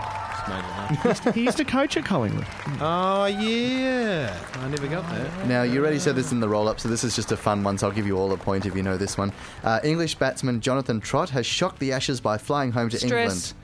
Just 1.05 1.25
made 1.25 1.29
it 1.31 1.35
he 1.35 1.45
used 1.45 1.57
to 1.57 1.65
coach 1.65 1.97
at 1.97 2.05
Collingwood. 2.05 2.47
oh 2.81 3.27
yeah, 3.27 4.37
I 4.55 4.69
never 4.69 4.87
got 4.87 5.09
that. 5.11 5.47
Now, 5.47 5.63
you 5.63 5.81
already 5.81 5.99
said 5.99 6.17
this 6.17 6.33
in 6.33 6.41
the 6.41 6.49
roll 6.49 6.69
up, 6.69 6.81
so 6.81 6.89
this 6.89 7.03
is 7.05 7.17
just 7.17 7.33
a 7.33 7.37
fun 7.37 7.63
one, 7.63 7.79
so 7.79 7.89
I'll 7.89 7.93
give 7.95 8.07
you 8.07 8.17
all 8.19 8.33
a 8.33 8.37
point 8.37 8.67
if 8.67 8.75
you 8.77 8.83
know 8.83 8.97
this 8.97 9.17
one. 9.17 9.33
Uh, 9.63 9.81
English 9.83 10.17
batsman 10.17 10.61
Jonathan 10.61 11.01
Trott 11.01 11.31
has 11.31 11.47
shocked 11.47 11.79
the 11.79 11.93
Ashes 11.93 12.21
by 12.21 12.37
flying 12.39 12.73
home 12.73 12.89
to 12.91 12.99
Stress. 12.99 13.11
England. 13.13 13.55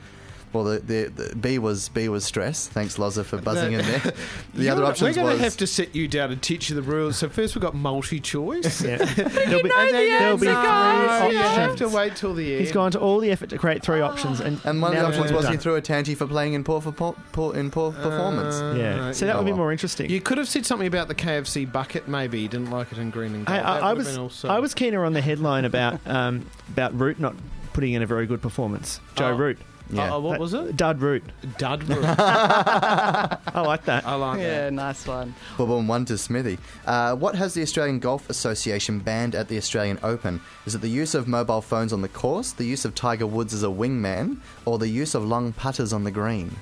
Well, 0.53 0.65
the, 0.65 0.79
the, 0.81 1.13
the 1.29 1.37
B 1.37 1.59
was 1.59 1.89
B 1.91 2.09
was 2.09 2.25
stress. 2.25 2.67
Thanks, 2.67 2.97
Loza, 2.99 3.25
for 3.25 3.39
buzzing 3.41 3.73
in 3.75 3.83
there. 3.85 4.01
The 4.55 4.65
You're 4.65 4.73
other 4.73 4.81
gonna- 4.81 4.91
options 4.91 5.17
We're 5.17 5.23
going 5.23 5.37
to 5.39 5.45
have 5.45 5.57
to 5.59 5.67
sit 5.67 5.95
you 5.95 6.09
down 6.09 6.33
and 6.33 6.43
teach 6.43 6.69
you 6.71 6.75
the 6.77 6.83
rules. 6.83 7.17
So 7.17 7.29
first 7.29 7.55
we've 7.55 7.63
got 7.63 7.75
multi-choice. 7.75 8.83
Yeah. 8.83 8.97
There'll 9.05 9.63
be, 9.63 9.69
know 9.69 9.87
the 9.87 9.93
there'll 9.93 10.39
be 10.39 10.49
answer, 10.49 10.63
guys. 10.63 11.33
you 11.33 11.39
have 11.39 11.77
to 11.77 11.89
wait 11.89 12.17
till 12.17 12.35
the 12.35 12.51
end. 12.53 12.61
He's 12.63 12.73
gone 12.73 12.91
to 12.93 12.99
all 13.01 13.21
the 13.21 13.31
effort 13.31 13.51
to 13.51 13.59
create 13.59 13.83
three 13.83 14.01
options, 14.01 14.41
and 14.41 14.61
And 14.65 14.83
one 14.83 14.93
of 14.97 15.01
the 15.01 15.07
options 15.07 15.31
all 15.31 15.37
was 15.39 15.49
he 15.49 15.57
threw 15.57 15.77
a 15.77 15.81
tanty 15.81 16.15
for 16.17 16.27
playing 16.27 16.55
in 16.55 16.65
poor, 16.65 16.81
for 16.81 16.93
poor, 16.93 17.15
poor, 17.33 17.55
in 17.55 17.71
poor 17.71 17.93
performance. 17.93 18.57
Yeah, 18.79 19.13
so 19.13 19.27
that 19.27 19.37
would 19.37 19.47
be 19.47 19.53
more 19.53 19.71
interesting. 19.73 20.11
You 20.11 20.21
could 20.21 20.39
have 20.39 20.49
said 20.49 20.67
something 20.67 20.89
about 20.89 21.07
the 21.09 21.15
KFC 21.15 21.71
bucket. 21.71 22.09
Maybe 22.09 22.41
you 22.41 22.49
didn't 22.49 22.71
like 22.71 22.91
it 22.93 22.99
in 22.99 23.11
green 23.11 23.35
and 23.35 23.49
I, 23.49 23.53
gold. 23.57 23.67
That 23.67 23.83
I, 23.85 23.91
I 23.91 23.93
was 23.93 24.19
also- 24.19 24.49
I 24.49 24.59
was 24.59 24.75
keener 24.75 25.05
on 25.05 25.13
the 25.13 25.21
headline 25.21 25.65
about 25.65 26.01
um, 26.07 26.47
about 26.71 26.99
Root 26.99 27.21
not 27.21 27.35
putting 27.73 27.93
in 27.93 28.03
a 28.03 28.07
very 28.07 28.27
good 28.27 28.43
performance. 28.43 29.01
Joe 29.15 29.29
Oh. 29.29 29.37
Root. 29.37 29.59
Yeah. 29.93 30.15
Uh, 30.15 30.21
what 30.21 30.39
was 30.39 30.55
it? 30.55 30.77
Dud 30.77 31.01
root. 31.01 31.23
Dud 31.59 31.83
root. 31.89 32.05
I 32.05 33.61
like 33.61 33.85
that. 33.85 34.07
I 34.07 34.15
like 34.15 34.39
that. 34.39 34.43
Yeah, 34.43 34.65
that. 34.65 34.73
nice 34.73 35.07
one. 35.07 35.35
Boom, 35.57 35.69
boom, 35.69 35.89
one 35.89 36.05
to 36.07 36.17
Smithy. 36.19 36.59
Uh, 36.87 37.15
what 37.17 37.35
has 37.35 37.55
the 37.55 37.63
Australian 37.63 37.99
Golf 37.99 38.29
Association 38.31 38.99
banned 39.01 39.35
at 39.35 39.49
the 39.49 39.57
Australian 39.57 39.99
Open? 40.03 40.41
Is 40.67 40.75
it 40.75 40.81
the 40.81 40.89
use 40.89 41.15
of 41.15 41.27
mobile 41.29 41.61
phones 41.61 41.93
on 41.93 42.03
the 42.03 42.09
course, 42.09 42.53
the 42.53 42.65
use 42.65 42.85
of 42.85 42.95
Tiger 42.95 43.27
Woods 43.27 43.53
as 43.55 43.63
a 43.63 43.67
wingman, 43.69 44.39
or 44.65 44.79
the 44.79 44.89
use 44.89 45.15
of 45.15 45.25
long 45.25 45.53
putters 45.53 45.93
on 45.93 46.05
the 46.05 46.11
green? 46.11 46.55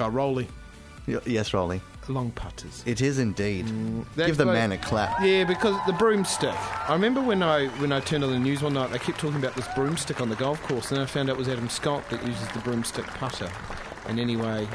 Oh, 0.00 0.08
Rolly. 0.08 0.48
Y- 1.06 1.18
yes, 1.26 1.52
Rolly. 1.54 1.80
Long 2.08 2.30
putters. 2.30 2.82
It 2.86 3.00
is 3.02 3.18
indeed. 3.18 3.66
Mm, 3.66 4.04
That's 4.16 4.28
Give 4.28 4.36
the 4.38 4.44
like- 4.46 4.54
man 4.54 4.72
a 4.72 4.78
clap. 4.78 5.20
Yeah, 5.22 5.44
because 5.44 5.76
the 5.86 5.92
broomstick. 5.92 6.54
I 6.88 6.92
remember 6.94 7.20
when 7.20 7.42
I 7.42 7.66
when 7.80 7.92
I 7.92 8.00
turned 8.00 8.24
on 8.24 8.30
the 8.30 8.38
news 8.38 8.62
one 8.62 8.74
night, 8.74 8.90
they 8.90 8.98
kept 8.98 9.18
talking 9.20 9.36
about 9.36 9.54
this 9.54 9.68
broomstick 9.74 10.20
on 10.22 10.28
the 10.30 10.36
golf 10.36 10.62
course, 10.62 10.88
and 10.90 10.96
then 10.96 11.04
I 11.04 11.06
found 11.06 11.28
out 11.28 11.34
it 11.36 11.38
was 11.38 11.48
Adam 11.48 11.68
Scott 11.68 12.08
that 12.10 12.24
uses 12.26 12.48
the 12.48 12.60
broomstick 12.60 13.04
putter. 13.06 13.50
And 14.06 14.18
anyway, 14.18 14.66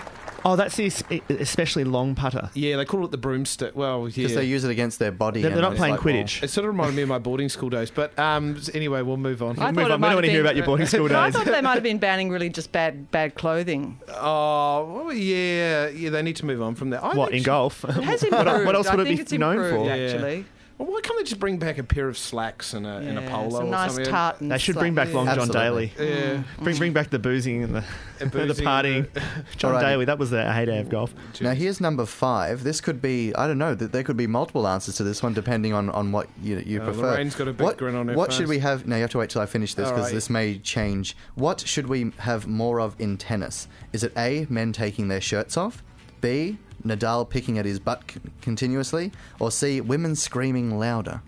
Oh, 0.45 0.55
that's 0.55 0.75
the 0.75 0.85
es- 0.87 1.03
especially 1.29 1.83
long 1.83 2.15
putter. 2.15 2.49
yeah, 2.53 2.75
they 2.77 2.85
call 2.85 3.05
it 3.05 3.11
the 3.11 3.17
broomstick. 3.17 3.75
Well, 3.75 4.07
yeah. 4.09 4.13
Because 4.15 4.35
they 4.35 4.43
use 4.45 4.63
it 4.63 4.71
against 4.71 4.99
their 4.99 5.11
body. 5.11 5.41
They're, 5.41 5.51
they're 5.51 5.61
not 5.61 5.75
playing 5.75 5.95
like, 5.95 6.03
well, 6.03 6.13
Quidditch. 6.15 6.43
It 6.43 6.49
sort 6.49 6.65
of 6.65 6.73
reminded 6.73 6.95
me 6.95 7.01
of 7.03 7.09
my 7.09 7.19
boarding 7.19 7.49
school 7.49 7.69
days. 7.69 7.89
But 7.91 8.17
um, 8.19 8.59
anyway, 8.73 9.01
we'll 9.03 9.17
move 9.17 9.41
on. 9.41 9.57
I 9.59 9.71
Move 9.71 9.83
thought 9.83 9.91
on. 9.91 9.91
it 9.91 9.95
We 9.95 9.99
might 10.01 10.07
don't 10.09 10.15
want 10.15 10.25
to 10.25 10.31
hear 10.31 10.41
about 10.41 10.55
your 10.55 10.65
boarding 10.65 10.85
school 10.87 11.07
But 11.07 11.15
I 11.15 11.31
thought 11.31 11.45
they 11.45 11.61
might 11.61 11.75
have 11.75 11.83
been 11.83 11.97
banning 11.99 12.29
really 12.29 12.49
just 12.49 12.71
bad 12.71 13.09
bad 13.11 13.35
clothing. 13.35 13.99
Oh, 14.09 15.03
well, 15.05 15.13
yeah, 15.13 15.87
yeah. 15.87 16.09
They 16.09 16.21
need 16.21 16.35
to 16.37 16.45
move 16.45 16.61
on 16.61 16.75
from 16.75 16.89
that. 16.91 17.03
I 17.03 17.15
What 17.15 17.31
in 17.31 17.43
golf? 17.43 17.83
It 17.85 17.91
has 17.91 18.21
what, 18.29 18.33
improved. 18.47 18.65
what 18.65 18.75
else 18.75 18.89
would 18.91 18.99
I 18.99 19.03
it 19.03 19.05
think 19.05 19.17
be 19.19 19.21
it's 19.21 19.31
known 19.31 19.55
improved, 19.55 19.75
for? 19.89 19.95
Yeah. 19.95 20.43
Actually, 20.83 20.91
Well, 20.91 20.93
why 20.95 21.01
can't 21.01 21.19
they 21.19 21.23
just 21.29 21.39
bring 21.39 21.57
back 21.57 21.77
a 21.77 21.83
pair 21.83 22.07
of 22.07 22.17
slacks 22.17 22.73
and 22.73 22.85
a, 22.85 22.97
and 22.97 23.17
a 23.17 23.21
Yeah, 23.21 23.29
polo 23.29 23.49
some 23.59 23.67
or 23.67 23.69
nice 23.71 23.93
something? 23.95 24.11
tartans. 24.11 24.49
They 24.49 24.57
should 24.57 24.75
bring 24.75 24.93
back 24.93 25.07
like- 25.07 25.15
Long 25.15 25.25
John 25.27 25.39
Absolutely. 25.39 25.91
Daly. 25.97 26.09
Yeah. 26.09 26.43
Bring 26.61 26.77
bring 26.77 26.93
back 26.93 27.09
the 27.09 27.19
boozing 27.19 27.63
and 27.63 27.75
the, 27.75 27.83
And 28.19 28.31
the 28.31 28.47
boozing 28.47 28.65
partying. 28.65 28.95
and 28.97 29.13
the- 29.13 29.21
John 29.57 29.75
Alrighty. 29.75 29.81
Daly, 29.81 30.05
that 30.05 30.19
was 30.19 30.29
the 30.29 30.51
heyday 30.51 30.79
of 30.79 30.89
golf. 30.89 31.13
Now 31.41 31.53
here's 31.53 31.79
number 31.81 32.05
five. 32.05 32.63
This 32.63 32.81
could 32.81 33.01
be 33.01 33.33
I 33.35 33.47
don't 33.47 33.57
know. 33.57 33.75
th- 33.75 33.91
There 33.91 34.03
could 34.03 34.17
be 34.17 34.27
multiple 34.27 34.67
answers 34.67 34.95
to 34.95 35.03
this 35.03 35.23
one 35.23 35.33
depending 35.33 35.73
on, 35.73 35.89
on 35.89 36.11
what 36.11 36.27
you 36.41 36.57
you 36.65 36.81
Oh, 36.81 36.85
prefer. 36.85 37.11
Lorraine's 37.11 37.35
got 37.35 37.47
a 37.47 37.53
big 37.53 37.63
what, 37.63 37.77
grin 37.77 37.95
on 37.95 38.07
her 38.09 38.15
What 38.15 38.29
face. 38.29 38.37
should 38.39 38.47
we 38.47 38.59
have? 38.59 38.85
No, 38.87 38.95
you 38.95 39.01
have 39.01 39.11
to 39.11 39.17
wait 39.19 39.29
till 39.29 39.41
I 39.41 39.45
finish 39.45 39.73
this 39.73 39.89
because 39.89 40.05
right. 40.05 40.13
this 40.13 40.29
may 40.29 40.57
change. 40.59 41.15
What 41.35 41.61
should 41.61 41.87
we 41.87 42.11
have 42.19 42.47
more 42.47 42.79
of 42.79 42.95
in 42.99 43.17
tennis? 43.17 43.67
Is 43.93 44.03
it 44.03 44.11
A. 44.17 44.45
Men 44.49 44.73
taking 44.73 45.07
their 45.07 45.21
shirts 45.21 45.55
off, 45.57 45.83
B. 46.23 46.57
Nadal 46.85 47.29
picking 47.29 47.57
at 47.59 47.65
his 47.65 47.79
butt 47.79 48.01
c- 48.11 48.19
continuously, 48.41 49.11
or 49.39 49.51
C. 49.51 49.79
Women 49.81 50.15
screaming 50.15 50.79
louder? 50.79 51.21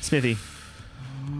Smithy, 0.00 0.36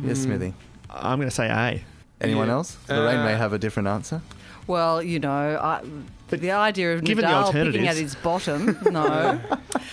Yes, 0.04 0.20
Smithy. 0.20 0.54
I'm 0.88 1.18
going 1.18 1.28
to 1.28 1.34
say 1.34 1.48
A. 1.48 1.84
Anyone 2.20 2.46
Yeah. 2.48 2.54
else? 2.54 2.76
Lorraine 2.88 3.24
may 3.24 3.34
Uh, 3.34 3.38
have 3.38 3.52
a 3.52 3.58
different 3.58 3.88
answer. 3.88 4.22
Well, 4.66 5.02
you 5.02 5.18
know, 5.18 5.58
I, 5.60 5.82
the 6.28 6.52
idea 6.52 6.94
of 6.94 7.04
given 7.04 7.24
the 7.24 7.30
Nadal 7.30 7.52
picking 7.52 7.88
at 7.88 7.96
his 7.96 8.14
bottom, 8.14 8.76
no. 8.90 9.40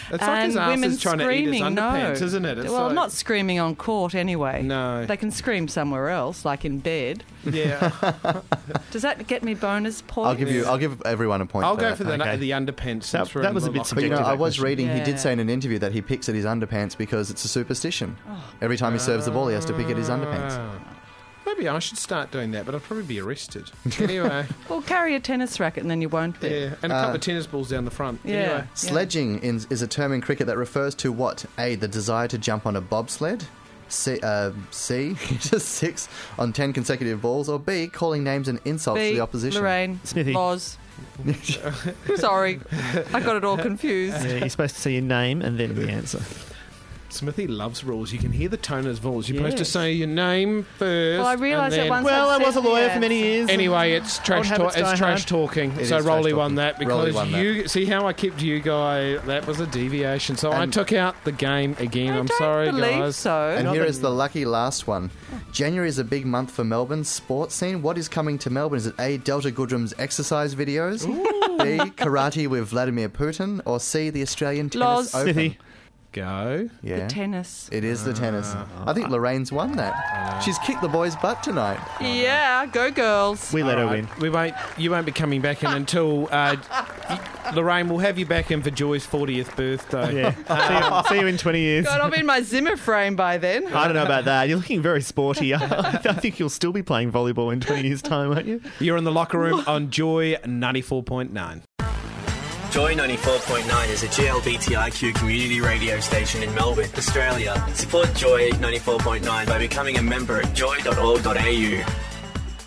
It's 0.10 0.22
like 0.22 0.46
his 0.46 0.56
and 0.56 0.64
ass 0.64 0.70
women 0.70 0.92
is 0.92 1.02
trying 1.02 1.18
to 1.18 1.30
eat 1.30 1.48
his 1.48 1.58
screaming, 1.58 1.76
no. 1.76 1.82
underpants, 1.82 2.22
isn't 2.22 2.46
it? 2.46 2.58
It's 2.60 2.70
well, 2.70 2.86
like- 2.86 2.96
not 2.96 3.12
screaming 3.12 3.60
on 3.60 3.76
court 3.76 4.16
anyway. 4.16 4.62
No. 4.64 5.06
They 5.06 5.18
can 5.18 5.32
scream 5.32 5.68
somewhere 5.68 6.10
else, 6.10 6.46
like 6.46 6.64
in 6.64 6.80
bed. 6.80 7.26
Yeah. 7.44 7.92
Does 8.92 9.02
that 9.02 9.28
get 9.28 9.44
me 9.44 9.54
bonus 9.54 10.02
points? 10.02 10.30
I'll 10.30 10.36
give 10.36 10.50
you. 10.50 10.64
I'll 10.66 10.78
give 10.78 11.02
everyone 11.02 11.42
a 11.42 11.46
point. 11.46 11.66
I'll 11.66 11.76
for 11.76 11.82
go 11.82 11.90
that. 11.90 11.98
for 11.98 12.04
the, 12.06 12.14
Okay. 12.14 12.38
the 12.38 12.52
underpants. 12.52 13.12
That- 13.12 13.28
that 13.42 13.54
was 13.54 13.66
a 13.66 13.72
bit 13.72 13.80
locker 13.80 13.96
But 13.96 14.04
you 14.06 14.10
know, 14.12 14.18
I 14.18 14.32
was 14.34 14.54
question. 14.56 14.64
reading. 14.64 14.90
He 14.90 15.02
did 15.04 15.20
say 15.20 15.34
in 15.34 15.40
an 15.40 15.50
interview 15.50 15.80
that 15.80 15.92
he 15.92 16.02
picks 16.02 16.30
at 16.30 16.36
his 16.36 16.46
underpants 16.46 16.98
because 16.98 17.30
it's 17.30 17.44
a 17.44 17.50
superstition. 17.50 18.16
Oh. 18.30 18.42
Every 18.62 18.78
time 18.78 18.94
he 18.94 19.00
serves 19.00 19.26
the 19.26 19.32
ball, 19.32 19.50
he 19.50 19.56
has 19.56 19.66
to 19.66 19.74
pick 19.74 19.90
at 19.90 19.98
his 19.98 20.10
underpants. 20.10 20.58
Ah. 20.58 20.97
Maybe 21.48 21.70
I 21.70 21.80
should 21.80 21.98
start 21.98 22.30
doing 22.32 22.52
that, 22.52 22.66
but 22.66 22.76
I'd 22.76 22.84
probably 22.84 23.06
be 23.06 23.22
arrested. 23.22 23.72
Anyway, 24.02 24.46
Well, 24.70 24.82
carry 24.82 25.16
a 25.16 25.20
tennis 25.22 25.62
racket 25.62 25.82
and 25.82 25.90
then 25.90 26.02
you 26.02 26.10
won't 26.10 26.38
be. 26.42 26.50
yeah, 26.50 26.76
and 26.84 26.92
a 26.92 26.96
couple 26.96 27.16
of 27.16 27.22
tennis 27.22 27.48
balls 27.48 27.70
down 27.70 27.86
the 27.86 27.92
front. 27.92 28.20
Yeah. 28.26 28.36
Anyway. 28.36 28.64
Sledging 28.74 29.40
in, 29.40 29.62
is 29.70 29.82
a 29.82 29.88
term 29.88 30.12
in 30.12 30.20
cricket 30.20 30.48
that 30.48 30.58
refers 30.58 30.94
to 30.96 31.12
what? 31.14 31.46
A. 31.58 31.76
The 31.76 31.88
desire 31.88 32.28
to 32.28 32.38
jump 32.38 32.66
on 32.66 32.76
a 32.76 32.82
bobsled. 32.82 33.46
C. 33.88 34.20
Uh, 34.22 34.52
C. 34.72 35.16
Just 35.40 35.70
six 35.70 36.10
on 36.38 36.52
ten 36.52 36.74
consecutive 36.74 37.22
balls. 37.22 37.48
Or 37.48 37.58
B. 37.60 37.88
Calling 37.88 38.26
names 38.26 38.50
and 38.50 38.60
insults 38.66 39.00
B, 39.00 39.12
to 39.12 39.16
the 39.16 39.22
opposition. 39.22 39.62
Lorraine, 39.62 40.02
Smithy. 40.04 40.34
Loz. 40.34 40.78
Sorry, 42.16 42.60
I 43.14 43.22
got 43.22 43.38
it 43.38 43.46
all 43.46 43.58
confused. 43.58 44.26
Yeah, 44.26 44.36
you're 44.38 44.50
supposed 44.50 44.76
to 44.76 44.82
say 44.82 44.94
your 44.94 45.04
name 45.04 45.42
and 45.42 45.58
then 45.58 45.76
the 45.76 45.90
answer. 45.90 46.22
Smithy 47.10 47.48
loves 47.48 47.84
rules. 47.84 48.12
You 48.12 48.20
can 48.20 48.32
hear 48.32 48.50
the 48.50 48.58
tone 48.58 48.80
of 48.80 48.86
his 48.86 49.00
voice. 49.00 49.30
You're 49.30 49.38
supposed 49.38 49.58
to 49.58 49.62
Yes. 49.64 49.70
say 49.70 49.92
your 49.94 50.08
name 50.08 50.66
first. 50.78 51.18
Well, 51.20 51.28
I 51.28 51.34
realised 51.34 51.74
and 51.74 51.80
that 51.80 51.84
then- 51.84 51.90
once 51.90 52.06
Well, 52.06 52.30
I 52.30 52.38
was 52.38 52.56
a 52.56 52.60
lawyer 52.60 52.88
the 52.88 52.94
for 52.96 53.00
many 53.00 53.18
years. 53.20 53.50
Anyway, 53.50 53.94
it's 53.94 54.20
trash 54.20 54.38
Old 54.38 54.46
talk. 54.46 54.58
habits 54.76 54.76
It's 54.78 55.00
trash 55.00 55.20
hard. 55.26 55.28
talking. 55.28 55.72
It 55.80 55.88
so 55.88 55.98
is 55.98 56.06
Rolly 56.06 56.34
won 56.34 56.52
talking. 56.52 56.56
that 56.58 56.74
Rolly 56.86 57.06
because 57.12 57.16
won 57.16 57.32
that. 57.32 57.42
you 57.44 57.68
see 57.68 57.86
how 57.86 58.06
I 58.08 58.14
kept 58.14 58.42
you 58.42 58.60
guy. 58.60 59.18
That 59.26 59.48
was 59.48 59.60
a 59.60 59.66
deviation. 59.68 60.36
So 60.38 60.52
I 60.52 60.64
And- 60.64 60.74
took 60.74 60.92
out 60.94 61.16
the 61.24 61.32
game 61.32 61.76
again. 61.80 62.14
I 62.14 62.20
I'm 62.20 62.26
don't 62.26 62.38
sorry, 62.38 62.66
believe 62.72 62.84
guys. 63.00 63.16
so. 63.16 63.54
And 63.56 63.66
Not 63.66 63.76
here 63.76 63.90
the 63.92 64.10
lucky 64.12 64.44
last 64.46 64.86
one. 64.88 65.10
January 65.54 65.88
is 65.90 65.98
a 66.00 66.04
big 66.04 66.26
month 66.26 66.52
for 66.52 66.64
Melbourne's 66.64 67.08
sports 67.10 67.56
scene. 67.56 67.82
What 67.82 67.98
is 67.98 68.08
coming 68.10 68.38
to 68.40 68.50
Melbourne? 68.50 68.78
Is 68.78 68.86
it 68.88 68.96
A. 69.00 69.18
Delta 69.18 69.50
Goodrum's 69.52 69.94
exercise 69.98 70.56
videos? 70.56 71.06
B. 71.08 71.78
Karate 71.96 72.48
with 72.48 72.68
Vladimir 72.68 73.10
Putin? 73.10 73.62
Or 73.66 73.80
C. 73.80 74.10
The 74.10 74.22
Australian 74.22 74.70
Tennis 74.70 74.86
Loz. 74.86 75.16
Open? 75.16 75.34
Smithy. 75.34 75.58
Go. 76.18 76.70
Yeah. 76.82 77.00
The 77.02 77.08
tennis. 77.08 77.70
It 77.72 77.84
is 77.84 78.04
the 78.04 78.14
tennis. 78.14 78.56
I 78.86 78.94
think 78.94 79.10
Lorraine's 79.10 79.52
won 79.52 79.74
that. 79.78 80.42
She's 80.44 80.58
kicked 80.60 80.82
the 80.82 80.88
boys' 80.88 81.16
butt 81.16 81.44
tonight. 81.44 81.80
Yeah, 82.02 82.66
go 82.66 82.92
girls. 82.92 83.54
We 83.54 83.64
let 83.64 83.78
her 83.78 83.84
All 83.84 83.90
right. 83.92 84.08
win. 84.08 84.22
We 84.22 84.30
won't. 84.30 84.56
You 84.78 84.92
won't 84.92 85.06
be 85.06 85.12
coming 85.12 85.42
back 85.42 85.64
in 85.64 85.72
until 85.72 86.26
uh, 86.32 86.56
y- 87.10 87.52
Lorraine. 87.54 87.88
We'll 87.90 88.00
have 88.00 88.18
you 88.18 88.26
back 88.26 88.52
in 88.52 88.62
for 88.62 88.70
Joy's 88.72 89.06
40th 89.06 89.56
birthday. 89.56 90.16
Yeah. 90.22 90.32
see, 91.04 91.14
you, 91.14 91.16
see 91.20 91.22
you 91.22 91.28
in 91.28 91.38
20 91.38 91.60
years. 91.60 91.86
God, 91.86 92.02
I'll 92.02 92.12
be 92.12 92.20
in 92.20 92.26
my 92.26 92.42
Zimmer 92.42 92.78
frame 92.78 93.16
by 93.16 93.38
then. 93.38 93.68
I 93.68 93.86
don't 93.86 93.94
know 93.96 94.04
about 94.04 94.26
that. 94.26 94.48
You're 94.48 94.58
looking 94.58 94.82
very 94.82 95.02
sporty. 95.02 95.54
I 95.56 95.98
think 96.20 96.40
you'll 96.40 96.50
still 96.50 96.72
be 96.74 96.84
playing 96.84 97.12
volleyball 97.12 97.54
in 97.54 97.60
20 97.60 97.88
years' 97.88 98.02
time, 98.02 98.30
won't 98.30 98.46
you? 98.46 98.62
You're 98.80 98.98
in 98.98 99.04
the 99.04 99.12
locker 99.12 99.38
room 99.40 99.64
on 99.68 99.90
Joy 99.92 100.36
94.9. 100.44 101.62
Joy 102.72 102.96
94.9 102.96 103.90
is 103.90 104.04
a 104.04 104.08
GLBTIQ 104.08 105.16
community 105.16 105.62
radio 105.62 106.00
station 106.02 106.44
in 106.44 106.54
Melbourne, 106.54 106.90
Australia. 106.98 107.56
Support 107.74 108.14
Joy 108.14 108.50
94.9 108.52 109.24
by 109.48 109.58
becoming 109.58 109.98
a 109.98 110.02
member 110.02 110.42
at 110.42 110.54
joy.org.au. 110.54 112.17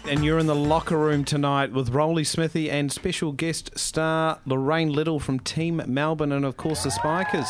And 0.08 0.24
you're 0.24 0.38
in 0.38 0.46
the 0.46 0.54
locker 0.56 0.96
room 0.98 1.24
tonight 1.24 1.72
with 1.72 1.90
Rolly 1.90 2.24
Smithy 2.24 2.70
and 2.70 2.90
special 2.90 3.32
guest 3.32 3.78
star 3.78 4.40
Lorraine 4.44 4.92
Little 4.92 5.20
from 5.20 5.38
Team 5.38 5.80
Melbourne 5.86 6.32
and, 6.32 6.44
of 6.44 6.56
course, 6.56 6.82
the 6.82 6.90
Spikers. 6.90 7.46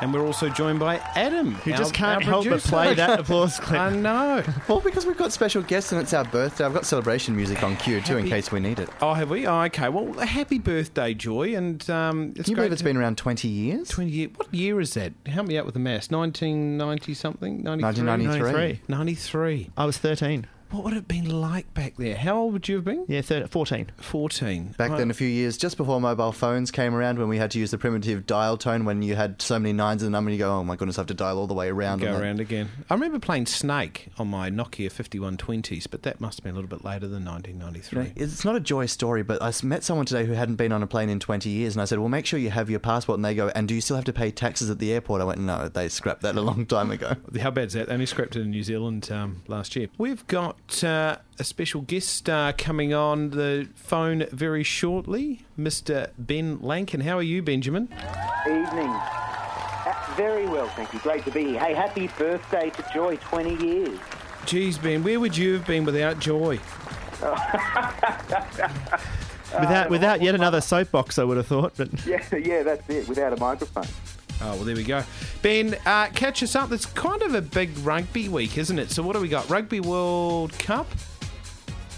And 0.00 0.14
we're 0.14 0.24
also 0.24 0.48
joined 0.48 0.78
by 0.78 0.98
Adam, 1.16 1.54
who 1.54 1.72
just 1.72 1.92
can't 1.92 2.22
help 2.22 2.46
but 2.48 2.60
play 2.60 2.94
that 2.94 3.18
applause 3.20 3.58
clip. 3.58 3.80
I 3.80 3.90
know. 3.90 4.44
Well, 4.68 4.80
because 4.80 5.06
we've 5.06 5.16
got 5.16 5.32
special 5.32 5.60
guests 5.62 5.90
and 5.90 6.00
it's 6.00 6.12
our 6.12 6.24
birthday, 6.24 6.64
I've 6.66 6.74
got 6.74 6.86
celebration 6.86 7.34
music 7.34 7.64
on 7.64 7.76
cue 7.78 8.00
too 8.00 8.16
in 8.16 8.28
case 8.28 8.52
we 8.52 8.60
need 8.60 8.78
it. 8.78 8.88
Oh, 9.00 9.14
have 9.14 9.28
we? 9.30 9.44
Oh, 9.48 9.62
okay. 9.62 9.88
Well, 9.88 10.16
a 10.20 10.26
happy 10.26 10.60
birthday, 10.60 11.14
Joy. 11.14 11.56
And 11.56 11.88
um, 11.90 12.32
it's 12.36 12.44
Can 12.44 12.50
you 12.52 12.56
believe 12.56 12.70
it's 12.70 12.80
to- 12.80 12.84
been 12.84 12.96
around 12.96 13.18
20 13.18 13.48
years? 13.48 13.88
20 13.88 14.08
year. 14.10 14.28
What 14.36 14.54
year 14.54 14.80
is 14.80 14.94
that? 14.94 15.14
Help 15.26 15.48
me 15.48 15.58
out 15.58 15.64
with 15.64 15.74
the 15.74 15.80
maths. 15.80 16.10
1990 16.12 17.14
something? 17.14 17.62
93? 17.64 17.82
1993. 18.06 18.80
93. 18.86 19.70
I 19.76 19.84
was 19.84 19.98
13. 19.98 20.46
What 20.70 20.84
would 20.84 20.92
it 20.92 20.96
have 20.96 21.08
been 21.08 21.40
like 21.40 21.72
back 21.72 21.96
there? 21.96 22.14
How 22.14 22.36
old 22.36 22.52
would 22.52 22.68
you 22.68 22.76
have 22.76 22.84
been? 22.84 23.06
Yeah, 23.08 23.22
thir 23.22 23.46
14. 23.46 23.90
14. 23.96 24.74
Back 24.76 24.90
Right. 24.90 24.98
then, 24.98 25.10
a 25.10 25.14
few 25.14 25.26
years 25.26 25.56
just 25.56 25.78
before 25.78 25.98
mobile 25.98 26.30
phones 26.30 26.70
came 26.70 26.94
around, 26.94 27.18
when 27.18 27.28
we 27.28 27.38
had 27.38 27.50
to 27.52 27.58
use 27.58 27.70
the 27.70 27.78
primitive 27.78 28.26
dial 28.26 28.58
tone, 28.58 28.84
when 28.84 29.00
you 29.00 29.16
had 29.16 29.40
so 29.40 29.58
many 29.58 29.72
nines 29.72 30.02
in 30.02 30.06
the 30.06 30.10
number, 30.10 30.28
and 30.28 30.38
you 30.38 30.44
go, 30.44 30.50
"Oh 30.50 30.64
my 30.64 30.76
goodness, 30.76 30.98
I 30.98 31.00
have 31.00 31.06
to 31.06 31.14
dial 31.14 31.38
all 31.38 31.46
the 31.46 31.54
way 31.54 31.68
around." 31.70 32.00
Go 32.00 32.06
and 32.08 32.16
then- 32.16 32.22
around 32.22 32.40
again. 32.40 32.68
I 32.90 32.94
remember 32.94 33.18
playing 33.18 33.46
Snake 33.46 34.08
on 34.18 34.28
my 34.28 34.50
Nokia 34.50 34.90
5120s, 34.92 35.86
but 35.86 36.02
that 36.02 36.20
must 36.20 36.38
have 36.40 36.44
been 36.44 36.52
a 36.52 36.56
little 36.60 36.68
bit 36.68 36.84
later 36.84 37.08
than 37.08 37.20
You 37.22 37.24
know, 37.24 37.30
1993. 37.32 38.12
It's 38.14 38.44
not 38.44 38.54
a 38.54 38.60
joy 38.60 38.84
story, 38.86 39.22
but 39.22 39.42
I 39.42 39.50
met 39.62 39.84
someone 39.84 40.04
today 40.04 40.26
who 40.26 40.34
hadn't 40.34 40.56
been 40.56 40.72
on 40.72 40.82
a 40.82 40.86
plane 40.86 41.08
in 41.08 41.18
20 41.18 41.48
years, 41.48 41.74
and 41.76 41.80
I 41.82 41.86
said, 41.86 41.98
"Well, 41.98 42.10
make 42.10 42.26
sure 42.26 42.38
you 42.38 42.50
have 42.50 42.68
your 42.68 42.78
passport." 42.80 43.16
And 43.16 43.24
they 43.24 43.34
go, 43.34 43.48
"And 43.54 43.66
do 43.68 43.74
you 43.74 43.80
still 43.80 43.96
have 43.96 44.04
to 44.04 44.12
pay 44.12 44.30
taxes 44.30 44.68
at 44.68 44.78
the 44.80 44.92
airport?" 44.92 45.22
I 45.22 45.24
went, 45.24 45.40
"No, 45.40 45.68
they 45.68 45.88
scrapped 45.88 46.20
that 46.22 46.36
a 46.36 46.42
long 46.42 46.66
time 46.66 46.90
ago." 46.90 47.16
How 47.40 47.50
bad's 47.50 47.72
that? 47.72 47.88
They 47.88 47.94
only 47.94 48.06
scrapped 48.06 48.36
it 48.36 48.42
in 48.42 48.50
New 48.50 48.62
Zealand 48.62 49.10
um, 49.10 49.42
last 49.48 49.74
year. 49.74 49.88
We've 49.96 50.26
got 50.26 50.56
uh, 50.84 51.16
a 51.38 51.44
special 51.44 51.80
guest 51.82 52.08
star 52.08 52.52
coming 52.52 52.92
on 52.94 53.30
the 53.30 53.68
phone 53.74 54.26
very 54.32 54.62
shortly, 54.62 55.46
Mr. 55.58 56.10
Ben 56.18 56.58
Lancken. 56.60 57.00
How 57.00 57.16
are 57.18 57.22
you, 57.22 57.42
Benjamin? 57.42 57.84
Evening. 58.46 58.88
Uh, 58.90 59.94
very 60.16 60.46
well, 60.46 60.68
thank 60.68 60.92
you. 60.92 61.00
Great 61.00 61.24
to 61.24 61.30
be 61.30 61.44
here. 61.44 61.60
Hey, 61.60 61.74
happy 61.74 62.08
birthday 62.18 62.70
to 62.70 62.84
Joy, 62.92 63.16
20 63.16 63.64
years. 63.66 63.98
Geez, 64.46 64.78
Ben, 64.78 65.02
where 65.02 65.20
would 65.20 65.36
you 65.36 65.54
have 65.54 65.66
been 65.66 65.84
without 65.84 66.18
Joy? 66.18 66.58
Without, 69.60 69.88
without 69.90 70.20
yet 70.22 70.34
another 70.34 70.60
soapbox, 70.60 71.18
I 71.18 71.24
would 71.24 71.36
have 71.38 71.46
thought. 71.46 71.72
But 71.76 71.88
Yeah, 72.06 72.22
yeah, 72.36 72.62
that's 72.62 72.88
it, 72.90 73.08
without 73.08 73.32
a 73.32 73.36
microphone. 73.40 73.86
Oh, 74.40 74.54
well, 74.54 74.64
there 74.64 74.76
we 74.76 74.84
go. 74.84 75.02
Ben, 75.42 75.76
uh, 75.84 76.06
catch 76.14 76.42
us 76.42 76.54
up. 76.54 76.70
It's 76.70 76.86
kind 76.86 77.22
of 77.22 77.34
a 77.34 77.42
big 77.42 77.76
rugby 77.78 78.28
week, 78.28 78.56
isn't 78.56 78.78
it? 78.78 78.90
So, 78.90 79.02
what 79.02 79.14
do 79.14 79.20
we 79.20 79.28
got? 79.28 79.48
Rugby 79.50 79.80
World 79.80 80.56
Cup? 80.58 80.86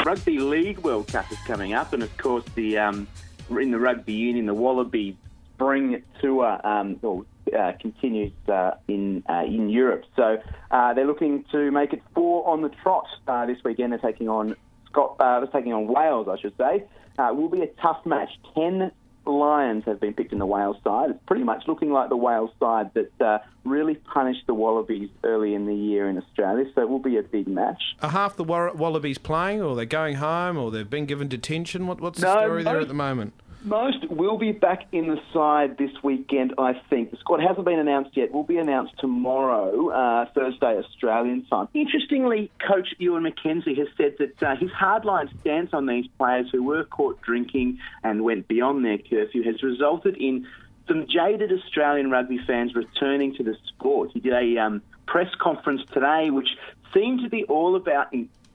Rugby 0.04 0.38
League 0.38 0.78
World 0.78 1.08
Cup 1.08 1.30
is 1.30 1.38
coming 1.46 1.74
up, 1.74 1.92
and 1.92 2.02
of 2.02 2.16
course, 2.16 2.44
the 2.54 2.78
um, 2.78 3.06
in 3.50 3.70
the 3.70 3.78
rugby 3.78 4.14
union, 4.14 4.46
the 4.46 4.54
Wallaby 4.54 5.16
Spring 5.54 6.02
Tour 6.22 6.58
um, 6.66 6.98
well, 7.02 7.26
uh, 7.58 7.72
continues 7.78 8.32
uh, 8.48 8.72
in 8.88 9.22
uh, 9.28 9.44
in 9.44 9.68
Europe. 9.68 10.04
So 10.16 10.38
uh, 10.70 10.94
they're 10.94 11.06
looking 11.06 11.44
to 11.52 11.70
make 11.70 11.92
it 11.92 12.02
four 12.14 12.48
on 12.48 12.62
the 12.62 12.70
trot 12.82 13.06
uh, 13.28 13.44
this 13.44 13.58
weekend. 13.64 13.92
They're 13.92 13.98
taking 13.98 14.28
on 14.30 14.56
Scot, 14.86 15.16
uh, 15.20 15.40
they're 15.40 15.48
taking 15.48 15.74
on 15.74 15.86
Wales, 15.86 16.28
I 16.28 16.40
should 16.40 16.56
say. 16.56 16.84
It 17.18 17.36
will 17.36 17.50
be 17.50 17.60
a 17.60 17.66
tough 17.82 18.06
match. 18.06 18.30
Ten 18.54 18.90
Lions 19.26 19.84
have 19.84 20.00
been 20.00 20.14
picked 20.14 20.32
in 20.32 20.38
the 20.38 20.46
Wales 20.46 20.76
side. 20.82 21.10
It's 21.10 21.18
pretty 21.26 21.44
much 21.44 21.64
looking 21.68 21.92
like 21.92 22.08
the 22.08 22.16
Wales 22.16 22.50
side 22.58 22.90
that 22.94 23.20
uh, 23.20 23.38
really 23.64 23.94
punished 23.94 24.46
the 24.46 24.54
Wallabies 24.54 25.10
early 25.24 25.54
in 25.54 25.66
the 25.66 25.74
year 25.74 26.08
in 26.08 26.18
Australia. 26.18 26.64
So 26.74 26.80
it 26.82 26.88
will 26.88 26.98
be 26.98 27.16
a 27.18 27.22
big 27.22 27.46
match. 27.46 27.80
Are 28.02 28.10
half 28.10 28.36
the 28.36 28.44
Wallabies 28.44 29.18
playing, 29.18 29.62
or 29.62 29.76
they're 29.76 29.84
going 29.84 30.16
home, 30.16 30.56
or 30.56 30.70
they've 30.70 30.88
been 30.88 31.06
given 31.06 31.28
detention? 31.28 31.86
What, 31.86 32.00
what's 32.00 32.20
the 32.20 32.26
No, 32.26 32.40
story 32.40 32.62
there 32.62 32.80
at 32.80 32.88
the 32.88 32.94
moment? 32.94 33.34
Most 33.62 34.08
will 34.08 34.38
be 34.38 34.52
back 34.52 34.86
in 34.90 35.08
the 35.08 35.20
side 35.34 35.76
this 35.76 35.90
weekend, 36.02 36.54
I 36.56 36.72
think. 36.88 37.10
The 37.10 37.18
squad 37.18 37.40
hasn't 37.40 37.66
been 37.66 37.78
announced 37.78 38.16
yet. 38.16 38.32
Will 38.32 38.42
be 38.42 38.56
announced 38.56 38.94
tomorrow, 38.98 39.90
uh, 39.90 40.26
Thursday 40.32 40.78
Australian 40.78 41.44
time. 41.44 41.68
Interestingly, 41.74 42.50
Coach 42.66 42.88
Ewen 42.98 43.24
McKenzie 43.24 43.76
has 43.76 43.88
said 43.98 44.16
that 44.18 44.42
uh, 44.42 44.56
his 44.56 44.70
hardline 44.70 45.28
stance 45.40 45.74
on 45.74 45.84
these 45.84 46.06
players 46.16 46.48
who 46.50 46.62
were 46.62 46.84
caught 46.84 47.20
drinking 47.20 47.78
and 48.02 48.24
went 48.24 48.48
beyond 48.48 48.82
their 48.82 48.96
curfew 48.96 49.42
has 49.42 49.62
resulted 49.62 50.16
in 50.16 50.46
some 50.88 51.06
jaded 51.06 51.52
Australian 51.52 52.10
rugby 52.10 52.38
fans 52.46 52.74
returning 52.74 53.34
to 53.34 53.42
the 53.42 53.56
sport. 53.68 54.10
He 54.14 54.20
did 54.20 54.32
a 54.32 54.58
um, 54.58 54.82
press 55.06 55.28
conference 55.38 55.82
today, 55.92 56.30
which 56.30 56.48
seemed 56.94 57.20
to 57.20 57.28
be 57.28 57.44
all 57.44 57.76
about 57.76 58.12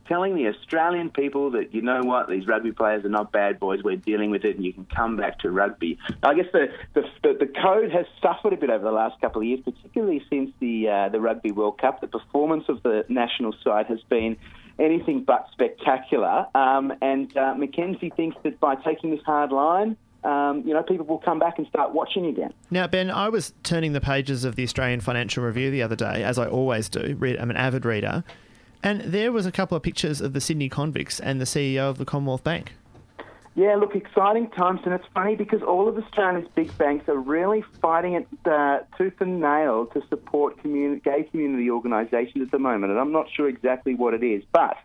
telling 0.07 0.35
the 0.35 0.47
Australian 0.47 1.09
people 1.09 1.51
that 1.51 1.73
you 1.73 1.81
know 1.81 2.01
what 2.03 2.29
these 2.29 2.47
rugby 2.47 2.71
players 2.71 3.05
are 3.05 3.09
not 3.09 3.31
bad 3.31 3.59
boys. 3.59 3.83
We're 3.83 3.95
dealing 3.95 4.31
with 4.31 4.45
it, 4.45 4.55
and 4.55 4.65
you 4.65 4.73
can 4.73 4.85
come 4.85 5.17
back 5.17 5.39
to 5.39 5.51
rugby. 5.51 5.97
I 6.23 6.33
guess 6.33 6.45
the 6.51 6.67
the, 6.93 7.03
the, 7.23 7.47
code 7.47 7.91
has 7.91 8.05
suffered 8.21 8.53
a 8.53 8.57
bit 8.57 8.69
over 8.69 8.83
the 8.83 8.91
last 8.91 9.19
couple 9.21 9.41
of 9.41 9.47
years, 9.47 9.61
particularly 9.63 10.23
since 10.29 10.51
the 10.59 10.89
uh, 10.89 11.09
the 11.09 11.19
Rugby 11.19 11.51
World 11.51 11.79
Cup. 11.79 12.01
The 12.01 12.07
performance 12.07 12.65
of 12.69 12.83
the 12.83 13.05
national 13.09 13.53
side 13.63 13.87
has 13.87 14.01
been 14.09 14.37
anything 14.79 15.23
but 15.23 15.47
spectacular, 15.51 16.47
um, 16.55 16.93
and 17.01 17.35
uh, 17.37 17.55
thinks 18.15 18.37
that 18.43 18.59
by 18.59 18.75
taking 18.75 19.11
this 19.11 19.21
hard 19.25 19.51
line. 19.51 19.97
Um, 20.23 20.63
you 20.65 20.73
know, 20.73 20.81
people 20.81 21.05
will 21.05 21.19
come 21.19 21.37
back 21.37 21.59
and 21.59 21.67
start 21.67 21.93
watching 21.93 22.25
again. 22.25 22.51
Now, 22.71 22.87
Ben, 22.87 23.11
I 23.11 23.29
was 23.29 23.53
turning 23.61 23.93
the 23.93 24.01
pages 24.01 24.43
of 24.43 24.55
the 24.55 24.63
Australian 24.63 24.99
Financial 24.99 25.43
Review 25.43 25.69
the 25.69 25.83
other 25.83 25.95
day, 25.95 26.23
as 26.23 26.39
I 26.39 26.47
always 26.47 26.89
do. 26.89 27.15
I'm 27.39 27.51
an 27.51 27.57
avid 27.57 27.85
reader. 27.85 28.23
And 28.85 29.01
there 29.01 29.31
was 29.31 29.47
a 29.47 29.51
couple 29.51 29.75
of 29.75 29.81
pictures 29.81 30.21
of 30.21 30.33
the 30.33 30.39
Sydney 30.39 30.69
convicts 30.69 31.19
and 31.19 31.41
the 31.41 31.45
CEO 31.45 31.89
of 31.89 31.97
the 31.97 32.05
Commonwealth 32.05 32.43
Bank. 32.43 32.73
Yeah, 33.55 33.77
look, 33.77 33.95
exciting 33.95 34.51
times, 34.51 34.81
and 34.85 34.93
it's 34.93 35.07
funny 35.11 35.35
because 35.35 35.63
all 35.63 35.87
of 35.87 35.97
Australia's 35.97 36.47
big 36.53 36.77
banks 36.77 37.09
are 37.09 37.17
really 37.17 37.63
fighting 37.81 38.13
it 38.13 38.27
uh, 38.45 38.81
tooth 38.95 39.19
and 39.21 39.41
nail 39.41 39.87
to 39.87 40.03
support 40.07 40.61
communi- 40.61 41.03
gay 41.03 41.23
community 41.23 41.71
organisations 41.71 42.43
at 42.43 42.51
the 42.51 42.59
moment, 42.59 42.91
and 42.91 42.99
I'm 42.99 43.11
not 43.11 43.27
sure 43.35 43.49
exactly 43.49 43.95
what 43.95 44.13
it 44.13 44.23
is, 44.23 44.43
but 44.51 44.77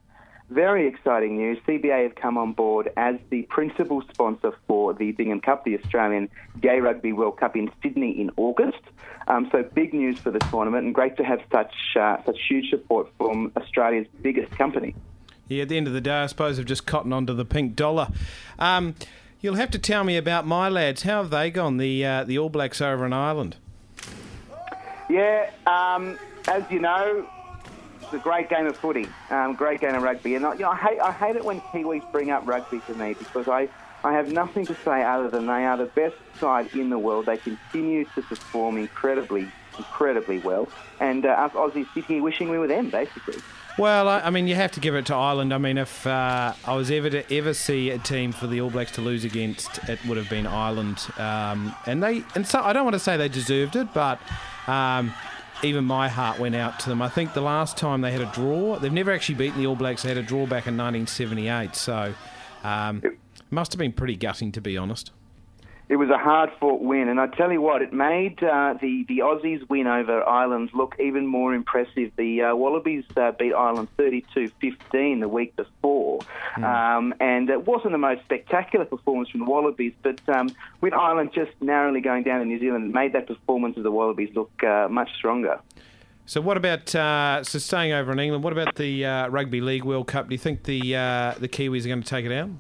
very 0.51 0.87
exciting 0.89 1.37
news. 1.37 1.59
CBA 1.67 2.03
have 2.03 2.17
come 2.17 2.37
on 2.37 2.53
board 2.53 2.93
as 2.97 3.17
the 3.31 3.43
principal 3.43 4.03
sponsor 4.13 4.53
for 4.67 4.93
the 4.93 5.13
Bingham 5.13 5.41
Cup, 5.41 5.65
the 5.65 5.79
Australian 5.79 6.29
Gay 6.61 6.81
Rugby 6.81 7.13
World 7.13 7.39
Cup 7.39 7.57
in 7.57 7.71
Sydney 7.83 8.21
in 8.21 8.31
August. 8.37 8.81
Um, 9.29 9.49
so 9.53 9.63
big 9.63 9.95
news 9.95 10.19
for 10.19 10.31
the 10.31 10.41
tournament, 10.41 10.85
and 10.85 10.95
great 10.95 11.17
to 11.19 11.25
have 11.25 11.41
such 11.53 11.73
uh, 11.99 12.17
such 12.25 12.39
huge 12.49 12.71
support 12.71 13.09
from 13.17 13.53
Australia's 13.57 14.09
biggest 14.23 14.51
company. 14.59 14.95
Yeah, 15.47 15.63
at 15.63 15.69
the 15.69 15.77
end 15.77 15.87
of 15.87 15.93
the 15.93 16.01
day, 16.01 16.21
I 16.23 16.27
suppose 16.27 16.57
they've 16.57 16.67
just 16.67 16.87
cottoned 16.87 17.15
onto 17.15 17.35
the 17.35 17.45
pink 17.45 17.77
dollar. 17.77 18.09
Um, 18.59 18.95
you'll 19.41 19.55
have 19.55 19.71
to 19.71 19.79
tell 19.79 20.05
me 20.05 20.17
about 20.17 20.47
my 20.47 20.69
lads. 20.69 21.03
How 21.03 21.23
have 21.23 21.31
they 21.31 21.51
gone? 21.51 21.77
The 21.77 22.05
uh, 22.05 22.25
the 22.25 22.39
All 22.39 22.49
Blacks 22.49 22.81
over 22.81 23.07
in 23.07 23.13
Ireland. 23.13 23.57
Yeah, 25.09 25.51
um, 25.67 26.19
as 26.49 26.65
you 26.71 26.81
know, 26.81 27.29
it's 28.13 28.21
a 28.21 28.23
great 28.23 28.49
game 28.49 28.67
of 28.67 28.77
footy, 28.77 29.07
um, 29.31 29.55
great 29.55 29.81
game 29.81 29.95
of 29.95 30.03
rugby, 30.03 30.35
and 30.35 30.45
I, 30.45 30.55
you 30.55 30.61
know, 30.61 30.71
I 30.71 30.77
hate 30.77 30.99
I 31.01 31.13
hate 31.13 31.37
it 31.37 31.45
when 31.45 31.61
Kiwis 31.61 32.11
bring 32.11 32.31
up 32.31 32.47
rugby 32.47 32.81
to 32.87 32.95
me 32.95 33.15
because 33.15 33.49
I. 33.49 33.69
I 34.03 34.15
have 34.15 34.33
nothing 34.33 34.65
to 34.65 34.75
say 34.77 35.05
other 35.05 35.29
than 35.29 35.45
they 35.45 35.67
are 35.67 35.77
the 35.77 35.85
best 35.85 36.17
side 36.39 36.75
in 36.75 36.89
the 36.89 36.99
world. 36.99 37.27
They 37.27 37.37
continue 37.37 38.07
to 38.15 38.23
perform 38.23 38.79
incredibly, 38.79 39.53
incredibly 39.77 40.39
well. 40.39 40.71
And 41.01 41.27
uh, 41.27 41.29
us 41.29 41.53
Aussies 41.53 41.87
sit 41.93 42.07
here 42.07 42.23
wishing 42.23 42.49
we 42.49 42.57
were 42.57 42.67
them, 42.67 42.89
basically. 42.89 43.43
Well, 43.77 44.09
I, 44.09 44.21
I 44.21 44.31
mean, 44.31 44.49
you 44.49 44.55
have 44.55 44.73
to 44.73 44.81
give 44.81 44.95
it 44.95 45.05
to 45.07 45.15
Ireland. 45.15 45.53
I 45.53 45.59
mean, 45.59 45.77
if 45.77 46.07
uh, 46.07 46.55
I 46.65 46.75
was 46.77 46.91
ever 46.91 47.11
to 47.11 47.31
ever 47.31 47.53
see 47.53 47.91
a 47.91 47.99
team 47.99 48.33
for 48.33 48.47
the 48.47 48.63
All 48.63 48.71
Blacks 48.71 48.93
to 48.93 49.03
lose 49.03 49.25
against, 49.25 49.79
it 49.87 50.03
would 50.07 50.17
have 50.17 50.31
been 50.31 50.47
Ireland. 50.47 51.07
Um, 51.19 51.75
and 51.85 52.03
they, 52.03 52.25
and 52.35 52.47
so 52.47 52.63
I 52.63 52.73
don't 52.73 52.85
want 52.85 52.95
to 52.95 53.01
say 53.01 53.19
they 53.19 53.29
deserved 53.29 53.77
it, 53.77 53.93
but 53.93 54.19
um, 54.67 55.13
even 55.63 55.85
my 55.85 56.09
heart 56.09 56.39
went 56.39 56.55
out 56.55 56.81
to 56.81 56.89
them. 56.89 57.03
I 57.03 57.09
think 57.09 57.35
the 57.35 57.41
last 57.41 57.77
time 57.77 58.01
they 58.01 58.13
had 58.13 58.21
a 58.21 58.31
draw, 58.33 58.79
they've 58.79 58.93
never 58.93 59.11
actually 59.11 59.35
beaten 59.37 59.59
the 59.59 59.67
All 59.67 59.77
Blacks. 59.77 60.03
They 60.03 60.09
had 60.09 60.19
a 60.19 60.23
draw 60.23 60.45
back 60.47 60.67
in 60.67 60.77
1978, 60.77 61.75
so 61.75 62.15
um, 62.65 63.03
must 63.51 63.73
have 63.73 63.79
been 63.79 63.93
pretty 63.93 64.17
gutting, 64.17 64.53
to 64.53 64.61
be 64.61 64.77
honest. 64.77 65.13
It 65.91 65.97
was 65.97 66.09
a 66.09 66.17
hard 66.17 66.51
fought 66.61 66.81
win, 66.81 67.09
and 67.09 67.21
I 67.21 67.27
tell 67.27 67.51
you 67.51 67.61
what, 67.61 67.83
it 67.83 67.93
made 67.93 68.41
uh, 68.45 68.75
the 68.81 69.05
the 69.09 69.19
Aussies 69.19 69.69
win 69.69 69.89
over 69.89 70.23
Ireland 70.23 70.71
look 70.73 70.95
even 71.01 71.27
more 71.27 71.53
impressive. 71.53 72.13
The 72.15 72.43
uh, 72.43 72.55
Wallabies 72.55 73.03
uh, 73.17 73.33
beat 73.33 73.53
Ireland 73.53 73.89
32-15 73.99 75.19
the 75.19 75.29
week 75.29 75.57
before, 75.57 76.21
um, 76.59 77.13
and 77.19 77.51
it 77.51 77.67
wasn't 77.67 77.91
the 77.91 77.99
most 77.99 78.23
spectacular 78.23 78.85
performance 78.85 79.31
from 79.31 79.41
the 79.41 79.47
Wallabies, 79.47 79.93
but 80.05 80.21
um, 80.29 80.55
with 80.81 80.95
Ireland 80.95 81.33
just 81.35 81.51
narrowly 81.61 82.01
going 82.01 82.23
down 82.23 82.39
to 82.39 82.47
New 82.47 82.61
Zealand, 82.61 82.85
it 82.85 82.95
made 82.95 83.13
that 83.15 83.27
performance 83.27 83.77
of 83.77 83.83
the 83.83 83.91
Wallabies 83.91 84.31
look 84.37 84.63
uh, 84.63 84.87
much 84.89 85.11
stronger. 85.17 85.59
So 86.25 86.41
what 86.41 86.57
about 86.57 86.95
uh, 86.95 87.43
so 87.43 87.59
staying 87.59 87.91
over 87.91 88.13
in 88.13 88.21
England? 88.21 88.45
What 88.45 88.53
about 88.53 88.77
the 88.77 89.05
uh, 89.05 89.27
Rugby 89.27 89.61
League 89.61 89.83
World 89.83 90.07
Cup? 90.07 90.29
Do 90.29 90.35
you 90.35 90.39
think 90.39 90.63
the 90.63 90.95
uh, 90.95 91.35
the 91.41 91.49
Kiwis 91.49 91.85
are 91.85 91.89
going 91.89 92.05
to 92.05 92.09
take 92.09 92.27
it 92.27 92.33
out? 92.33 92.51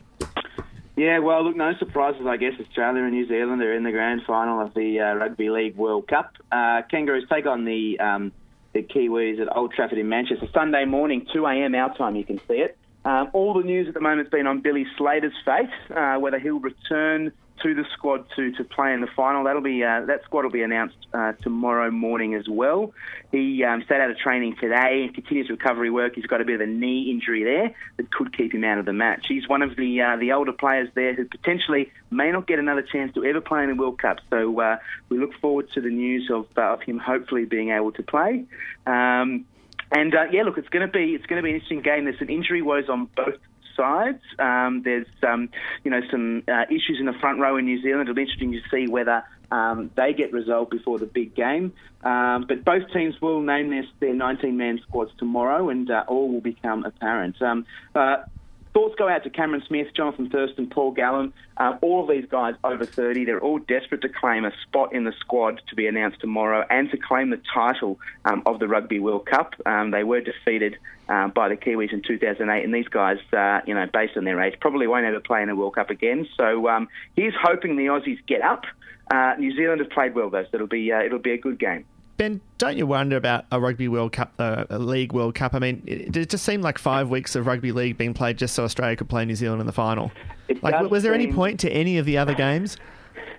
Yeah, 1.01 1.21
well, 1.21 1.43
look, 1.43 1.57
no 1.57 1.73
surprises, 1.79 2.27
I 2.27 2.37
guess. 2.37 2.53
Australia 2.61 3.03
and 3.05 3.13
New 3.13 3.27
Zealand 3.27 3.63
are 3.63 3.75
in 3.75 3.85
the 3.85 3.91
grand 3.91 4.21
final 4.27 4.61
of 4.61 4.75
the 4.75 5.01
uh, 5.01 5.15
Rugby 5.15 5.49
League 5.49 5.75
World 5.75 6.07
Cup. 6.07 6.35
Uh, 6.53 6.83
Kangaroos 6.91 7.25
take 7.33 7.47
on 7.47 7.65
the 7.65 7.99
um, 7.99 8.33
the 8.75 8.83
Kiwis 8.83 9.41
at 9.41 9.57
Old 9.57 9.73
Trafford 9.73 9.97
in 9.97 10.11
Manchester 10.11 10.47
Sunday 10.53 10.85
morning, 10.85 11.27
2 11.33 11.47
a.m. 11.47 11.75
our 11.75 11.97
time. 11.97 12.17
You 12.17 12.25
can 12.25 12.37
see 12.47 12.57
it. 12.57 12.77
Um, 13.07 13.31
all 13.33 13.55
the 13.55 13.63
news 13.63 13.89
at 13.89 13.95
the 13.95 14.01
moment 14.01 14.27
has 14.27 14.31
been 14.31 14.47
on 14.47 14.61
Billy 14.61 14.85
Slater's 14.99 15.33
fate, 15.43 15.71
uh, 15.97 16.17
whether 16.17 16.39
he'll 16.39 16.61
return 16.61 17.33
to 17.63 17.75
the 17.75 17.85
squad 17.93 18.25
to, 18.37 18.53
to 18.53 18.65
play 18.65 18.93
in 18.93 19.01
the 19.01 19.07
final. 19.17 19.45
That'll 19.45 19.63
be 19.63 19.83
uh, 19.83 20.07
that 20.07 20.25
squad 20.25 20.45
will 20.45 20.51
be 20.51 20.63
announced 20.63 20.97
uh, 21.13 21.33
tomorrow 21.43 21.91
morning 21.91 22.35
as 22.35 22.49
well. 22.49 22.93
He 23.33 23.65
um, 23.65 23.83
stayed 23.85 24.01
out 24.01 24.11
of 24.11 24.19
training 24.19 24.57
today, 24.61 25.05
and 25.05 25.15
continues 25.15 25.51
recovery 25.51 25.91
work. 25.91 26.15
He's 26.15 26.27
got 26.27 26.41
a 26.41 26.45
bit 26.45 26.61
of 26.61 26.61
a 26.63 26.71
knee 26.71 27.11
injury 27.11 27.45
there 27.45 27.75
that 27.97 28.13
could 28.13 28.37
keep 28.37 28.55
him 28.55 28.65
out 28.65 28.79
of 28.79 28.85
the 28.85 28.93
match. 28.93 29.27
He's 29.29 29.49
one 29.49 29.63
of 29.63 29.77
the 29.77 30.01
uh, 30.01 30.17
the 30.17 30.33
older 30.33 30.53
players 30.53 30.89
there 30.95 31.15
who 31.15 31.25
potentially 31.25 31.93
may 32.11 32.31
not 32.31 32.47
get 32.47 32.59
another 32.59 32.83
chance 32.83 33.15
to 33.15 33.25
ever 33.25 33.41
play 33.41 33.63
in 33.63 33.71
the 33.71 33.77
World 33.77 33.99
Cup. 33.99 34.19
So 34.31 34.61
uh, 34.61 34.79
we 35.09 35.19
look 35.19 35.35
forward 35.41 35.71
to 35.73 35.81
the 35.81 35.91
news 35.91 36.31
of, 36.33 36.47
uh, 36.57 36.73
of 36.73 36.83
him 36.83 36.99
hopefully 36.99 37.45
being 37.45 37.71
able 37.71 37.93
to 37.93 38.03
play. 38.03 38.45
Um, 38.87 39.47
and 39.93 40.15
uh, 40.15 40.25
yeah, 40.31 40.45
look, 40.45 40.57
it's 40.57 40.69
going 40.69 40.87
to 40.87 40.93
be 40.93 41.15
it's 41.15 41.27
going 41.27 41.39
to 41.39 41.43
be 41.43 41.51
an 41.51 41.57
interesting 41.57 41.83
game. 41.83 42.05
There's 42.05 42.19
some 42.19 42.31
injury 42.31 42.63
woes 42.63 42.89
on 42.89 43.07
both 43.17 43.39
sides. 43.81 44.23
Um, 44.39 44.83
there's 44.85 45.07
um, 45.27 45.49
you 45.85 45.91
know 45.91 46.01
some 46.11 46.43
uh, 46.47 46.65
issues 46.69 46.99
in 47.01 47.07
the 47.07 47.15
front 47.21 47.41
row 47.41 47.57
in 47.57 47.65
New 47.65 47.81
Zealand. 47.83 48.03
It'll 48.03 48.15
be 48.15 48.23
interesting 48.23 48.53
to 48.53 48.61
see 48.71 48.91
whether 48.91 49.25
um, 49.51 49.91
they 49.97 50.13
get 50.13 50.33
resolved 50.33 50.71
before 50.71 50.99
the 50.99 51.07
big 51.07 51.35
game. 51.35 51.73
Um, 52.03 52.47
but 52.47 52.65
both 52.65 52.91
teams 52.93 53.21
will 53.21 53.41
name 53.41 53.71
their, 53.71 53.85
their 54.01 54.15
19-man 54.15 54.81
squads 54.87 55.11
tomorrow, 55.19 55.69
and 55.69 55.91
uh, 55.91 56.05
all 56.09 56.29
will 56.31 56.41
become 56.41 56.85
apparent. 56.85 57.41
Um, 57.43 57.67
uh, 57.95 58.19
Thoughts 58.73 58.95
go 58.97 59.09
out 59.09 59.25
to 59.25 59.31
Cameron 59.31 59.63
Smith, 59.67 59.89
Jonathan 59.97 60.31
Thurston, 60.31 60.69
Paul 60.69 60.93
Gallen. 60.93 61.33
Uh, 61.57 61.77
all 61.81 62.03
of 62.03 62.09
these 62.09 62.29
guys 62.31 62.55
over 62.63 62.85
30. 62.85 63.25
They're 63.25 63.41
all 63.41 63.59
desperate 63.59 64.03
to 64.03 64.09
claim 64.09 64.45
a 64.45 64.53
spot 64.63 64.93
in 64.93 65.05
the 65.05 65.13
squad 65.19 65.61
to 65.69 65.75
be 65.75 65.89
announced 65.89 66.21
tomorrow 66.21 66.65
and 66.71 66.89
to 66.93 66.97
claim 66.97 67.31
the 67.31 67.41
title 67.53 67.99
um, 68.25 68.43
of 68.47 68.61
the 68.61 68.69
Rugby 68.69 69.01
World 69.01 69.27
Cup. 69.27 69.55
Um, 69.67 69.91
they 69.91 70.05
were 70.05 70.21
defeated 70.21 70.77
uh, 71.09 71.29
by 71.29 71.49
the 71.49 71.57
Kiwis 71.57 71.93
in 71.93 72.03
2008, 72.03 72.65
and 72.65 72.73
these 72.73 72.87
guys, 72.87 73.19
uh, 73.33 73.61
you 73.67 73.75
know, 73.75 73.87
based 73.93 74.17
on 74.17 74.25
their 74.25 74.41
age, 74.41 74.55
probably 74.61 74.87
won't 74.87 75.05
ever 75.05 75.19
play 75.19 75.43
in 75.43 75.49
a 75.49 75.57
World 75.57 75.75
Cup 75.75 75.91
again. 75.91 76.29
So 76.37 76.69
um, 76.69 76.89
he's 77.17 77.33
hoping 77.43 77.77
the 77.77 77.87
Aussies 77.87 78.25
get 78.27 78.43
up. 78.43 78.65
Uh, 79.11 79.35
New 79.37 79.55
Zealand 79.57 79.81
have 79.81 79.91
played 79.91 80.15
well 80.15 80.31
though, 80.31 80.45
so 80.45 80.51
it'll 80.53 80.69
be 80.69 80.93
uh, 80.93 81.01
it'll 81.01 81.19
be 81.19 81.33
a 81.33 81.39
good 81.39 81.59
game. 81.59 81.85
Ben, 82.21 82.43
don't 82.59 82.77
you 82.77 82.87
wonder 82.87 83.17
about 83.17 83.47
a 83.51 83.59
Rugby 83.59 83.89
World 83.89 84.13
Cup, 84.13 84.35
though, 84.37 84.67
a 84.69 84.79
League 84.79 85.15
World 85.15 85.35
Cup? 85.35 85.55
I 85.55 85.59
mean, 85.59 85.83
it, 85.87 86.15
it 86.15 86.29
just 86.29 86.45
seemed 86.45 86.63
like 86.63 86.77
five 86.77 87.09
weeks 87.09 87.35
of 87.35 87.47
Rugby 87.47 87.73
League 87.73 87.97
being 87.97 88.13
played 88.13 88.37
just 88.37 88.55
so 88.55 88.65
Australia 88.65 88.95
could 88.95 89.09
play 89.09 89.25
New 89.25 89.35
Zealand 89.35 89.63
in 89.63 89.67
the 89.67 89.73
final. 89.73 90.13
It 90.47 90.63
Like, 90.63 90.91
was 90.91 91.03
there 91.03 91.15
any 91.15 91.33
point 91.33 91.61
to 91.61 91.71
any 91.73 91.97
of 91.97 92.05
the 92.05 92.19
other 92.19 92.35
games? 92.35 92.77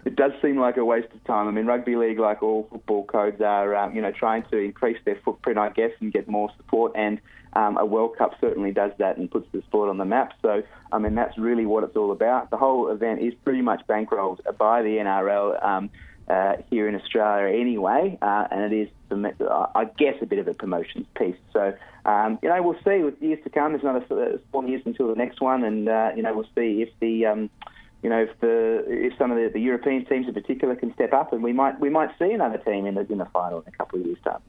it 0.06 0.16
does 0.16 0.32
seem 0.42 0.58
like 0.58 0.78
a 0.78 0.84
waste 0.86 1.14
of 1.14 1.24
time. 1.26 1.48
I 1.48 1.52
mean, 1.52 1.68
rugby 1.68 1.96
league, 1.96 2.18
like 2.18 2.42
all 2.42 2.68
football 2.72 3.06
codes, 3.06 3.40
are 3.40 3.76
um, 3.76 3.96
you 3.96 4.02
know 4.02 4.12
trying 4.12 4.44
to 4.50 4.58
increase 4.58 4.98
their 5.06 5.20
footprint, 5.24 5.60
I 5.60 5.70
guess, 5.70 5.92
and 6.00 6.12
get 6.12 6.28
more 6.28 6.50
support. 6.58 6.94
And 6.96 7.22
um, 7.54 7.78
a 7.78 7.86
World 7.86 8.18
Cup 8.18 8.34
certainly 8.42 8.72
does 8.72 8.94
that 8.98 9.18
and 9.18 9.30
puts 9.30 9.48
the 9.52 9.62
sport 9.62 9.90
on 9.90 10.00
the 10.00 10.06
map. 10.06 10.34
So, 10.42 10.64
I 10.92 10.98
mean, 10.98 11.14
that's 11.14 11.38
really 11.38 11.68
what 11.68 11.84
it's 11.84 11.96
all 11.96 12.12
about. 12.12 12.50
The 12.50 12.58
whole 12.58 12.90
event 12.90 13.22
is 13.22 13.36
pretty 13.44 13.62
much 13.62 13.86
bankrolled 13.88 14.40
by 14.58 14.82
the 14.82 14.98
NRL. 14.98 15.64
Um, 15.64 15.90
uh, 16.28 16.54
here 16.70 16.88
in 16.88 16.96
Australia 16.96 17.60
anyway, 17.60 18.18
uh, 18.22 18.48
and 18.52 18.74
it 18.74 18.76
is, 18.76 18.90
uh, 19.12 19.68
I 19.76 19.86
guess, 19.86 20.16
a 20.22 20.26
bit 20.26 20.40
of 20.40 20.48
a 20.48 20.54
promotions 20.54 21.06
piece. 21.18 21.36
So, 21.52 21.74
um, 22.06 22.40
you 22.42 22.50
know, 22.50 22.62
we'll 22.62 22.80
see 22.84 23.04
with 23.04 23.22
years 23.22 23.40
to 23.44 23.50
come. 23.50 23.74
There's 23.74 23.84
another 23.84 24.40
four 24.52 24.66
years 24.66 24.82
until 24.86 25.08
the 25.08 25.16
next 25.16 25.42
one, 25.42 25.64
and 25.64 25.90
uh, 25.90 26.12
you 26.16 26.24
know, 26.24 26.34
we'll 26.34 26.50
see 26.56 26.82
if 26.82 26.90
the, 27.00 27.26
um, 27.26 27.50
you 28.02 28.10
know, 28.10 28.24
if 28.24 28.40
the 28.40 28.86
if 28.88 29.18
some 29.18 29.32
of 29.32 29.38
the, 29.38 29.50
the 29.52 29.60
European 29.60 30.06
teams 30.06 30.28
in 30.28 30.34
particular 30.34 30.76
can 30.76 30.94
step 30.94 31.14
up, 31.14 31.34
and 31.34 31.44
we 31.44 31.54
might 31.54 31.80
we 31.80 31.90
might 31.90 32.10
see 32.18 32.32
another 32.32 32.58
team 32.58 32.86
in 32.86 32.96
the 32.96 33.12
in 33.12 33.18
the 33.18 33.26
final 33.26 33.62
in 33.62 33.68
a 33.68 33.72
couple 33.72 34.00
of 34.00 34.06
years' 34.06 34.20
time. 34.24 34.42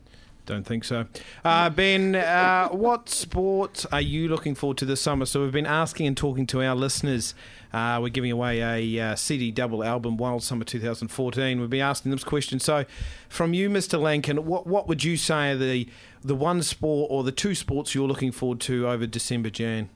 Don't 0.45 0.66
think 0.66 0.82
so. 0.82 1.07
Uh, 1.45 1.70
ben, 1.70 2.16
uh, 2.16 2.68
what 2.70 3.09
sport 3.09 3.86
are 3.93 4.01
you 4.01 4.28
looking 4.28 4.57
forward 4.57 4.76
to 4.78 4.84
this 4.84 5.01
summer? 5.01 5.24
So 5.24 5.43
we've 5.43 5.53
been 5.53 5.66
asking 5.66 6.09
and 6.09 6.16
talking 6.16 6.47
to 6.49 6.62
our 6.62 6.74
listeners. 6.74 7.34
Uh, 7.72 7.99
we're 8.03 8.09
giving 8.09 8.32
away 8.32 8.61
a 8.61 9.12
uh, 9.12 9.14
CD 9.14 9.53
double 9.53 9.84
album, 9.84 10.16
Wild 10.16 10.43
Summer 10.43 10.64
2014. 10.64 11.61
We've 11.61 11.70
been 11.70 11.80
asking 11.80 12.11
them 12.11 12.16
this 12.16 12.24
question. 12.24 12.59
So, 12.59 12.84
from 13.28 13.55
you, 13.55 13.70
Mr. 13.70 14.01
Lancken, 14.01 14.45
what 14.45 14.66
what 14.66 14.88
would 14.88 15.05
you 15.05 15.16
say 15.16 15.53
are 15.53 15.57
the 15.57 15.88
the 16.22 16.34
one 16.34 16.62
sport 16.62 17.09
or 17.11 17.22
the 17.22 17.32
two 17.32 17.55
sports 17.55 17.95
you're 17.95 18.09
looking 18.09 18.32
forward 18.32 18.61
to 18.62 18.88
over 18.88 19.07
December, 19.07 19.49
Jan? 19.49 19.88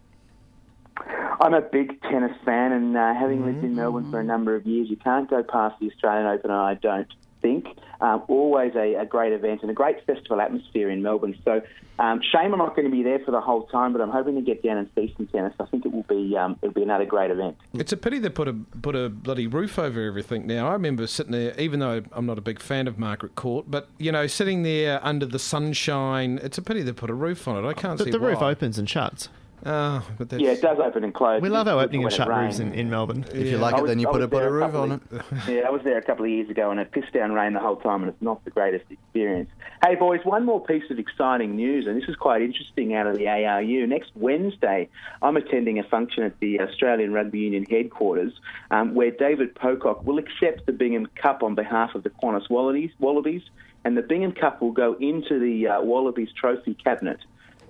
I'm 1.38 1.52
a 1.52 1.60
big 1.60 2.00
tennis 2.02 2.34
fan, 2.44 2.72
and 2.72 2.96
uh, 2.96 3.14
having 3.14 3.44
lived 3.44 3.62
in 3.62 3.74
Melbourne 3.74 4.10
for 4.10 4.20
a 4.20 4.24
number 4.24 4.54
of 4.54 4.66
years, 4.66 4.88
you 4.88 4.96
can't 4.96 5.28
go 5.28 5.42
past 5.42 5.78
the 5.80 5.90
Australian 5.90 6.26
Open, 6.26 6.50
and 6.50 6.58
I 6.58 6.74
don't 6.74 7.08
think. 7.42 7.66
Um, 8.00 8.22
always 8.28 8.74
a, 8.74 8.94
a, 8.94 9.06
great 9.06 9.32
event 9.32 9.62
and 9.62 9.70
a 9.70 9.74
great 9.74 10.04
festival 10.04 10.40
atmosphere 10.40 10.90
in 10.90 11.02
Melbourne. 11.02 11.34
So, 11.44 11.62
um, 11.98 12.20
shame 12.20 12.52
I'm 12.52 12.58
not 12.58 12.76
going 12.76 12.84
to 12.84 12.94
be 12.94 13.02
there 13.02 13.20
for 13.20 13.30
the 13.30 13.40
whole 13.40 13.62
time, 13.68 13.92
but 13.92 14.02
I'm 14.02 14.10
hoping 14.10 14.34
to 14.34 14.42
get 14.42 14.62
down 14.62 14.76
and 14.76 14.90
see 14.94 15.14
some 15.16 15.26
tennis. 15.28 15.54
I 15.58 15.64
think 15.64 15.86
it 15.86 15.92
will 15.92 16.02
be 16.02 16.36
um, 16.36 16.58
it'll 16.60 16.74
be 16.74 16.82
another 16.82 17.06
great 17.06 17.30
event. 17.30 17.56
It's 17.72 17.92
a 17.92 17.96
pity 17.96 18.18
they 18.18 18.28
put 18.28 18.48
a 18.48 18.52
put 18.82 18.94
a 18.94 19.08
bloody 19.08 19.46
roof 19.46 19.78
over 19.78 20.02
everything. 20.06 20.46
Now 20.46 20.68
I 20.68 20.72
remember 20.74 21.06
sitting 21.06 21.32
there, 21.32 21.58
even 21.58 21.80
though 21.80 22.02
I'm 22.12 22.26
not 22.26 22.36
a 22.36 22.42
big 22.42 22.60
fan 22.60 22.86
of 22.86 22.98
Margaret 22.98 23.34
Court, 23.34 23.64
but 23.70 23.88
you 23.98 24.12
know, 24.12 24.26
sitting 24.26 24.62
there 24.62 25.00
under 25.02 25.24
the 25.24 25.38
sunshine. 25.38 26.38
It's 26.42 26.58
a 26.58 26.62
pity 26.62 26.82
they 26.82 26.92
put 26.92 27.08
a 27.08 27.14
roof 27.14 27.48
on 27.48 27.64
it. 27.64 27.66
I 27.66 27.72
can't 27.72 27.96
The, 27.96 28.04
see 28.04 28.10
the 28.10 28.18
why. 28.20 28.28
roof 28.28 28.42
opens 28.42 28.78
and 28.78 28.88
shuts. 28.88 29.28
Oh, 29.68 30.06
but 30.16 30.28
that's, 30.28 30.40
Yeah, 30.40 30.50
it 30.50 30.62
does 30.62 30.78
open 30.78 31.02
and 31.02 31.12
close. 31.12 31.42
We 31.42 31.48
love 31.48 31.66
our 31.66 31.80
opening 31.82 32.02
and 32.02 32.04
When 32.04 32.12
shut 32.14 32.28
rains. 32.28 32.60
roofs 32.60 32.60
in, 32.60 32.72
in 32.72 32.88
Melbourne. 32.88 33.24
If 33.34 33.48
you 33.48 33.58
like 33.58 33.74
I 33.74 33.80
it, 33.80 33.86
then 33.88 33.98
you 33.98 34.08
I 34.08 34.12
put 34.12 34.22
a 34.22 34.28
put 34.28 34.38
there 34.38 34.48
a 34.48 34.52
roof 34.52 34.74
on 34.74 34.92
it. 34.92 35.00
yeah, 35.48 35.62
I 35.66 35.70
was 35.70 35.82
there 35.82 35.98
a 35.98 36.02
couple 36.02 36.24
of 36.24 36.30
years 36.30 36.48
ago 36.48 36.70
and 36.70 36.78
it 36.78 36.92
pissed 36.92 37.12
down 37.12 37.32
rain 37.32 37.52
the 37.52 37.58
whole 37.60 37.74
time 37.76 38.02
and 38.02 38.12
it's 38.12 38.22
not 38.22 38.44
the 38.44 38.50
greatest 38.50 38.84
experience. 38.90 39.50
Hey, 39.84 39.96
boys, 39.96 40.20
one 40.24 40.44
more 40.44 40.62
piece 40.64 40.88
of 40.90 40.98
exciting 40.98 41.56
news, 41.56 41.86
and 41.86 42.00
this 42.00 42.08
is 42.08 42.16
quite 42.16 42.42
interesting 42.42 42.94
out 42.94 43.06
of 43.06 43.16
the 43.18 43.26
ARU. 43.28 43.86
Next 43.86 44.10
Wednesday, 44.14 44.88
I'm 45.20 45.36
attending 45.36 45.78
a 45.78 45.84
function 45.84 46.22
at 46.22 46.38
the 46.40 46.60
Australian 46.60 47.12
Rugby 47.12 47.40
Union 47.40 47.64
headquarters 47.68 48.32
um, 48.70 48.94
where 48.94 49.10
David 49.10 49.54
Pocock 49.54 50.04
will 50.06 50.18
accept 50.18 50.66
the 50.66 50.72
Bingham 50.72 51.06
Cup 51.20 51.42
on 51.42 51.54
behalf 51.54 51.94
of 51.94 52.04
the 52.04 52.10
Qantas 52.10 52.48
Wallabies, 52.48 52.90
Wallabies 53.00 53.42
and 53.84 53.96
the 53.96 54.02
Bingham 54.02 54.32
Cup 54.32 54.60
will 54.60 54.72
go 54.72 54.94
into 54.98 55.38
the 55.38 55.68
uh, 55.68 55.80
Wallabies 55.82 56.30
trophy 56.38 56.74
cabinet. 56.74 57.18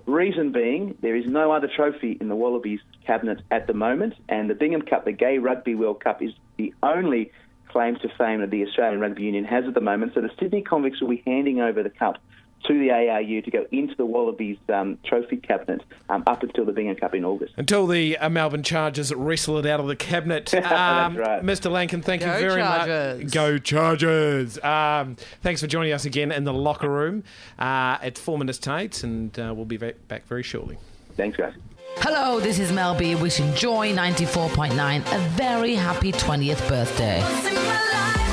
Reason 0.07 0.53
being, 0.53 0.97
there 1.01 1.17
is 1.17 1.25
no 1.25 1.51
other 1.51 1.67
trophy 1.67 2.17
in 2.21 2.29
the 2.29 2.35
Wallabies 2.35 2.79
cabinet 3.05 3.41
at 3.51 3.67
the 3.67 3.73
moment, 3.73 4.13
and 4.29 4.49
the 4.49 4.55
Bingham 4.55 4.81
Cup, 4.81 5.03
the 5.03 5.11
Gay 5.11 5.37
Rugby 5.37 5.75
World 5.75 6.01
Cup, 6.01 6.21
is 6.21 6.31
the 6.55 6.73
only 6.81 7.29
claim 7.67 7.97
to 7.97 8.09
fame 8.17 8.39
that 8.39 8.49
the 8.49 8.65
Australian 8.65 9.01
Rugby 9.01 9.23
Union 9.23 9.43
has 9.43 9.65
at 9.65 9.73
the 9.73 9.81
moment. 9.81 10.13
So 10.15 10.21
the 10.21 10.31
Sydney 10.39 10.61
Convicts 10.61 11.01
will 11.01 11.09
be 11.09 11.21
handing 11.25 11.59
over 11.59 11.83
the 11.83 11.89
cup 11.89 12.19
to 12.67 12.79
the 12.79 12.91
ARU 12.91 13.41
to 13.41 13.51
go 13.51 13.65
into 13.71 13.95
the 13.95 14.05
Wallabies 14.05 14.57
um, 14.73 14.97
trophy 15.05 15.37
cabinet 15.37 15.81
um, 16.09 16.23
up 16.27 16.43
until 16.43 16.65
the 16.65 16.71
Bingham 16.71 16.95
Cup 16.95 17.15
in 17.15 17.25
August. 17.25 17.53
Until 17.57 17.87
the 17.87 18.17
uh, 18.17 18.29
Melbourne 18.29 18.63
Chargers 18.63 19.13
wrestle 19.13 19.57
it 19.57 19.65
out 19.65 19.79
of 19.79 19.87
the 19.87 19.95
cabinet. 19.95 20.45
That's 20.51 20.65
Um, 20.71 21.17
right. 21.17 21.41
Mr. 21.43 21.71
Lancken, 21.71 22.01
thank 22.01 22.21
you 22.21 22.27
very 22.27 22.61
Chargers. 22.61 23.23
much. 23.23 23.33
Go 23.33 23.57
Chargers! 23.57 24.61
Um, 24.63 25.15
thanks 25.41 25.61
for 25.61 25.67
joining 25.67 25.93
us 25.93 26.05
again 26.05 26.31
in 26.31 26.43
the 26.43 26.53
locker 26.53 26.89
room 26.89 27.23
uh, 27.59 27.97
at 28.01 28.17
four 28.17 28.37
minutes 28.37 28.57
to 28.59 28.75
eight, 28.77 29.03
and 29.03 29.37
uh, 29.39 29.53
we'll 29.55 29.65
be 29.65 29.77
back, 29.77 29.95
back 30.07 30.25
very 30.27 30.43
shortly. 30.43 30.77
Thanks, 31.15 31.37
guys. 31.37 31.53
Hello, 31.99 32.39
this 32.39 32.59
is 32.59 32.71
Mel 32.71 32.93
B 32.93 33.15
wishing 33.15 33.51
Joy 33.55 33.91
94.9 33.93 34.99
a 35.15 35.29
very 35.29 35.73
happy 35.73 36.11
20th 36.11 36.67
birthday. 36.67 38.26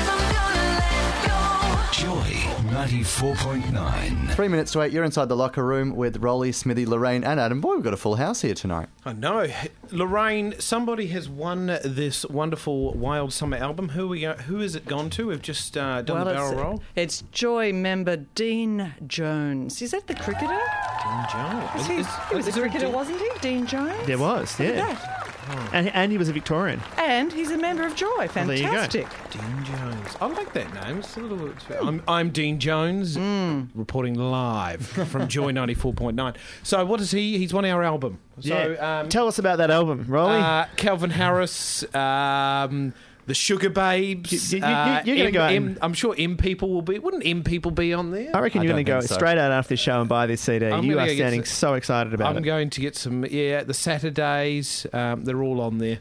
Joy 2.75 2.81
94.9. 2.81 4.31
Three 4.35 4.49
minutes 4.49 4.73
to 4.73 4.81
eight. 4.81 4.91
You're 4.91 5.05
inside 5.05 5.29
the 5.29 5.35
locker 5.37 5.63
room 5.63 5.95
with 5.95 6.17
Rolly, 6.17 6.51
Smithy, 6.51 6.85
Lorraine, 6.85 7.23
and 7.23 7.39
Adam. 7.39 7.61
Boy, 7.61 7.75
we've 7.75 7.83
got 7.85 7.93
a 7.93 7.97
full 7.97 8.15
house 8.15 8.41
here 8.41 8.53
tonight. 8.53 8.89
I 9.05 9.13
know. 9.13 9.47
Lorraine, 9.91 10.55
somebody 10.59 11.07
has 11.07 11.29
won 11.29 11.67
this 11.85 12.25
wonderful 12.25 12.93
Wild 12.93 13.31
Summer 13.31 13.55
album. 13.55 13.87
Who 13.89 14.09
we 14.09 14.21
go, 14.21 14.33
Who 14.33 14.59
has 14.59 14.75
it 14.75 14.85
gone 14.85 15.09
to? 15.11 15.27
We've 15.27 15.41
just 15.41 15.77
uh, 15.77 16.01
done 16.01 16.19
the 16.27 16.33
barrel 16.33 16.51
it's, 16.51 16.59
roll. 16.61 16.83
it's 16.97 17.21
Joy 17.31 17.71
member 17.71 18.17
Dean 18.17 18.93
Jones. 19.07 19.81
Is 19.81 19.91
that 19.91 20.07
the 20.07 20.15
cricketer? 20.15 20.47
Dean 20.49 21.25
Jones. 21.31 21.79
Is 21.79 21.87
he, 21.87 21.95
Is- 21.99 22.07
he 22.29 22.35
was 22.35 22.47
is 22.47 22.57
a 22.57 22.59
cricketer, 22.59 22.87
Dean- 22.87 22.93
wasn't 22.93 23.21
he? 23.21 23.29
Dean 23.39 23.65
Jones? 23.65 24.05
There 24.05 24.17
was, 24.17 24.59
Look 24.59 24.67
at 24.67 24.75
yeah. 24.75 25.21
That. 25.47 25.69
And, 25.73 25.87
and 25.89 26.11
he 26.11 26.17
was 26.17 26.29
a 26.29 26.33
Victorian. 26.33 26.81
And 26.97 27.31
he's 27.31 27.51
a 27.51 27.57
member 27.57 27.85
of 27.85 27.95
Joy. 27.95 28.27
there 28.33 28.53
you 28.55 28.63
go. 28.63 28.69
Fantastic. 28.71 29.07
Dean 29.31 29.63
Jones. 29.65 30.15
I 30.21 30.25
like 30.27 30.53
that 30.53 30.73
name. 30.73 30.99
It's 30.99 31.15
a 31.17 31.19
little. 31.21 31.49
It's, 31.49 31.65
I'm, 31.81 32.01
I'm 32.07 32.29
Dean 32.31 32.59
Jones, 32.59 33.15
Hmm. 33.15 33.63
reporting 33.73 34.15
live 34.15 34.85
from 34.85 35.27
Joy 35.27 35.51
94.9. 35.51 36.35
So, 36.63 36.83
what 36.85 36.99
is 37.01 37.11
he? 37.11 37.37
He's 37.37 37.53
won 37.53 37.65
our 37.65 37.83
album. 37.83 38.19
So, 38.39 38.71
yeah. 38.71 38.99
um, 39.01 39.09
Tell 39.09 39.27
us 39.27 39.39
about 39.39 39.57
that 39.59 39.71
album, 39.71 40.05
Rolly. 40.07 40.37
uh, 40.37 40.65
Calvin 40.75 41.09
Harris, 41.09 41.83
um, 41.95 42.93
the 43.27 43.33
Sugababes. 43.33 44.31
You- 44.31 44.39
you- 44.39 44.57
you- 44.57 44.63
uh, 44.63 45.01
you're 45.05 45.17
gonna 45.17 45.31
go 45.31 45.41
out 45.41 45.51
M- 45.53 45.67
and- 45.67 45.77
I'm 45.81 45.93
sure 45.93 46.13
M 46.17 46.37
people 46.37 46.69
will 46.69 46.81
be. 46.81 46.99
Wouldn't 46.99 47.25
M 47.25 47.43
people 47.43 47.71
be 47.71 47.93
on 47.93 48.11
there? 48.11 48.29
I 48.35 48.39
reckon 48.39 48.61
I 48.61 48.63
you're 48.65 48.73
going 48.73 48.85
to 48.85 48.91
go 48.91 48.99
so. 49.01 49.13
straight 49.15 49.37
out 49.37 49.51
after 49.51 49.69
this 49.69 49.79
show 49.79 49.99
and 49.99 50.07
buy 50.09 50.25
this 50.27 50.41
CD. 50.41 50.67
I'm 50.67 50.83
you 50.83 50.99
are 50.99 51.05
go 51.05 51.13
get 51.15 51.17
sounding 51.23 51.43
some- 51.43 51.69
so 51.69 51.73
excited 51.75 52.13
about 52.13 52.33
it. 52.33 52.37
I'm 52.37 52.43
going 52.43 52.69
to 52.69 52.81
get 52.81 52.95
some. 52.95 53.25
Yeah, 53.25 53.63
the 53.63 53.73
Saturdays. 53.73 54.85
Um, 54.93 55.23
they're 55.25 55.41
all 55.43 55.61
on 55.61 55.77
there. 55.79 55.99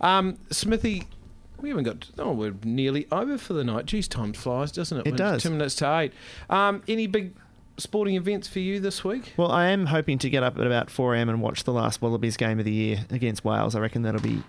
Um, 0.00 0.38
Smithy. 0.50 1.04
We 1.60 1.68
haven't 1.68 1.84
got. 1.84 2.08
Oh, 2.18 2.32
we're 2.32 2.54
nearly 2.64 3.06
over 3.12 3.36
for 3.36 3.52
the 3.52 3.64
night. 3.64 3.84
Geez, 3.86 4.08
time 4.08 4.32
flies, 4.32 4.72
doesn't 4.72 4.96
it? 4.98 5.06
It 5.06 5.10
When 5.10 5.18
does. 5.18 5.42
Two 5.42 5.50
minutes 5.50 5.74
to 5.76 5.98
eight. 5.98 6.12
Um, 6.48 6.82
any 6.88 7.06
big 7.06 7.34
sporting 7.76 8.14
events 8.14 8.48
for 8.48 8.60
you 8.60 8.80
this 8.80 9.04
week? 9.04 9.34
Well, 9.36 9.50
I 9.52 9.66
am 9.68 9.86
hoping 9.86 10.18
to 10.18 10.30
get 10.30 10.42
up 10.42 10.58
at 10.58 10.66
about 10.66 10.88
4 10.90 11.14
a.m. 11.16 11.28
and 11.28 11.42
watch 11.42 11.64
the 11.64 11.72
last 11.72 12.00
Wallabies 12.00 12.36
game 12.38 12.58
of 12.58 12.64
the 12.64 12.72
year 12.72 13.04
against 13.10 13.44
Wales. 13.44 13.74
I 13.74 13.80
reckon 13.80 14.02
that'll 14.02 14.20
be 14.22 14.42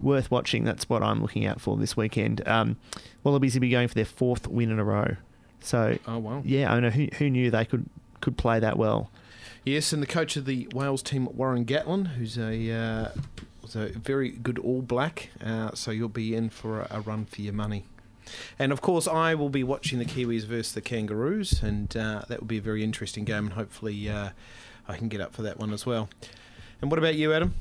worth 0.00 0.30
watching. 0.30 0.64
That's 0.64 0.88
what 0.88 1.02
I'm 1.02 1.20
looking 1.22 1.46
out 1.46 1.60
for 1.60 1.76
this 1.76 1.96
weekend. 1.96 2.46
Um, 2.46 2.76
Wallabies 3.22 3.54
will 3.54 3.60
be 3.60 3.70
going 3.70 3.88
for 3.88 3.94
their 3.94 4.04
fourth 4.04 4.46
win 4.46 4.70
in 4.70 4.78
a 4.78 4.84
row. 4.84 5.16
So, 5.60 5.98
Oh 6.06 6.18
wow. 6.18 6.42
yeah, 6.44 6.72
I 6.72 6.80
know 6.80 6.90
who, 6.90 7.08
who 7.18 7.30
knew 7.30 7.50
they 7.50 7.64
could 7.64 7.86
could 8.20 8.36
play 8.36 8.58
that 8.60 8.76
well. 8.78 9.10
Yes, 9.64 9.92
and 9.94 10.02
the 10.02 10.06
coach 10.06 10.36
of 10.36 10.44
the 10.44 10.68
Wales 10.74 11.02
team, 11.02 11.26
Warren 11.34 11.64
Gatland, 11.64 12.08
who's 12.08 12.36
a 12.38 12.70
uh, 12.70 13.08
was 13.62 13.74
a 13.74 13.88
very 13.88 14.30
good 14.30 14.58
All 14.58 14.82
Black. 14.82 15.30
Uh, 15.42 15.70
so 15.74 15.90
you'll 15.90 16.08
be 16.10 16.34
in 16.34 16.50
for 16.50 16.80
a, 16.82 16.88
a 16.90 17.00
run 17.00 17.24
for 17.24 17.40
your 17.40 17.54
money. 17.54 17.84
And 18.58 18.72
of 18.72 18.80
course, 18.82 19.06
I 19.06 19.34
will 19.34 19.48
be 19.50 19.62
watching 19.64 19.98
the 19.98 20.04
Kiwis 20.04 20.44
versus 20.44 20.72
the 20.72 20.80
Kangaroos, 20.82 21.62
and 21.62 21.94
uh, 21.96 22.22
that 22.28 22.40
will 22.40 22.46
be 22.46 22.58
a 22.58 22.62
very 22.62 22.82
interesting 22.84 23.24
game. 23.24 23.44
And 23.46 23.52
hopefully, 23.54 24.08
uh, 24.08 24.30
I 24.86 24.96
can 24.96 25.08
get 25.08 25.20
up 25.22 25.34
for 25.34 25.42
that 25.42 25.58
one 25.58 25.72
as 25.72 25.86
well. 25.86 26.08
And 26.82 26.90
what 26.90 26.98
about 26.98 27.14
you, 27.14 27.32
Adam? 27.32 27.54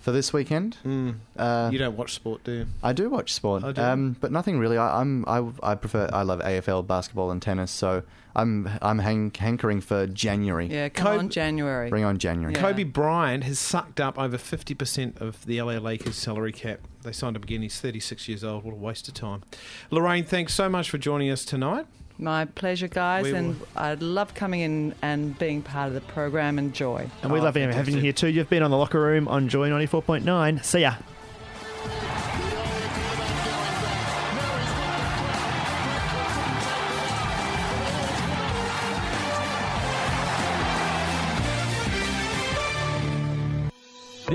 For 0.00 0.12
this 0.12 0.32
weekend, 0.32 0.78
Mm. 0.84 1.16
uh, 1.36 1.68
you 1.70 1.78
don't 1.78 1.96
watch 1.96 2.14
sport, 2.14 2.42
do 2.42 2.52
you? 2.52 2.66
I 2.82 2.94
do 2.94 3.10
watch 3.10 3.34
sport, 3.34 3.74
do 3.74 3.82
um, 3.82 4.16
but 4.18 4.32
nothing 4.32 4.58
really. 4.58 4.78
I, 4.78 5.00
I'm 5.00 5.24
I, 5.28 5.46
I 5.62 5.74
prefer 5.74 6.08
I 6.12 6.22
love 6.22 6.40
AFL 6.40 6.86
basketball 6.86 7.30
and 7.30 7.42
tennis, 7.42 7.70
so 7.70 8.02
I'm 8.34 8.70
I'm 8.80 9.00
hang, 9.00 9.30
hankering 9.38 9.82
for 9.82 10.06
January. 10.06 10.68
Yeah, 10.68 10.88
come 10.88 11.06
Kobe- 11.06 11.18
on, 11.18 11.28
January. 11.28 11.90
Bring 11.90 12.04
on 12.04 12.16
January. 12.16 12.54
Yeah. 12.54 12.60
Kobe 12.62 12.84
Bryant 12.84 13.44
has 13.44 13.58
sucked 13.58 14.00
up 14.00 14.18
over 14.18 14.38
50% 14.38 15.20
of 15.20 15.44
the 15.44 15.60
LA 15.60 15.74
Lakers 15.74 16.16
salary 16.16 16.52
cap. 16.52 16.80
They 17.02 17.12
signed 17.12 17.36
him 17.36 17.42
again. 17.42 17.60
He's 17.60 17.78
36 17.78 18.26
years 18.26 18.42
old. 18.42 18.64
What 18.64 18.72
a 18.72 18.76
waste 18.76 19.06
of 19.08 19.12
time. 19.14 19.42
Lorraine, 19.90 20.24
thanks 20.24 20.54
so 20.54 20.68
much 20.70 20.88
for 20.88 20.96
joining 20.96 21.28
us 21.30 21.44
tonight. 21.44 21.86
My 22.20 22.44
pleasure, 22.44 22.86
guys, 22.88 23.24
We 23.24 23.32
and 23.34 23.58
will- 23.58 23.66
I'd 23.76 24.02
love 24.02 24.34
coming 24.34 24.60
in 24.60 24.94
and 25.00 25.38
being 25.38 25.62
part 25.62 25.88
of 25.88 25.94
the 25.94 26.02
program 26.02 26.58
and 26.58 26.74
Joy. 26.74 27.08
And 27.22 27.32
we 27.32 27.40
Oh, 27.40 27.42
love 27.44 27.54
having 27.56 27.94
you 27.94 28.00
here 28.00 28.12
too. 28.12 28.28
You've 28.28 28.50
been 28.50 28.62
on 28.62 28.70
the 28.70 28.76
locker 28.76 29.00
room 29.00 29.26
on 29.26 29.48
Joy 29.48 29.70
94.9. 29.70 30.62
See 30.62 30.80
ya. 30.82 30.94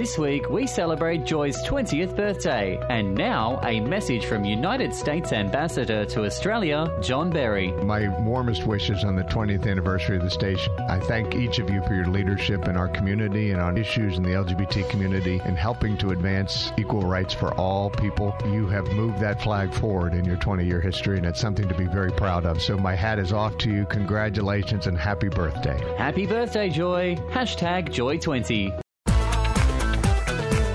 This 0.05 0.19
week, 0.19 0.51
we 0.51 0.67
celebrate 0.67 1.25
Joy's 1.25 1.57
20th 1.63 2.15
birthday. 2.15 2.79
And 2.91 3.15
now, 3.15 3.59
a 3.63 3.79
message 3.79 4.27
from 4.27 4.45
United 4.45 4.93
States 4.93 5.33
Ambassador 5.33 6.05
to 6.05 6.25
Australia, 6.25 6.95
John 7.01 7.31
Berry. 7.31 7.71
My 7.71 8.09
warmest 8.21 8.67
wishes 8.67 9.03
on 9.03 9.15
the 9.15 9.23
20th 9.23 9.65
anniversary 9.65 10.17
of 10.17 10.21
the 10.21 10.29
station. 10.29 10.71
I 10.81 10.99
thank 10.99 11.33
each 11.33 11.57
of 11.57 11.71
you 11.71 11.81
for 11.87 11.95
your 11.95 12.05
leadership 12.05 12.67
in 12.67 12.77
our 12.77 12.87
community 12.87 13.49
and 13.49 13.59
on 13.59 13.79
issues 13.79 14.15
in 14.17 14.21
the 14.21 14.33
LGBT 14.33 14.87
community 14.91 15.41
and 15.43 15.57
helping 15.57 15.97
to 15.97 16.11
advance 16.11 16.71
equal 16.77 17.01
rights 17.01 17.33
for 17.33 17.51
all 17.55 17.89
people. 17.89 18.35
You 18.45 18.67
have 18.67 18.85
moved 18.91 19.19
that 19.21 19.41
flag 19.41 19.73
forward 19.73 20.13
in 20.13 20.23
your 20.23 20.37
20 20.37 20.63
year 20.65 20.81
history, 20.81 21.17
and 21.17 21.25
it's 21.25 21.41
something 21.41 21.67
to 21.67 21.73
be 21.73 21.85
very 21.85 22.11
proud 22.11 22.45
of. 22.45 22.61
So, 22.61 22.77
my 22.77 22.93
hat 22.93 23.17
is 23.17 23.33
off 23.33 23.57
to 23.57 23.71
you. 23.71 23.87
Congratulations 23.87 24.85
and 24.85 24.99
happy 24.99 25.29
birthday. 25.29 25.81
Happy 25.97 26.27
birthday, 26.27 26.69
Joy. 26.69 27.15
Hashtag 27.31 27.87
Joy20. 27.89 28.84